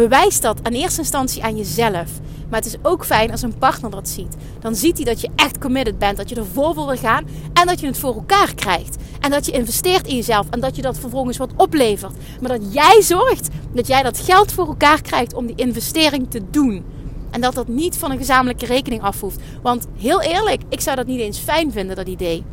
Bewijs 0.01 0.41
dat 0.41 0.59
aan 0.63 0.73
eerste 0.73 1.01
instantie 1.01 1.43
aan 1.43 1.57
jezelf. 1.57 2.11
Maar 2.49 2.61
het 2.61 2.67
is 2.67 2.77
ook 2.83 3.05
fijn 3.05 3.31
als 3.31 3.43
een 3.43 3.59
partner 3.59 3.91
dat 3.91 4.09
ziet. 4.09 4.37
Dan 4.61 4.75
ziet 4.75 4.97
hij 4.97 5.05
dat 5.05 5.21
je 5.21 5.29
echt 5.37 5.59
committed 5.59 5.99
bent, 5.99 6.17
dat 6.17 6.29
je 6.29 6.35
er 6.35 6.47
vol 6.47 6.75
wil 6.75 6.97
gaan 6.97 7.27
en 7.53 7.67
dat 7.67 7.81
je 7.81 7.87
het 7.87 7.99
voor 7.99 8.15
elkaar 8.15 8.55
krijgt. 8.55 8.97
En 9.21 9.31
dat 9.31 9.47
je 9.47 9.53
investeert 9.53 10.07
in 10.07 10.17
jezelf 10.17 10.47
en 10.51 10.61
dat 10.61 10.77
je 10.77 10.83
dat 10.83 10.99
vervolgens 10.99 11.37
wat 11.37 11.51
oplevert. 11.57 12.15
Maar 12.41 12.59
dat 12.59 12.73
jij 12.73 13.03
zorgt 13.03 13.49
dat 13.73 13.87
jij 13.87 14.03
dat 14.03 14.19
geld 14.19 14.53
voor 14.53 14.67
elkaar 14.67 15.03
krijgt 15.03 15.35
om 15.35 15.47
die 15.47 15.57
investering 15.57 16.31
te 16.31 16.43
doen. 16.51 16.85
En 17.31 17.41
dat 17.41 17.55
dat 17.55 17.69
niet 17.69 17.97
van 17.97 18.11
een 18.11 18.19
gezamenlijke 18.19 18.67
rekening 18.67 19.03
af 19.03 19.21
hoeft. 19.21 19.41
Want 19.63 19.87
heel 19.97 20.23
eerlijk, 20.23 20.63
ik 20.69 20.81
zou 20.81 20.97
dat 20.97 21.07
niet 21.07 21.21
eens 21.21 21.39
fijn 21.39 21.73
vinden, 21.73 21.97
dat 21.97 22.09
idee. 22.09 22.45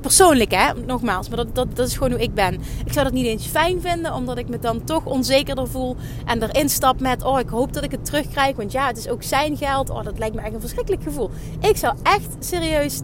Persoonlijk, 0.00 0.54
hè, 0.54 0.72
nogmaals, 0.86 1.28
maar 1.28 1.36
dat, 1.36 1.54
dat, 1.54 1.76
dat 1.76 1.86
is 1.86 1.94
gewoon 1.94 2.10
hoe 2.10 2.22
ik 2.22 2.34
ben. 2.34 2.54
Ik 2.84 2.92
zou 2.92 3.04
dat 3.04 3.14
niet 3.14 3.26
eens 3.26 3.46
fijn 3.46 3.80
vinden, 3.80 4.14
omdat 4.14 4.38
ik 4.38 4.48
me 4.48 4.58
dan 4.58 4.84
toch 4.84 5.04
onzekerder 5.04 5.68
voel 5.68 5.96
en 6.24 6.42
erin 6.42 6.68
stap 6.68 7.00
met: 7.00 7.24
oh, 7.24 7.38
ik 7.38 7.48
hoop 7.48 7.72
dat 7.72 7.84
ik 7.84 7.90
het 7.90 8.04
terugkrijg, 8.04 8.56
want 8.56 8.72
ja, 8.72 8.86
het 8.86 8.96
is 8.96 9.08
ook 9.08 9.22
zijn 9.22 9.56
geld. 9.56 9.90
Oh, 9.90 10.04
dat 10.04 10.18
lijkt 10.18 10.34
me 10.34 10.40
echt 10.40 10.54
een 10.54 10.60
verschrikkelijk 10.60 11.02
gevoel. 11.02 11.30
Ik 11.60 11.76
zou 11.76 11.94
echt 12.02 12.28
serieus, 12.38 13.00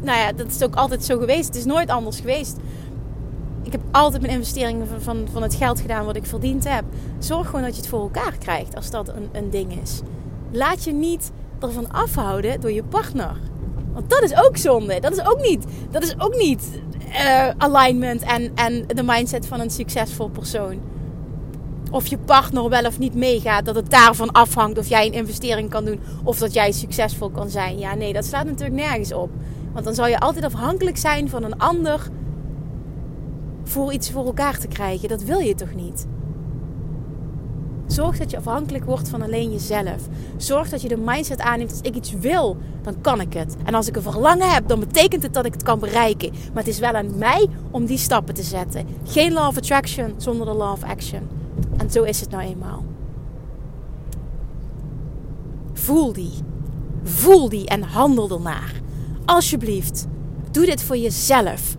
nou 0.00 0.18
ja, 0.18 0.32
dat 0.32 0.46
is 0.46 0.62
ook 0.62 0.74
altijd 0.74 1.04
zo 1.04 1.18
geweest. 1.18 1.46
Het 1.46 1.56
is 1.56 1.64
nooit 1.64 1.90
anders 1.90 2.20
geweest. 2.20 2.56
Ik 3.62 3.72
heb 3.72 3.80
altijd 3.90 4.22
mijn 4.22 4.34
investeringen 4.34 4.86
van, 4.88 5.00
van, 5.00 5.26
van 5.32 5.42
het 5.42 5.54
geld 5.54 5.80
gedaan 5.80 6.04
wat 6.04 6.16
ik 6.16 6.26
verdiend 6.26 6.68
heb. 6.68 6.84
Zorg 7.18 7.46
gewoon 7.46 7.62
dat 7.62 7.74
je 7.74 7.80
het 7.80 7.90
voor 7.90 8.00
elkaar 8.00 8.36
krijgt 8.38 8.76
als 8.76 8.90
dat 8.90 9.08
een, 9.08 9.28
een 9.32 9.50
ding 9.50 9.82
is. 9.82 10.00
Laat 10.50 10.84
je 10.84 10.92
niet 10.92 11.30
ervan 11.60 11.92
afhouden 11.92 12.60
door 12.60 12.72
je 12.72 12.84
partner. 12.84 13.36
Want 13.92 14.10
dat 14.10 14.22
is 14.22 14.34
ook 14.34 14.56
zonde. 14.56 15.00
Dat 15.00 15.12
is 15.12 15.26
ook 15.26 15.40
niet, 15.40 15.64
dat 15.90 16.02
is 16.02 16.14
ook 16.18 16.36
niet 16.36 16.80
uh, 17.08 17.48
alignment 17.58 18.22
en, 18.22 18.50
en 18.54 18.84
de 18.86 19.02
mindset 19.02 19.46
van 19.46 19.60
een 19.60 19.70
succesvol 19.70 20.28
persoon. 20.28 20.80
Of 21.90 22.06
je 22.06 22.18
partner 22.18 22.68
wel 22.68 22.84
of 22.84 22.98
niet 22.98 23.14
meegaat, 23.14 23.64
dat 23.64 23.74
het 23.74 23.90
daarvan 23.90 24.32
afhangt 24.32 24.78
of 24.78 24.88
jij 24.88 25.06
een 25.06 25.12
investering 25.12 25.70
kan 25.70 25.84
doen 25.84 26.00
of 26.24 26.38
dat 26.38 26.52
jij 26.52 26.72
succesvol 26.72 27.30
kan 27.30 27.50
zijn. 27.50 27.78
Ja, 27.78 27.94
nee, 27.94 28.12
dat 28.12 28.24
slaat 28.24 28.44
natuurlijk 28.44 28.80
nergens 28.80 29.12
op. 29.12 29.30
Want 29.72 29.84
dan 29.84 29.94
zou 29.94 30.08
je 30.08 30.18
altijd 30.18 30.44
afhankelijk 30.44 30.96
zijn 30.96 31.28
van 31.28 31.44
een 31.44 31.58
ander 31.58 32.08
voor 33.64 33.92
iets 33.92 34.10
voor 34.10 34.24
elkaar 34.24 34.58
te 34.58 34.68
krijgen. 34.68 35.08
Dat 35.08 35.22
wil 35.22 35.38
je 35.38 35.54
toch 35.54 35.74
niet? 35.74 36.06
Zorg 37.92 38.18
dat 38.18 38.30
je 38.30 38.36
afhankelijk 38.36 38.84
wordt 38.84 39.08
van 39.08 39.22
alleen 39.22 39.52
jezelf. 39.52 40.08
Zorg 40.36 40.68
dat 40.68 40.82
je 40.82 40.88
de 40.88 40.96
mindset 40.96 41.40
aanneemt: 41.40 41.70
als 41.70 41.80
ik 41.80 41.94
iets 41.94 42.12
wil, 42.12 42.56
dan 42.82 43.00
kan 43.00 43.20
ik 43.20 43.32
het. 43.32 43.56
En 43.64 43.74
als 43.74 43.88
ik 43.88 43.96
een 43.96 44.02
verlangen 44.02 44.50
heb, 44.50 44.68
dan 44.68 44.80
betekent 44.80 45.22
het 45.22 45.34
dat 45.34 45.44
ik 45.44 45.52
het 45.52 45.62
kan 45.62 45.78
bereiken. 45.78 46.30
Maar 46.30 46.62
het 46.62 46.72
is 46.72 46.78
wel 46.78 46.92
aan 46.92 47.18
mij 47.18 47.46
om 47.70 47.86
die 47.86 47.98
stappen 47.98 48.34
te 48.34 48.42
zetten. 48.42 48.86
Geen 49.04 49.32
law 49.32 49.46
of 49.46 49.56
attraction 49.56 50.14
zonder 50.16 50.46
de 50.46 50.52
law 50.52 50.72
of 50.72 50.82
action. 50.82 51.28
En 51.76 51.90
zo 51.90 52.02
is 52.02 52.20
het 52.20 52.30
nou 52.30 52.42
eenmaal. 52.42 52.84
Voel 55.72 56.12
die. 56.12 56.32
Voel 57.02 57.48
die 57.48 57.66
en 57.66 57.82
handel 57.82 58.30
ernaar. 58.30 58.80
Alsjeblieft, 59.24 60.06
doe 60.50 60.66
dit 60.66 60.82
voor 60.82 60.96
jezelf. 60.96 61.76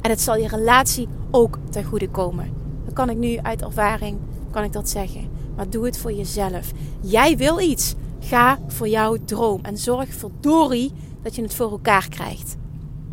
En 0.00 0.10
het 0.10 0.20
zal 0.20 0.36
je 0.36 0.48
relatie 0.48 1.08
ook 1.30 1.58
ten 1.70 1.84
goede 1.84 2.08
komen. 2.08 2.52
Dan 2.84 2.94
kan 2.94 3.10
ik 3.10 3.16
nu 3.16 3.38
uit 3.42 3.62
ervaring 3.62 4.18
kan 4.56 4.64
ik 4.64 4.72
dat 4.72 4.88
zeggen. 4.88 5.28
Maar 5.56 5.70
doe 5.70 5.84
het 5.84 5.98
voor 5.98 6.12
jezelf. 6.12 6.70
Jij 7.00 7.36
wil 7.36 7.60
iets. 7.60 7.94
Ga 8.20 8.58
voor 8.66 8.88
jouw 8.88 9.16
droom. 9.24 9.64
En 9.64 9.78
zorg 9.78 10.14
verdorie 10.14 10.92
dat 11.22 11.34
je 11.34 11.42
het 11.42 11.54
voor 11.54 11.70
elkaar 11.70 12.08
krijgt. 12.08 12.56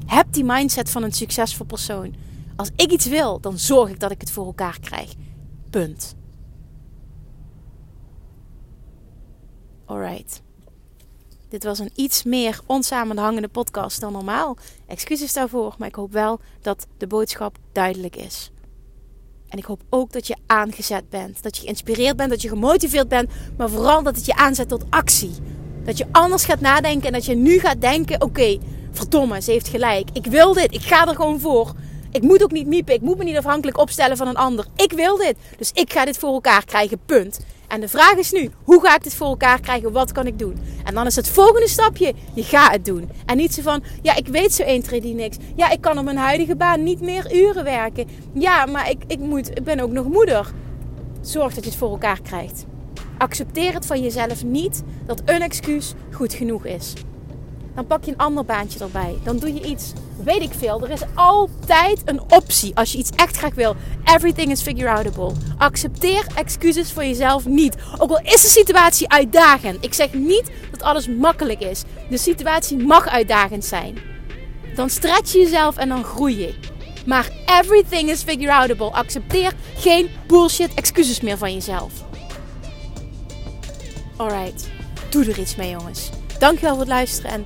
Heb 0.05 0.33
die 0.33 0.43
mindset 0.43 0.89
van 0.89 1.03
een 1.03 1.11
succesvol 1.11 1.65
persoon. 1.65 2.15
Als 2.55 2.69
ik 2.75 2.91
iets 2.91 3.05
wil, 3.05 3.39
dan 3.39 3.59
zorg 3.59 3.89
ik 3.89 3.99
dat 3.99 4.11
ik 4.11 4.21
het 4.21 4.31
voor 4.31 4.45
elkaar 4.45 4.79
krijg. 4.79 5.13
Punt. 5.69 6.15
Alright. 9.85 10.41
Dit 11.49 11.63
was 11.63 11.79
een 11.79 11.91
iets 11.95 12.23
meer 12.23 12.59
onsamenhangende 12.65 13.47
podcast 13.47 13.99
dan 13.99 14.11
normaal. 14.11 14.57
Excuses 14.87 15.33
daarvoor, 15.33 15.75
maar 15.77 15.87
ik 15.87 15.95
hoop 15.95 16.11
wel 16.11 16.39
dat 16.61 16.87
de 16.97 17.07
boodschap 17.07 17.57
duidelijk 17.71 18.15
is. 18.15 18.51
En 19.53 19.59
ik 19.59 19.65
hoop 19.65 19.81
ook 19.89 20.11
dat 20.11 20.27
je 20.27 20.35
aangezet 20.45 21.09
bent. 21.09 21.43
Dat 21.43 21.57
je 21.57 21.63
geïnspireerd 21.63 22.15
bent, 22.15 22.29
dat 22.29 22.41
je 22.41 22.47
gemotiveerd 22.47 23.07
bent. 23.07 23.29
Maar 23.57 23.69
vooral 23.69 24.03
dat 24.03 24.15
het 24.15 24.25
je 24.25 24.35
aanzet 24.35 24.69
tot 24.69 24.83
actie. 24.89 25.31
Dat 25.85 25.97
je 25.97 26.05
anders 26.11 26.45
gaat 26.45 26.59
nadenken 26.59 27.07
en 27.07 27.13
dat 27.13 27.25
je 27.25 27.35
nu 27.35 27.59
gaat 27.59 27.81
denken: 27.81 28.21
oké, 28.21 28.57
verdomme, 28.91 29.41
ze 29.41 29.51
heeft 29.51 29.67
gelijk. 29.67 30.09
Ik 30.13 30.25
wil 30.25 30.53
dit. 30.53 30.73
Ik 30.73 30.81
ga 30.81 31.07
er 31.07 31.15
gewoon 31.15 31.39
voor. 31.39 31.73
Ik 32.11 32.21
moet 32.21 32.43
ook 32.43 32.51
niet 32.51 32.67
miepen. 32.67 32.93
Ik 32.93 33.01
moet 33.01 33.17
me 33.17 33.23
niet 33.23 33.37
afhankelijk 33.37 33.77
opstellen 33.77 34.17
van 34.17 34.27
een 34.27 34.35
ander. 34.35 34.65
Ik 34.75 34.91
wil 34.91 35.17
dit. 35.17 35.35
Dus 35.57 35.71
ik 35.73 35.93
ga 35.93 36.05
dit 36.05 36.17
voor 36.17 36.33
elkaar 36.33 36.65
krijgen. 36.65 36.99
Punt. 37.05 37.39
En 37.73 37.81
de 37.81 37.87
vraag 37.87 38.15
is 38.15 38.31
nu: 38.31 38.49
hoe 38.63 38.81
ga 38.81 38.95
ik 38.95 39.03
dit 39.03 39.15
voor 39.15 39.27
elkaar 39.27 39.59
krijgen? 39.59 39.91
Wat 39.91 40.11
kan 40.11 40.27
ik 40.27 40.39
doen? 40.39 40.57
En 40.83 40.93
dan 40.93 41.05
is 41.05 41.15
het 41.15 41.29
volgende 41.29 41.67
stapje: 41.67 42.13
je 42.33 42.43
gaat 42.43 42.71
het 42.71 42.85
doen. 42.85 43.09
En 43.25 43.37
niet 43.37 43.53
zo 43.53 43.61
van: 43.61 43.83
ja, 44.01 44.15
ik 44.15 44.27
weet 44.27 44.53
zo 44.53 44.63
1, 44.63 44.81
2, 44.81 45.01
die 45.01 45.13
niks. 45.13 45.37
Ja, 45.55 45.69
ik 45.69 45.81
kan 45.81 45.97
op 45.97 46.03
mijn 46.03 46.17
huidige 46.17 46.55
baan 46.55 46.83
niet 46.83 47.01
meer 47.01 47.35
uren 47.35 47.63
werken. 47.63 48.07
Ja, 48.33 48.65
maar 48.65 48.89
ik, 48.89 49.03
ik, 49.07 49.19
moet, 49.19 49.49
ik 49.49 49.63
ben 49.63 49.79
ook 49.79 49.91
nog 49.91 50.07
moeder. 50.07 50.51
Zorg 51.21 51.53
dat 51.53 51.63
je 51.63 51.69
het 51.69 51.79
voor 51.79 51.89
elkaar 51.89 52.21
krijgt. 52.21 52.65
Accepteer 53.17 53.73
het 53.73 53.85
van 53.85 54.01
jezelf 54.01 54.43
niet 54.43 54.83
dat 55.05 55.21
een 55.25 55.41
excuus 55.41 55.93
goed 56.11 56.33
genoeg 56.33 56.65
is. 56.65 56.93
Dan 57.75 57.87
pak 57.87 58.03
je 58.03 58.11
een 58.11 58.17
ander 58.17 58.45
baantje 58.45 58.79
erbij. 58.79 59.17
Dan 59.23 59.37
doe 59.37 59.53
je 59.53 59.61
iets. 59.61 59.93
Weet 60.23 60.41
ik 60.41 60.51
veel. 60.57 60.83
Er 60.83 60.89
is 60.89 61.01
altijd 61.15 62.01
een 62.05 62.21
optie 62.29 62.75
als 62.75 62.91
je 62.91 62.97
iets 62.97 63.09
echt 63.15 63.37
graag 63.37 63.53
wil. 63.53 63.75
Everything 64.03 64.51
is 64.51 64.61
figure 64.61 64.89
outable. 64.89 65.31
Accepteer 65.57 66.25
excuses 66.35 66.91
voor 66.91 67.03
jezelf 67.03 67.45
niet. 67.45 67.75
Ook 67.97 68.09
al 68.09 68.19
is 68.19 68.41
de 68.41 68.47
situatie 68.47 69.09
uitdagend. 69.09 69.85
Ik 69.85 69.93
zeg 69.93 70.13
niet 70.13 70.51
dat 70.71 70.81
alles 70.81 71.07
makkelijk 71.07 71.59
is. 71.59 71.83
De 72.09 72.17
situatie 72.17 72.77
mag 72.77 73.07
uitdagend 73.07 73.65
zijn. 73.65 73.97
Dan 74.75 74.89
stretch 74.89 75.31
je 75.31 75.39
jezelf 75.39 75.77
en 75.77 75.89
dan 75.89 76.03
groei 76.03 76.39
je. 76.39 76.53
Maar 77.05 77.31
everything 77.59 78.09
is 78.09 78.23
figure 78.23 78.53
outable. 78.53 78.91
Accepteer 78.91 79.53
geen 79.75 80.09
bullshit 80.27 80.73
excuses 80.73 81.21
meer 81.21 81.37
van 81.37 81.53
jezelf. 81.53 81.93
Alright. 84.15 84.69
Doe 85.09 85.25
er 85.25 85.39
iets 85.39 85.55
mee, 85.55 85.69
jongens. 85.69 86.09
Dankjewel 86.39 86.71
voor 86.71 86.79
het 86.79 86.89
luisteren 86.89 87.31
en 87.31 87.45